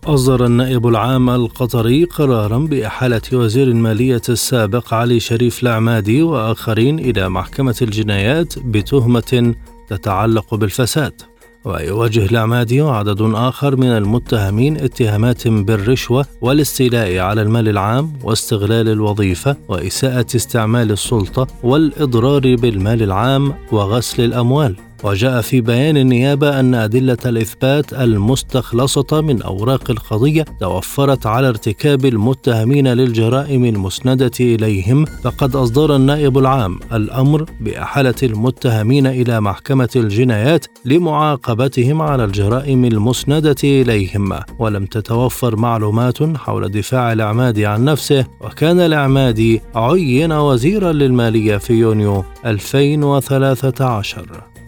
أصدر 0.05 0.47
النائب 0.47 0.87
العام 0.87 1.31
القطري 1.31 2.05
قرارا 2.05 2.59
بإحالة 2.59 3.23
وزير 3.33 3.69
المالية 3.69 4.23
السابق 4.29 4.95
علي 4.95 5.21
شريف 5.21 5.63
العمادي 5.63 6.23
وآخرين 6.23 6.99
إلى 6.99 7.29
محكمة 7.29 7.77
الجنايات 7.83 8.59
بتهمة 8.59 9.55
تتعلق 9.89 10.55
بالفساد. 10.55 11.23
ويواجه 11.65 12.27
العمادي 12.27 12.81
وعدد 12.81 13.21
آخر 13.21 13.77
من 13.77 13.87
المتهمين 13.87 14.77
اتهامات 14.77 15.49
بالرشوة 15.49 16.27
والاستيلاء 16.41 17.19
على 17.19 17.43
المال 17.43 17.69
العام 17.69 18.13
واستغلال 18.25 18.89
الوظيفة 18.89 19.57
وإساءة 19.69 20.27
استعمال 20.37 20.91
السلطة 20.91 21.47
والإضرار 21.63 22.57
بالمال 22.57 23.03
العام 23.03 23.55
وغسل 23.73 24.25
الأموال. 24.25 24.77
وجاء 25.05 25.41
في 25.41 25.61
بيان 25.61 25.97
النيابة 25.97 26.61
أن 26.61 26.75
أدلة 26.75 27.17
الإثبات 27.27 27.93
المستخلصة 27.93 29.21
من 29.21 29.43
أوراق 29.43 29.91
القضية 29.91 30.45
توفرت 30.61 31.27
على 31.27 31.49
ارتكاب 31.49 32.05
المتهمين 32.05 32.89
للجرائم 32.89 33.65
المسندة 33.65 34.31
إليهم 34.41 35.05
فقد 35.05 35.57
أصدر 35.57 35.97
النائب 35.97 36.39
العام 36.39 36.79
الأمر 36.93 37.45
بإحالة 37.61 38.15
المتهمين 38.23 39.07
إلى 39.07 39.41
محكمة 39.41 39.89
الجنايات 39.97 40.67
لمعاقبتهم 40.85 42.03
على 42.03 42.25
الجرائم 42.25 42.85
المسندة 42.85 43.57
إليهم. 43.65 44.41
ولم 44.59 44.87
تتوفر 44.87 45.57
معلومات 45.57 46.37
حول 46.37 46.69
دفاع 46.69 47.13
العمادي 47.13 47.67
عن 47.67 47.85
نفسه 47.85 48.27
وكان 48.41 48.81
العمادي 48.81 49.61
عين 49.75 50.33
وزيرا 50.33 50.93
للمالية 50.93 51.57
في 51.57 51.73
يونيو 51.73 52.25
2013 52.47 54.60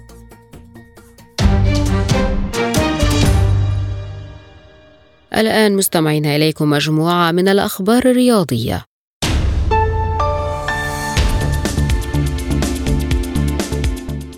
الآن 5.37 5.77
مستمعين 5.77 6.27
إليكم 6.27 6.71
مجموعة 6.71 7.33
من 7.33 7.49
الأخبار 7.49 8.03
الرياضية. 8.11 8.85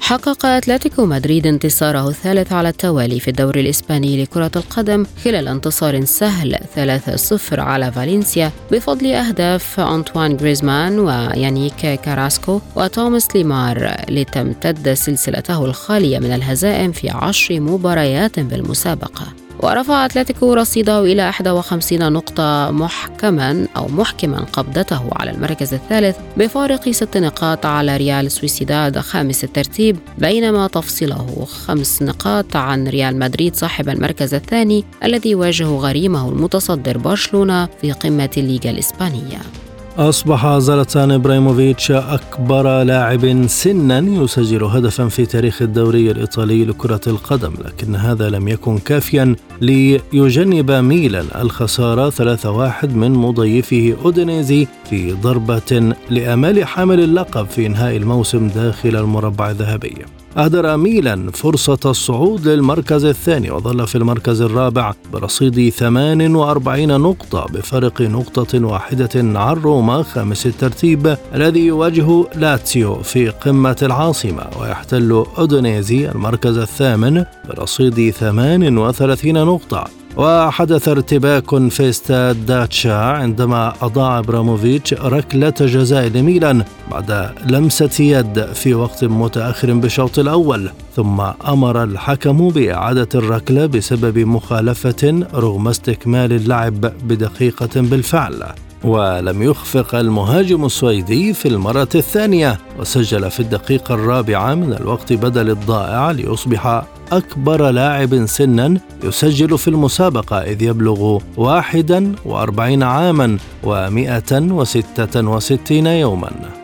حقق 0.01 0.47
أتلتيكو 0.47 1.07
مدريد 1.07 1.47
انتصاره 1.47 2.09
الثالث 2.09 2.53
على 2.53 2.68
التوالي 2.68 3.20
في 3.20 3.28
الدوري 3.28 3.61
الإسباني 3.61 4.22
لكرة 4.22 4.51
القدم 4.57 5.07
خلال 5.24 5.49
انتصار 5.49 6.05
سهل 6.05 6.59
3-0 6.76 7.59
على 7.59 7.92
فالنسيا 7.92 8.51
بفضل 8.72 9.07
أهداف 9.07 9.80
أنطوان 9.80 10.36
غريزمان 10.36 10.99
ويانيك 10.99 12.01
كاراسكو 12.01 12.61
وتوماس 12.76 13.36
ليمار 13.36 13.97
لتمتد 14.09 14.95
سلسلته 14.95 15.64
الخالية 15.64 16.18
من 16.18 16.34
الهزائم 16.34 16.92
في 16.92 17.11
عشر 17.11 17.61
مباريات 17.61 18.40
بالمسابقة. 18.40 19.43
ورفع 19.65 20.05
أتلتيكو 20.05 20.55
رصيده 20.55 21.01
إلى 21.01 21.23
51 21.23 22.12
نقطة 22.12 22.71
محكما 22.71 23.67
أو 23.77 23.89
محكما 23.89 24.41
قبضته 24.53 25.09
على 25.12 25.31
المركز 25.31 25.75
الثالث 25.75 26.17
بفارق 26.37 26.91
ست 26.91 27.17
نقاط 27.17 27.67
على 27.67 27.97
ريال 27.97 28.31
سويسيداد 28.31 28.99
خامس 28.99 29.45
الترتيب 29.45 29.99
بينما 30.19 30.67
تفصيله 30.67 31.47
خمس 31.67 32.03
نقاط 32.03 32.57
عن 32.57 32.89
ريال 32.89 33.19
مدريد 33.19 33.57
صاحب 33.57 33.89
المركز 33.89 34.35
الثاني 34.35 34.85
الذي 35.05 35.31
يواجه 35.31 35.67
غريمه 35.67 36.29
المتصدر 36.29 36.99
برشلونة 36.99 37.69
في 37.81 37.93
قمة 37.93 38.31
الليغا 38.37 38.71
الإسبانية. 38.71 39.64
أصبح 39.99 40.59
زلاتان 40.59 41.11
إبراهيموفيتش 41.11 41.90
أكبر 41.90 42.82
لاعب 42.82 43.47
سنا 43.47 43.99
يسجل 43.99 44.64
هدفا 44.64 45.09
في 45.09 45.26
تاريخ 45.26 45.62
الدوري 45.62 46.11
الإيطالي 46.11 46.64
لكرة 46.64 47.01
القدم 47.07 47.55
لكن 47.64 47.97
هذا 47.97 48.28
لم 48.30 48.49
يكن 48.49 48.78
كافيا 48.78 49.36
ليجنب 49.61 50.70
ميلان 50.70 51.26
الخسارة 51.34 52.11
3-1 52.11 52.84
من 52.84 53.12
مضيفه 53.12 53.97
أودينيزي 54.05 54.66
في 54.90 55.12
ضربة 55.12 55.95
لأمال 56.11 56.64
حامل 56.64 57.01
اللقب 57.01 57.47
في 57.47 57.66
إنهاء 57.66 57.97
الموسم 57.97 58.49
داخل 58.49 58.97
المربع 58.97 59.51
الذهبي. 59.51 59.95
أهدر 60.37 60.76
ميلان 60.76 61.30
فرصة 61.30 61.78
الصعود 61.87 62.49
للمركز 62.49 63.05
الثاني 63.05 63.51
وظل 63.51 63.87
في 63.87 63.99
المركز 63.99 64.41
الرابع 64.41 64.95
برصيد 65.12 65.68
48 65.68 67.01
نقطة 67.01 67.47
بفرق 67.53 68.01
نقطة 68.01 68.66
واحدة 68.66 69.11
عن 69.14 69.57
روما 69.57 70.03
خامس 70.03 70.47
الترتيب 70.47 71.16
الذي 71.35 71.66
يواجه 71.66 72.24
لاتسيو 72.37 72.95
في 72.95 73.28
قمة 73.28 73.76
العاصمة 73.82 74.47
ويحتل 74.61 75.24
أودونيزي 75.39 76.11
المركز 76.11 76.59
الثامن 76.59 77.24
برصيد 77.49 78.11
38 78.11 79.32
نقطة. 79.35 80.03
وحدث 80.17 80.89
ارتباك 80.89 81.69
في 81.69 81.89
استاد 81.89 82.47
داتشا 82.47 82.95
عندما 82.95 83.73
أضاع 83.83 84.19
إبراموفيتش 84.19 84.95
ركلة 84.95 85.55
جزاء 85.61 86.09
لميلان 86.09 86.65
بعد 86.91 87.31
لمسة 87.47 88.05
يد 88.05 88.45
في 88.53 88.75
وقت 88.75 89.05
متأخر 89.05 89.73
بالشوط 89.73 90.19
الأول 90.19 90.71
ثم 90.97 91.21
أمر 91.49 91.83
الحكم 91.83 92.49
بإعادة 92.49 93.09
الركلة 93.15 93.67
بسبب 93.67 94.19
مخالفة 94.19 95.27
رغم 95.35 95.69
استكمال 95.69 96.33
اللعب 96.33 96.81
بدقيقة 96.81 97.81
بالفعل. 97.81 98.45
ولم 98.85 99.43
يخفق 99.43 99.95
المهاجم 99.95 100.64
السويدي 100.64 101.35
في 101.35 101.49
المرة 101.49 101.89
الثانية 101.95 102.59
وسجل 102.78 103.30
في 103.30 103.41
الدقيقة 103.41 103.95
الرابعة 103.95 104.55
من 104.55 104.72
الوقت 104.72 105.12
بدل 105.12 105.51
الضائع 105.51 106.11
ليصبح 106.11 106.85
أكبر 107.12 107.70
لاعب 107.70 108.26
سنا 108.26 108.80
يسجل 109.05 109.59
في 109.59 109.68
المسابقة 109.68 110.37
إذ 110.37 110.62
يبلغ 110.62 111.18
41 111.37 112.82
عاما 112.82 113.39
و166 113.64 115.70
يوما. 115.70 116.64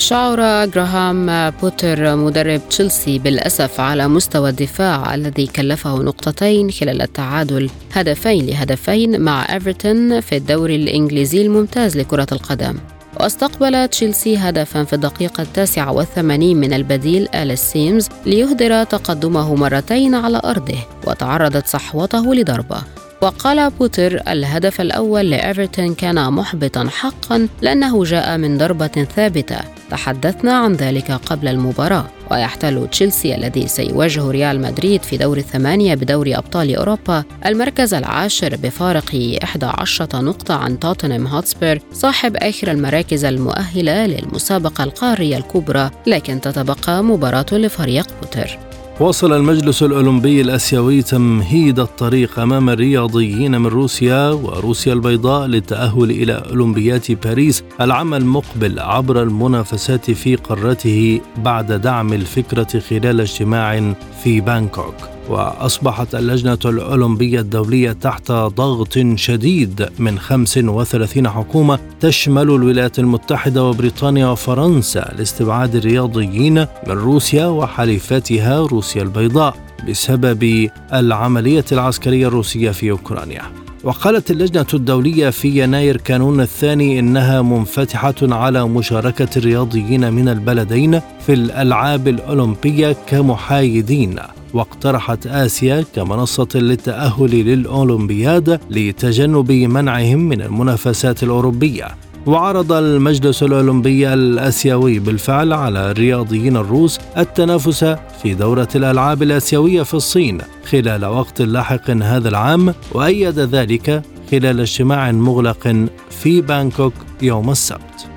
شعر 0.00 0.66
جراهام 0.66 1.50
بوتر 1.50 2.16
مدرب 2.16 2.60
تشيلسي 2.70 3.18
بالأسف 3.18 3.80
على 3.80 4.08
مستوى 4.08 4.50
الدفاع 4.50 5.14
الذي 5.14 5.46
كلفه 5.46 5.96
نقطتين 5.96 6.70
خلال 6.70 7.02
التعادل. 7.02 7.70
هدفين 7.92 8.46
لهدفين 8.46 9.20
مع 9.20 9.54
إيفرتون 9.54 10.20
في 10.20 10.36
الدوري 10.36 10.76
الإنجليزي 10.76 11.42
الممتاز 11.42 11.96
لكرة 11.96 12.26
القدم. 12.32 12.78
واستقبل 13.20 13.88
تشيلسي 13.88 14.36
هدفا 14.36 14.84
في 14.84 14.92
الدقيقة 14.92 15.42
التاسعة 15.42 15.92
والثمانين 15.92 16.56
من 16.56 16.72
البديل 16.72 17.28
أليس 17.34 17.60
سيمز 17.60 18.08
ليهدر 18.26 18.84
تقدمه 18.84 19.54
مرتين 19.54 20.14
على 20.14 20.40
أرضه 20.44 20.78
وتعرضت 21.06 21.66
صحوته 21.66 22.34
لضربة. 22.34 22.82
وقال 23.22 23.70
بوتر 23.70 24.22
الهدف 24.28 24.80
الأول 24.80 25.30
لإيفرتون 25.30 25.94
كان 25.94 26.32
محبطا 26.32 26.88
حقا 26.88 27.48
لأنه 27.62 28.04
جاء 28.04 28.38
من 28.38 28.58
ضربة 28.58 29.06
ثابتة. 29.16 29.58
تحدثنا 29.90 30.52
عن 30.52 30.72
ذلك 30.72 31.12
قبل 31.12 31.48
المباراة. 31.48 32.06
ويحتل 32.30 32.88
تشيلسي 32.92 33.34
الذي 33.34 33.68
سيواجه 33.68 34.30
ريال 34.30 34.60
مدريد 34.60 35.02
في 35.02 35.16
دور 35.16 35.38
الثمانية 35.38 35.94
بدوري 35.94 36.36
أبطال 36.36 36.76
أوروبا 36.76 37.24
المركز 37.46 37.94
العاشر 37.94 38.56
بفارق 38.56 39.38
11 39.44 40.08
نقطة 40.14 40.54
عن 40.54 40.78
توتنهام 40.78 41.26
هوتسبير 41.26 41.82
صاحب 41.92 42.36
آخر 42.36 42.70
المراكز 42.70 43.24
المؤهلة 43.24 44.06
للمسابقة 44.06 44.84
القارية 44.84 45.36
الكبرى 45.36 45.90
لكن 46.06 46.40
تتبقى 46.40 47.04
مباراة 47.04 47.46
لفريق 47.52 48.06
بوتر 48.22 48.58
واصل 49.00 49.32
المجلس 49.32 49.82
الأولمبي 49.82 50.40
الآسيوي 50.40 51.02
تمهيد 51.02 51.80
الطريق 51.80 52.38
أمام 52.38 52.70
الرياضيين 52.70 53.60
من 53.60 53.66
روسيا 53.66 54.30
وروسيا 54.30 54.92
البيضاء 54.92 55.46
للتأهل 55.46 56.10
إلى 56.10 56.32
أولمبيات 56.32 57.12
باريس 57.12 57.64
العام 57.80 58.14
المقبل 58.14 58.78
عبر 58.78 59.22
المنافسات 59.22 60.10
في 60.10 60.36
قارته 60.36 61.20
بعد 61.36 61.72
دعم 61.72 62.12
الفكرة 62.12 62.78
خلال 62.78 63.20
اجتماع 63.20 63.94
في 64.22 64.40
بانكوك. 64.40 65.19
وأصبحت 65.30 66.14
اللجنة 66.14 66.58
الأولمبية 66.64 67.40
الدولية 67.40 67.92
تحت 67.92 68.32
ضغط 68.32 68.98
شديد 69.14 69.88
من 69.98 70.18
35 70.18 71.28
حكومة 71.28 71.78
تشمل 72.00 72.42
الولايات 72.42 72.98
المتحدة 72.98 73.64
وبريطانيا 73.64 74.26
وفرنسا 74.26 75.14
لاستبعاد 75.18 75.74
الرياضيين 75.74 76.54
من 76.58 76.66
روسيا 76.88 77.46
وحليفتها 77.46 78.58
روسيا 78.60 79.02
البيضاء 79.02 79.56
بسبب 79.88 80.70
العملية 80.94 81.64
العسكرية 81.72 82.26
الروسية 82.28 82.70
في 82.70 82.90
أوكرانيا. 82.90 83.42
وقالت 83.84 84.30
اللجنة 84.30 84.66
الدولية 84.74 85.30
في 85.30 85.62
يناير 85.62 85.96
كانون 85.96 86.40
الثاني 86.40 86.98
إنها 86.98 87.42
منفتحة 87.42 88.14
على 88.22 88.68
مشاركة 88.68 89.28
الرياضيين 89.36 90.12
من 90.12 90.28
البلدين 90.28 91.00
في 91.26 91.32
الألعاب 91.32 92.08
الأولمبية 92.08 92.96
كمحايدين. 93.06 94.18
واقترحت 94.54 95.26
آسيا 95.26 95.84
كمنصة 95.94 96.48
للتأهل 96.54 97.30
للأولمبياد 97.30 98.60
لتجنب 98.70 99.52
منعهم 99.52 100.18
من 100.18 100.42
المنافسات 100.42 101.22
الأوروبية. 101.22 101.88
وعرض 102.26 102.72
المجلس 102.72 103.42
الأولمبي 103.42 104.14
الآسيوي 104.14 104.98
بالفعل 104.98 105.52
على 105.52 105.90
الرياضيين 105.90 106.56
الروس 106.56 106.98
التنافس 107.18 107.84
في 108.22 108.34
دورة 108.34 108.68
الألعاب 108.74 109.22
الآسيوية 109.22 109.82
في 109.82 109.94
الصين 109.94 110.38
خلال 110.70 111.04
وقت 111.04 111.42
لاحق 111.42 111.90
هذا 111.90 112.28
العام 112.28 112.74
وأيد 112.92 113.38
ذلك 113.38 114.02
خلال 114.30 114.60
اجتماع 114.60 115.12
مغلق 115.12 115.86
في 116.10 116.40
بانكوك 116.40 116.94
يوم 117.22 117.50
السبت. 117.50 118.09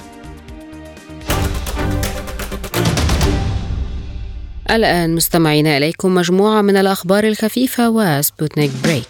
الآن 4.74 5.16
مستمعين 5.16 5.68
إليكم 5.68 6.16
مجموعة 6.16 6.62
من 6.62 6.78
الأخبار 6.78 7.24
الخفيفة 7.24 7.90
وسبوتنيك 7.90 8.72
break. 8.84 9.06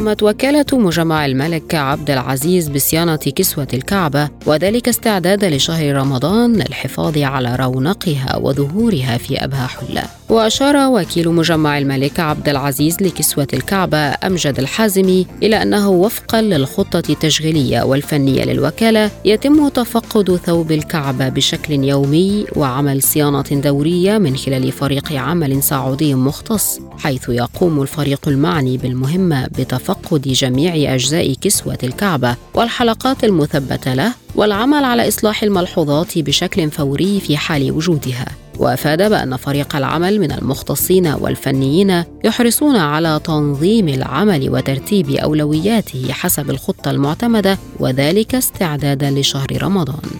قامت 0.00 0.22
وكالة 0.22 0.66
مجمع 0.72 1.26
الملك 1.26 1.74
عبد 1.74 2.10
العزيز 2.10 2.68
بصيانة 2.68 3.16
كسوة 3.16 3.68
الكعبة 3.74 4.28
وذلك 4.46 4.88
استعدادا 4.88 5.50
لشهر 5.50 5.94
رمضان 5.94 6.56
للحفاظ 6.56 7.18
على 7.18 7.56
رونقها 7.56 8.36
وظهورها 8.36 9.18
في 9.18 9.44
أبهى 9.44 9.66
حلة. 9.66 10.02
وأشار 10.28 10.76
وكيل 10.76 11.28
مجمع 11.28 11.78
الملك 11.78 12.20
عبد 12.20 12.48
العزيز 12.48 12.96
لكسوة 13.02 13.48
الكعبة 13.52 13.98
أمجد 13.98 14.58
الحازمي 14.58 15.26
إلى 15.42 15.62
أنه 15.62 15.88
وفقا 15.88 16.42
للخطة 16.42 17.02
التشغيلية 17.10 17.82
والفنية 17.82 18.44
للوكالة 18.44 19.10
يتم 19.24 19.68
تفقد 19.68 20.40
ثوب 20.46 20.72
الكعبة 20.72 21.28
بشكل 21.28 21.72
يومي 21.72 22.46
وعمل 22.56 23.02
صيانة 23.02 23.42
دورية 23.50 24.18
من 24.18 24.36
خلال 24.36 24.72
فريق 24.72 25.12
عمل 25.12 25.62
سعودي 25.62 26.14
مختص. 26.14 26.80
حيث 27.02 27.28
يقوم 27.28 27.82
الفريق 27.82 28.28
المعني 28.28 28.76
بالمهمة 28.76 29.46
بتفقد 29.46 30.22
جميع 30.22 30.94
أجزاء 30.94 31.34
كسوة 31.40 31.78
الكعبة 31.82 32.36
والحلقات 32.54 33.24
المثبتة 33.24 33.94
له 33.94 34.12
والعمل 34.34 34.84
على 34.84 35.08
إصلاح 35.08 35.42
الملحوظات 35.42 36.18
بشكل 36.18 36.70
فوري 36.70 37.20
في 37.20 37.36
حال 37.36 37.72
وجودها. 37.72 38.26
وأفاد 38.58 39.10
بأن 39.10 39.36
فريق 39.36 39.76
العمل 39.76 40.20
من 40.20 40.32
المختصين 40.32 41.06
والفنيين 41.06 42.04
يحرصون 42.24 42.76
على 42.76 43.20
تنظيم 43.24 43.88
العمل 43.88 44.50
وترتيب 44.50 45.10
أولوياته 45.10 46.12
حسب 46.12 46.50
الخطة 46.50 46.90
المعتمدة 46.90 47.58
وذلك 47.78 48.34
استعدادا 48.34 49.10
لشهر 49.10 49.62
رمضان. 49.62 50.10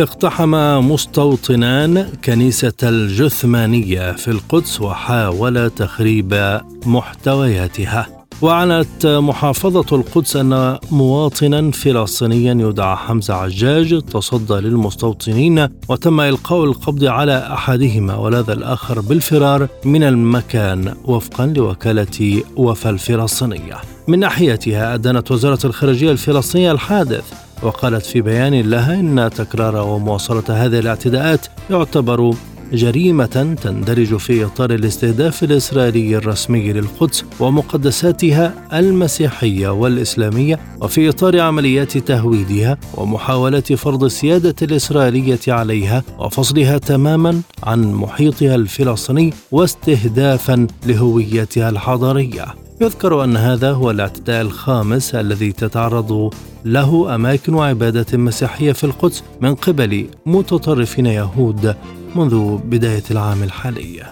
اقتحم 0.00 0.54
مستوطنان 0.92 2.06
كنيسة 2.24 2.72
الجثمانية 2.82 4.12
في 4.12 4.28
القدس 4.28 4.80
وحاول 4.80 5.70
تخريب 5.70 6.60
محتوياتها. 6.86 8.06
وأعلنت 8.42 9.06
محافظة 9.06 9.96
القدس 9.96 10.36
أن 10.36 10.78
مواطنا 10.90 11.70
فلسطينيا 11.70 12.68
يدعى 12.68 12.96
حمزة 12.96 13.34
عجاج 13.34 14.02
تصدى 14.02 14.54
للمستوطنين 14.54 15.68
وتم 15.88 16.20
إلقاء 16.20 16.64
القبض 16.64 17.04
على 17.04 17.52
أحدهما 17.52 18.16
ولاذ 18.16 18.50
الآخر 18.50 19.00
بالفرار 19.00 19.68
من 19.84 20.02
المكان 20.02 20.94
وفقا 21.04 21.46
لوكالة 21.46 22.42
وفا 22.56 22.90
الفلسطينية. 22.90 23.76
من 24.08 24.18
ناحيتها 24.18 24.94
أدانت 24.94 25.30
وزارة 25.30 25.66
الخارجية 25.66 26.10
الفلسطينية 26.10 26.72
الحادث 26.72 27.47
وقالت 27.62 28.06
في 28.06 28.20
بيان 28.20 28.54
لها 28.54 29.00
إن 29.00 29.30
تكرار 29.36 29.76
ومواصلة 29.76 30.44
هذه 30.48 30.78
الاعتداءات 30.78 31.46
يعتبر 31.70 32.34
جريمة 32.72 33.56
تندرج 33.62 34.16
في 34.16 34.44
إطار 34.44 34.70
الاستهداف 34.70 35.42
الإسرائيلي 35.42 36.16
الرسمي 36.16 36.72
للقدس 36.72 37.24
ومقدساتها 37.40 38.54
المسيحية 38.78 39.68
والإسلامية 39.68 40.58
وفي 40.80 41.08
إطار 41.08 41.40
عمليات 41.40 41.98
تهويدها 41.98 42.78
ومحاولة 42.94 43.60
فرض 43.60 44.04
السيادة 44.04 44.54
الإسرائيلية 44.62 45.40
عليها 45.48 46.02
وفصلها 46.18 46.78
تماما 46.78 47.40
عن 47.62 47.92
محيطها 47.92 48.54
الفلسطيني 48.54 49.34
واستهدافا 49.52 50.66
لهويتها 50.86 51.68
الحضارية. 51.68 52.67
يذكر 52.80 53.24
أن 53.24 53.36
هذا 53.36 53.72
هو 53.72 53.90
الاعتداء 53.90 54.40
الخامس 54.40 55.14
الذي 55.14 55.52
تتعرض 55.52 56.34
له 56.64 57.14
أماكن 57.14 57.58
عبادة 57.58 58.18
مسيحية 58.18 58.72
في 58.72 58.84
القدس 58.84 59.22
من 59.40 59.54
قبل 59.54 60.06
متطرفين 60.26 61.06
يهود 61.06 61.76
منذ 62.14 62.56
بداية 62.56 63.02
العام 63.10 63.42
الحالي. 63.42 64.02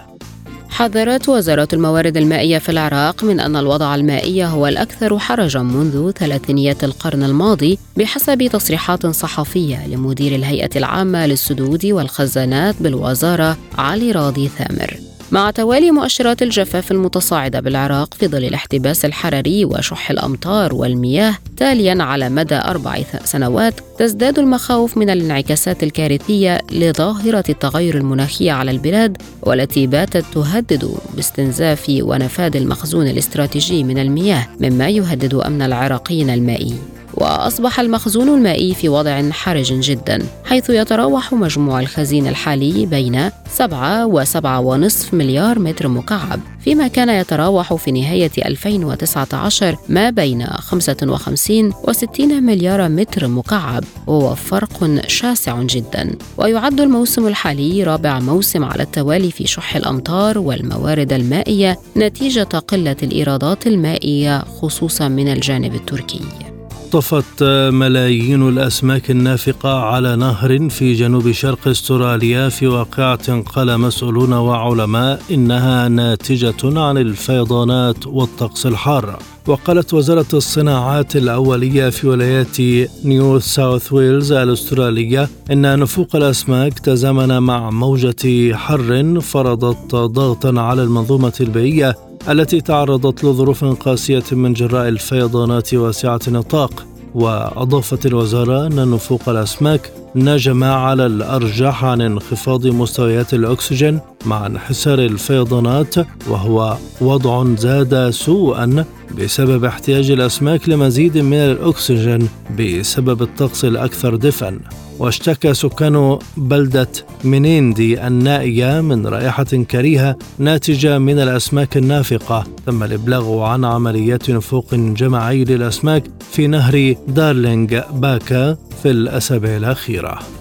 حذرت 0.69 1.29
وزارة 1.29 1.67
الموارد 1.73 2.17
المائية 2.17 2.57
في 2.57 2.69
العراق 2.69 3.23
من 3.23 3.39
أن 3.39 3.55
الوضع 3.55 3.95
المائي 3.95 4.45
هو 4.45 4.67
الأكثر 4.67 5.19
حرجا 5.19 5.59
منذ 5.59 6.11
ثلاثينيات 6.11 6.83
القرن 6.83 7.23
الماضي 7.23 7.77
بحسب 7.97 8.47
تصريحات 8.47 9.07
صحفية 9.07 9.87
لمدير 9.87 10.35
الهيئة 10.35 10.69
العامة 10.75 11.25
للسدود 11.25 11.85
والخزانات 11.85 12.75
بالوزارة 12.81 13.57
علي 13.77 14.11
راضي 14.11 14.47
ثامر. 14.47 15.06
مع 15.31 15.51
توالي 15.51 15.91
مؤشرات 15.91 16.41
الجفاف 16.41 16.91
المتصاعدة 16.91 17.59
بالعراق 17.59 18.13
في 18.13 18.27
ظل 18.27 18.43
الاحتباس 18.43 19.05
الحراري 19.05 19.65
وشح 19.65 20.11
الأمطار 20.11 20.75
والمياه 20.75 21.37
تاليا 21.57 22.03
على 22.03 22.29
مدى 22.29 22.55
أربع 22.55 23.03
سنوات 23.23 23.73
تزداد 23.99 24.39
المخاوف 24.39 24.97
من 24.97 25.09
الانعكاسات 25.09 25.83
الكارثية 25.83 26.61
لظاهرة 26.71 27.43
التغير 27.49 27.97
المناخي 27.97 28.49
على 28.49 28.71
البلاد 28.71 29.17
والتي 29.41 29.87
باتت 29.87 30.25
تهدد 30.33 30.91
باستنزاف 31.15 31.85
ونفاذ 31.89 32.55
المخزون 32.55 33.07
الاستراتيجي 33.07 33.83
من 33.83 33.99
المياه 33.99 34.47
مما 34.61 34.89
يهدد 34.89 35.33
أمن 35.33 35.61
العراقيين 35.61 36.29
المائي 36.29 36.73
وأصبح 37.17 37.79
المخزون 37.79 38.29
المائي 38.29 38.73
في 38.73 38.89
وضع 38.89 39.29
حرج 39.31 39.73
جدا 39.73 40.19
حيث 40.45 40.69
يتراوح 40.69 41.33
مجموع 41.33 41.79
الخزين 41.79 42.27
الحالي 42.27 42.85
بين 42.85 43.29
7 43.49 44.25
و7.5 44.25 45.13
مليار 45.13 45.59
متر 45.59 45.87
مكعب 45.87 46.39
فيما 46.59 46.87
كان 46.87 47.09
يتراوح 47.09 47.73
في 47.73 47.91
نهاية 47.91 48.31
2019 48.37 49.77
ما 49.89 50.09
بين 50.09 50.45
55 50.47 51.73
و 51.83 51.91
60 51.91 52.43
مليار 52.43 52.89
متر 52.89 53.27
مكعب 53.27 53.83
وهو 54.07 54.35
فرق 54.35 55.01
شاسع 55.07 55.61
جدا. 55.61 56.15
ويعد 56.37 56.81
الموسم 56.81 57.27
الحالي 57.27 57.83
رابع 57.83 58.19
موسم 58.19 58.63
على 58.63 58.83
التوالي 58.83 59.31
في 59.31 59.47
شح 59.47 59.75
الأمطار 59.75 60.39
والموارد 60.39 61.13
المائية 61.13 61.79
نتيجة 61.97 62.43
قلة 62.43 62.97
الإيرادات 63.03 63.67
المائية 63.67 64.39
خصوصا 64.39 65.07
من 65.07 65.27
الجانب 65.27 65.75
التركي. 65.75 66.46
طفت 66.91 67.43
ملايين 67.73 68.49
الأسماك 68.49 69.11
النافقة 69.11 69.79
على 69.79 70.15
نهر 70.15 70.69
في 70.69 70.93
جنوب 70.93 71.31
شرق 71.31 71.67
استراليا 71.67 72.49
في 72.49 72.67
واقعة 72.67 73.41
قال 73.41 73.77
مسؤولون 73.77 74.33
وعلماء 74.33 75.21
إنها 75.31 75.87
ناتجة 75.87 76.79
عن 76.79 76.97
الفيضانات 76.97 78.07
والطقس 78.07 78.65
الحار. 78.65 79.19
وقالت 79.47 79.93
وزارة 79.93 80.25
الصناعات 80.33 81.15
الأولية 81.15 81.89
في 81.89 82.07
ولايات 82.07 82.59
نيو 83.05 83.39
ساوث 83.39 83.93
ويلز 83.93 84.31
الأسترالية 84.31 85.29
إن 85.51 85.79
نفوق 85.79 86.15
الأسماك 86.15 86.79
تزامن 86.79 87.39
مع 87.39 87.69
موجة 87.69 88.53
حر 88.53 89.19
فرضت 89.21 89.95
ضغطا 89.95 90.61
على 90.61 90.83
المنظومة 90.83 91.33
البيئية 91.41 91.95
التي 92.29 92.61
تعرضت 92.61 93.23
لظروف 93.23 93.65
قاسية 93.65 94.23
من 94.31 94.53
جراء 94.53 94.87
الفيضانات 94.87 95.73
واسعة 95.73 96.19
النطاق 96.27 96.85
وأضافت 97.15 98.05
الوزارة 98.05 98.67
أن 98.67 98.91
نفوق 98.91 99.29
الأسماك 99.29 99.91
نجم 100.15 100.63
على 100.63 101.05
الأرجح 101.05 101.85
عن 101.85 102.01
انخفاض 102.01 102.67
مستويات 102.67 103.33
الأكسجين 103.33 103.99
مع 104.25 104.45
انحسار 104.45 104.99
الفيضانات 104.99 105.95
وهو 106.27 106.77
وضع 107.01 107.55
زاد 107.55 108.09
سوءا 108.09 108.85
بسبب 109.17 109.65
احتياج 109.65 110.11
الأسماك 110.11 110.69
لمزيد 110.69 111.17
من 111.17 111.37
الأكسجين 111.37 112.29
بسبب 112.59 113.21
الطقس 113.21 113.65
الأكثر 113.65 114.15
دفئا 114.15 114.59
واشتكى 114.99 115.53
سكان 115.53 116.19
بلدة 116.37 116.89
منيندي 117.23 118.07
النائية 118.07 118.81
من 118.81 119.07
رائحة 119.07 119.43
كريهة 119.43 120.17
ناتجة 120.39 120.97
من 120.97 121.19
الأسماك 121.19 121.77
النافقة. 121.77 122.43
تم 122.65 122.83
الإبلاغ 122.83 123.39
عن 123.39 123.65
عمليات 123.65 124.29
نفوق 124.29 124.75
جماعي 124.75 125.43
للأسماك 125.43 126.03
في 126.31 126.47
نهر 126.47 126.95
دارلينغ 127.07 127.81
باكا 127.93 128.57
في 128.83 128.91
الأسابيع 128.91 129.57
الأخيرة. 129.57 130.36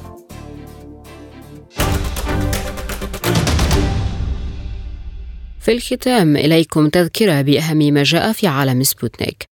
في 5.66 5.72
الختام 5.72 6.36
إليكم 6.36 6.88
تذكرة 6.88 7.42
بأهم 7.42 7.78
ما 7.78 8.02
جاء 8.02 8.32
في 8.32 8.46
عالم 8.46 8.82
سبوتنيك. 8.82 9.44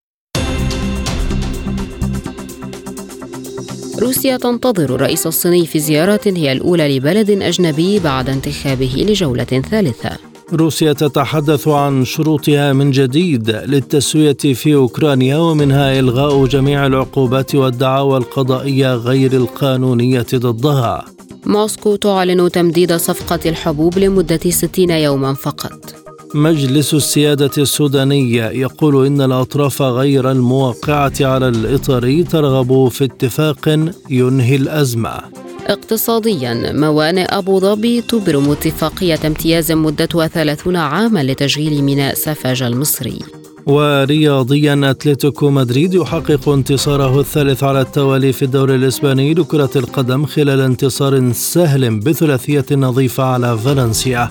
روسيا 3.99 4.37
تنتظر 4.37 4.95
الرئيس 4.95 5.27
الصيني 5.27 5.65
في 5.65 5.79
زيارة 5.79 6.19
هي 6.25 6.51
الأولى 6.51 6.97
لبلد 6.97 7.29
أجنبي 7.29 7.99
بعد 7.99 8.29
انتخابه 8.29 9.05
لجولة 9.09 9.43
ثالثة. 9.43 10.17
روسيا 10.53 10.93
تتحدث 10.93 11.67
عن 11.67 12.05
شروطها 12.05 12.73
من 12.73 12.91
جديد 12.91 13.49
للتسوية 13.49 14.37
في 14.53 14.75
أوكرانيا 14.75 15.37
ومنها 15.37 15.99
إلغاء 15.99 16.45
جميع 16.45 16.85
العقوبات 16.85 17.55
والدعاوى 17.55 18.17
القضائية 18.17 18.95
غير 18.95 19.33
القانونية 19.33 20.27
ضدها. 20.35 21.05
موسكو 21.45 21.95
تعلن 21.95 22.51
تمديد 22.51 22.93
صفقة 22.93 23.49
الحبوب 23.49 23.99
لمدة 23.99 24.49
60 24.49 24.89
يوما 24.89 25.33
فقط. 25.33 26.02
مجلس 26.35 26.93
السيادة 26.93 27.51
السوداني 27.57 28.35
يقول 28.35 29.05
إن 29.05 29.21
الأطراف 29.21 29.81
غير 29.81 30.31
الموقعة 30.31 31.13
على 31.21 31.47
الإطار 31.47 32.21
ترغب 32.21 32.87
في 32.87 33.03
اتفاق 33.03 33.69
ينهي 34.09 34.55
الأزمة. 34.55 35.19
اقتصاديا 35.67 36.71
موانئ 36.73 37.25
أبو 37.37 37.59
ظبي 37.59 38.01
تبرم 38.01 38.51
اتفاقية 38.51 39.19
امتياز 39.25 39.71
مدتها 39.71 40.27
30 40.27 40.75
عاما 40.75 41.23
لتشغيل 41.23 41.83
ميناء 41.83 42.13
سفاج 42.13 42.63
المصري. 42.63 43.19
ورياضيا 43.65 44.81
أتلتيكو 44.83 45.49
مدريد 45.49 45.93
يحقق 45.93 46.49
انتصاره 46.49 47.19
الثالث 47.19 47.63
على 47.63 47.81
التوالي 47.81 48.33
في 48.33 48.45
الدوري 48.45 48.75
الإسباني 48.75 49.33
لكرة 49.33 49.71
القدم 49.75 50.25
خلال 50.25 50.61
انتصار 50.61 51.31
سهل 51.31 51.99
بثلاثية 51.99 52.65
نظيفة 52.71 53.23
على 53.23 53.57
فالنسيا. 53.57 54.29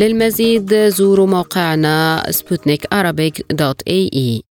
للمزيد 0.00 0.88
زوروا 0.88 1.26
موقعنا 1.26 2.26
سبوتنيك 2.30 2.86
دوت 3.50 3.82
اي 3.88 4.10
اي 4.14 4.42